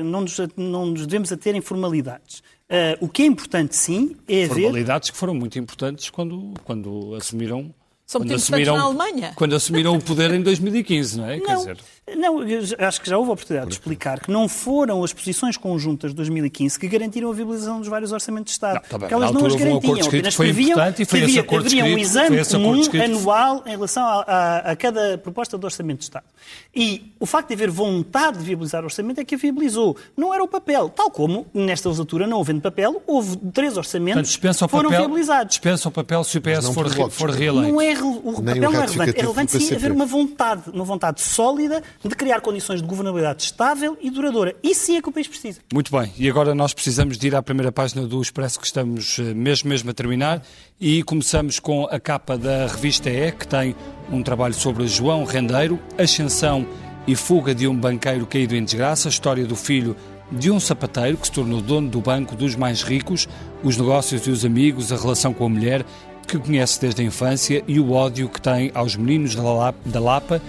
uh, 0.00 0.04
não, 0.04 0.20
nos, 0.20 0.38
não 0.56 0.86
nos 0.86 1.06
devemos 1.06 1.32
ater 1.32 1.54
em 1.56 1.60
formalidades. 1.60 2.40
Uh, 2.68 3.04
o 3.04 3.08
que 3.08 3.22
é 3.22 3.26
importante, 3.26 3.74
sim, 3.74 4.14
é 4.28 4.44
haver... 4.44 4.64
Formalidades 4.64 5.10
que 5.10 5.16
foram 5.16 5.34
muito 5.34 5.58
importantes 5.58 6.10
quando, 6.10 6.54
quando 6.64 7.14
assumiram 7.16 7.74
são 8.10 8.20
quando 8.22 8.34
assumiram, 8.34 8.76
na 8.76 8.82
Alemanha. 8.82 9.32
Quando 9.36 9.54
assumiram 9.54 9.94
o 9.94 10.02
poder 10.02 10.32
em 10.34 10.42
2015, 10.42 11.18
não 11.18 11.30
é? 11.30 11.36
Não, 11.36 11.46
Quer 11.46 11.56
dizer... 11.56 11.76
não, 12.16 12.38
acho 12.86 13.00
que 13.00 13.08
já 13.08 13.16
houve 13.16 13.30
a 13.30 13.34
oportunidade 13.34 13.68
de 13.70 13.74
explicar 13.74 14.20
que 14.20 14.30
não 14.30 14.48
foram 14.48 15.02
as 15.02 15.12
posições 15.12 15.56
conjuntas 15.56 16.10
de 16.10 16.16
2015 16.16 16.78
que 16.78 16.88
garantiram 16.88 17.30
a 17.30 17.32
viabilização 17.32 17.78
dos 17.78 17.88
vários 17.88 18.12
orçamentos 18.12 18.46
de 18.46 18.52
Estado. 18.52 18.74
Não, 18.74 18.82
tá 18.82 18.98
porque 18.98 19.14
elas 19.14 19.32
não 19.32 19.46
as 19.46 19.54
garantiam, 19.54 19.94
um 19.94 20.06
apenas 20.06 20.34
foi 20.34 20.50
importante 20.50 21.02
e 21.02 21.04
foi 21.04 21.22
havia, 21.22 21.40
acordo 21.40 21.66
haveria 21.66 21.84
um 21.84 21.98
exame 21.98 22.44
comum 22.44 22.82
anual 23.02 23.62
em 23.66 23.70
relação 23.70 24.04
a, 24.04 24.20
a, 24.22 24.58
a, 24.72 24.76
cada 24.76 25.18
proposta 25.18 25.58
de 25.58 25.64
orçamento 25.64 25.98
de 25.98 26.04
Estado. 26.04 26.24
E 26.74 27.12
o 27.18 27.26
facto 27.26 27.48
de 27.48 27.54
haver 27.54 27.70
vontade 27.70 28.38
de 28.38 28.44
viabilizar 28.44 28.82
o 28.82 28.84
orçamento 28.84 29.20
é 29.20 29.24
que 29.24 29.34
a 29.34 29.38
viabilizou. 29.38 29.96
Não 30.16 30.32
era 30.32 30.42
o 30.42 30.48
papel. 30.48 30.88
Tal 30.88 31.10
como, 31.10 31.46
nesta 31.52 31.88
legislatura, 31.88 32.26
não 32.26 32.40
havendo 32.40 32.60
papel, 32.60 33.02
houve 33.06 33.36
três 33.52 33.76
orçamentos 33.76 34.36
que 34.36 34.52
foram 34.68 34.90
papel, 34.90 35.00
viabilizados. 35.00 35.50
Dispensa 35.50 35.88
o 35.88 35.92
papel 35.92 36.24
se 36.24 36.38
o 36.38 36.40
PS 36.40 36.68
for, 36.72 37.10
for 37.10 37.30
reeleito. 37.30 37.72
Não 37.72 37.80
é, 37.80 37.92
o 37.92 38.32
papel 38.34 38.72
não 38.72 38.82
é 38.82 38.86
relevante. 38.86 39.18
É 39.18 39.20
relevante 39.20 39.52
sim 39.52 39.74
haver 39.74 39.92
uma 39.92 40.06
vontade, 40.06 40.62
uma 40.72 40.84
vontade 40.84 41.20
sólida 41.20 41.82
de 42.08 42.14
criar 42.14 42.40
condições 42.40 42.80
de 42.80 42.86
governabilidade 42.86 43.42
estável 43.42 43.96
e 44.00 44.10
duradoura. 44.10 44.54
Isso 44.62 44.86
sim 44.86 44.96
é 44.96 45.02
que 45.02 45.08
o 45.08 45.12
país 45.12 45.28
precisa. 45.28 45.60
Muito 45.72 45.90
bem. 45.96 46.12
E 46.18 46.28
agora 46.28 46.54
nós 46.54 46.72
precisamos 46.72 47.18
de 47.18 47.26
ir 47.26 47.34
à 47.34 47.42
primeira 47.42 47.70
página 47.70 48.06
do 48.06 48.20
Expresso, 48.20 48.58
que 48.58 48.66
estamos 48.66 49.18
eh, 49.18 49.34
mesmo, 49.34 49.68
mesmo 49.68 49.90
a 49.90 49.94
terminar. 49.94 50.42
E 50.80 51.02
começamos 51.02 51.58
com 51.58 51.84
a 51.84 52.00
capa 52.00 52.38
da 52.38 52.66
revista 52.66 53.10
E, 53.10 53.30
que 53.32 53.46
tem 53.46 53.76
um 54.10 54.22
trabalho 54.22 54.54
sobre 54.54 54.86
João 54.86 55.24
Rendeiro, 55.24 55.78
ascensão 55.98 56.66
e 57.06 57.14
fuga 57.14 57.54
de 57.54 57.66
um 57.66 57.76
banqueiro 57.76 58.26
caído 58.26 58.56
em 58.56 58.64
desgraça, 58.64 59.08
a 59.08 59.10
história 59.10 59.44
do 59.44 59.56
filho 59.56 59.94
de 60.30 60.50
um 60.50 60.60
sapateiro 60.60 61.16
que 61.16 61.26
se 61.26 61.32
tornou 61.32 61.60
dono 61.60 61.88
do 61.88 62.00
banco 62.00 62.36
dos 62.36 62.54
mais 62.54 62.82
ricos, 62.82 63.28
os 63.62 63.76
negócios 63.76 64.26
e 64.26 64.30
os 64.30 64.44
amigos, 64.44 64.92
a 64.92 64.96
relação 64.96 65.34
com 65.34 65.44
a 65.44 65.48
mulher 65.48 65.84
que 66.26 66.38
conhece 66.38 66.80
desde 66.80 67.02
a 67.02 67.04
infância 67.04 67.64
e 67.66 67.80
o 67.80 67.92
ódio 67.92 68.28
que 68.28 68.40
tem 68.40 68.70
aos 68.72 68.94
meninos 68.94 69.34
da 69.34 70.00
Lapa 70.00 70.40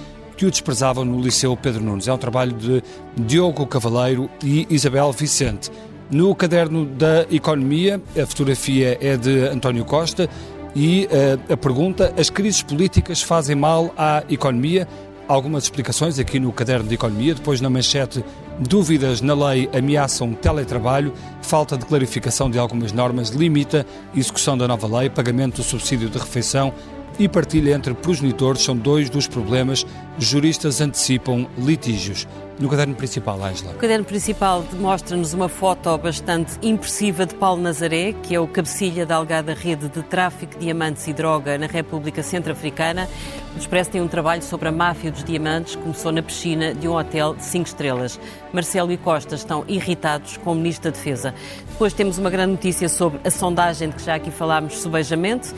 que 0.42 0.46
o 0.48 0.50
desprezavam 0.50 1.06
no 1.06 1.22
Liceu 1.22 1.56
Pedro 1.56 1.84
Nunes. 1.84 2.08
É 2.08 2.14
um 2.14 2.18
trabalho 2.18 2.54
de 2.54 2.82
Diogo 3.16 3.68
Cavaleiro 3.68 4.28
e 4.44 4.66
Isabel 4.72 5.12
Vicente. 5.12 5.70
No 6.10 6.34
caderno 6.34 6.84
da 6.84 7.28
Economia, 7.30 8.02
a 8.20 8.26
fotografia 8.26 8.98
é 9.00 9.16
de 9.16 9.44
António 9.50 9.86
Costa 9.86 10.28
e 10.76 11.08
uh, 11.12 11.54
a 11.54 11.56
pergunta: 11.56 12.12
as 12.18 12.32
crises 12.32 12.64
políticas 12.64 13.22
fazem 13.22 13.56
mal 13.56 13.94
à 13.96 14.24
economia? 14.32 14.88
Algumas 15.28 15.66
explicações 15.66 16.18
aqui 16.18 16.40
no 16.40 16.52
caderno 16.52 16.90
de 16.90 16.96
Economia, 16.96 17.36
depois 17.36 17.62
na 17.62 17.70
manchete 17.70 18.26
Dúvidas 18.60 19.22
na 19.22 19.36
lei 19.36 19.70
ameaçam 19.72 20.34
teletrabalho, 20.34 21.14
falta 21.44 21.78
de 21.78 21.86
clarificação 21.86 22.50
de 22.50 22.58
algumas 22.58 22.92
normas 22.92 23.30
limita 23.30 23.86
execução 24.16 24.58
da 24.58 24.68
nova 24.68 25.00
lei, 25.00 25.10
pagamento 25.10 25.58
do 25.58 25.64
subsídio 25.64 26.10
de 26.10 26.18
refeição 26.18 26.74
e 27.20 27.28
partilha 27.28 27.74
entre 27.74 27.94
progenitores 27.94 28.64
são 28.64 28.76
dois 28.76 29.10
dos 29.10 29.28
problemas. 29.28 29.86
Juristas 30.18 30.82
antecipam 30.82 31.48
litígios. 31.58 32.28
No 32.62 32.70
caderno 32.70 32.94
principal, 32.94 33.44
Ângela. 33.44 33.72
O 33.72 33.78
caderno 33.78 34.06
principal 34.06 34.64
mostra-nos 34.74 35.34
uma 35.34 35.50
foto 35.50 35.98
bastante 35.98 36.60
impressiva 36.62 37.26
de 37.26 37.34
Paulo 37.34 37.60
Nazaré, 37.60 38.14
que 38.22 38.36
é 38.36 38.40
o 38.40 38.48
cabecilha 38.48 39.04
da 39.04 39.16
algada 39.16 39.56
rede 39.56 39.90
de 39.90 40.04
tráfico 40.04 40.54
de 40.54 40.66
diamantes 40.66 41.08
e 41.08 41.14
droga 41.14 41.58
na 41.58 41.66
República 41.66 42.22
Centro-Africana. 42.22 43.10
O 43.56 43.58
Expresso 43.58 43.90
tem 43.90 44.00
um 44.00 44.08
trabalho 44.08 44.44
sobre 44.44 44.70
a 44.70 44.72
máfia 44.72 45.10
dos 45.12 45.24
diamantes, 45.24 45.76
começou 45.76 46.12
na 46.12 46.22
piscina 46.22 46.72
de 46.76 46.88
um 46.88 46.94
hotel 46.94 47.34
de 47.34 47.44
5 47.44 47.66
estrelas. 47.68 48.20
Marcelo 48.54 48.92
e 48.92 48.98
Costa 48.98 49.34
estão 49.34 49.66
irritados 49.68 50.38
com 50.38 50.52
o 50.52 50.56
Ministro 50.56 50.92
da 50.92 50.96
Defesa. 50.96 51.34
Depois 51.68 51.94
temos 51.94 52.20
uma 52.20 52.30
grande 52.30 52.52
notícia 52.52 52.88
sobre 52.88 53.20
a 53.24 53.32
sondagem 53.32 53.90
de 53.90 53.96
que 53.96 54.04
já 54.04 54.16
aqui 54.16 54.30
falámos 54.30 54.78
subejamente. 54.78 55.52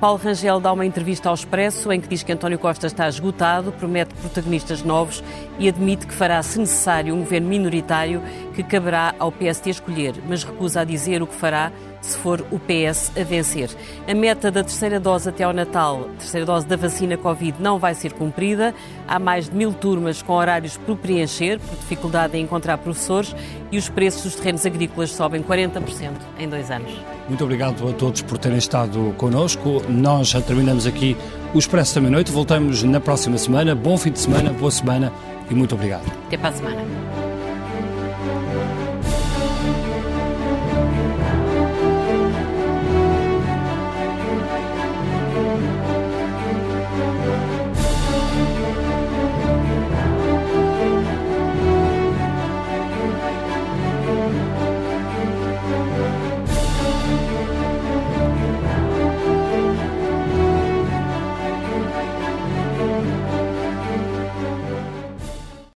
Paulo 0.00 0.16
Rangel 0.16 0.60
dá 0.60 0.72
uma 0.72 0.86
entrevista 0.86 1.28
ao 1.28 1.34
Expresso 1.34 1.90
em 1.90 2.00
que 2.00 2.06
diz 2.06 2.22
que 2.22 2.30
António 2.30 2.56
Costa 2.56 2.86
está 2.86 3.08
esgotado, 3.08 3.72
promete 3.72 4.14
protagonistas 4.14 4.80
novos 4.80 5.24
e 5.58 5.68
admite 5.68 6.06
que 6.06 6.14
fará, 6.14 6.40
se 6.40 6.60
necessário, 6.60 7.12
um 7.12 7.18
governo 7.18 7.48
minoritário 7.48 8.22
que 8.54 8.62
caberá 8.62 9.12
ao 9.18 9.32
PSD 9.32 9.70
escolher, 9.70 10.14
mas 10.28 10.44
recusa 10.44 10.82
a 10.82 10.84
dizer 10.84 11.20
o 11.20 11.26
que 11.26 11.34
fará 11.34 11.72
se 12.00 12.16
for 12.18 12.44
o 12.50 12.58
PS 12.58 13.12
a 13.18 13.24
vencer. 13.24 13.70
A 14.06 14.14
meta 14.14 14.50
da 14.50 14.62
terceira 14.62 15.00
dose 15.00 15.28
até 15.28 15.44
ao 15.44 15.52
Natal, 15.52 16.08
terceira 16.18 16.46
dose 16.46 16.66
da 16.66 16.76
vacina 16.76 17.16
Covid, 17.16 17.60
não 17.60 17.78
vai 17.78 17.94
ser 17.94 18.12
cumprida. 18.12 18.74
Há 19.06 19.18
mais 19.18 19.48
de 19.48 19.56
mil 19.56 19.72
turmas 19.72 20.22
com 20.22 20.32
horários 20.32 20.76
por 20.76 20.96
preencher, 20.96 21.58
por 21.58 21.76
dificuldade 21.76 22.36
em 22.36 22.42
encontrar 22.42 22.78
professores, 22.78 23.34
e 23.70 23.78
os 23.78 23.88
preços 23.88 24.22
dos 24.22 24.34
terrenos 24.36 24.64
agrícolas 24.64 25.10
sobem 25.10 25.42
40% 25.42 26.12
em 26.38 26.48
dois 26.48 26.70
anos. 26.70 26.90
Muito 27.28 27.44
obrigado 27.44 27.88
a 27.88 27.92
todos 27.92 28.22
por 28.22 28.38
terem 28.38 28.58
estado 28.58 29.14
connosco. 29.18 29.82
Nós 29.88 30.28
já 30.28 30.40
terminamos 30.40 30.86
aqui 30.86 31.16
o 31.54 31.58
Expresso 31.58 31.94
da 31.96 32.00
Meia-Noite. 32.00 32.32
Voltamos 32.32 32.82
na 32.82 33.00
próxima 33.00 33.36
semana. 33.36 33.74
Bom 33.74 33.98
fim 33.98 34.10
de 34.10 34.18
semana, 34.18 34.52
boa 34.52 34.70
semana 34.70 35.12
e 35.50 35.54
muito 35.54 35.74
obrigado. 35.74 36.10
Até 36.26 36.36
para 36.36 36.48
a 36.48 36.52
semana. 36.52 37.27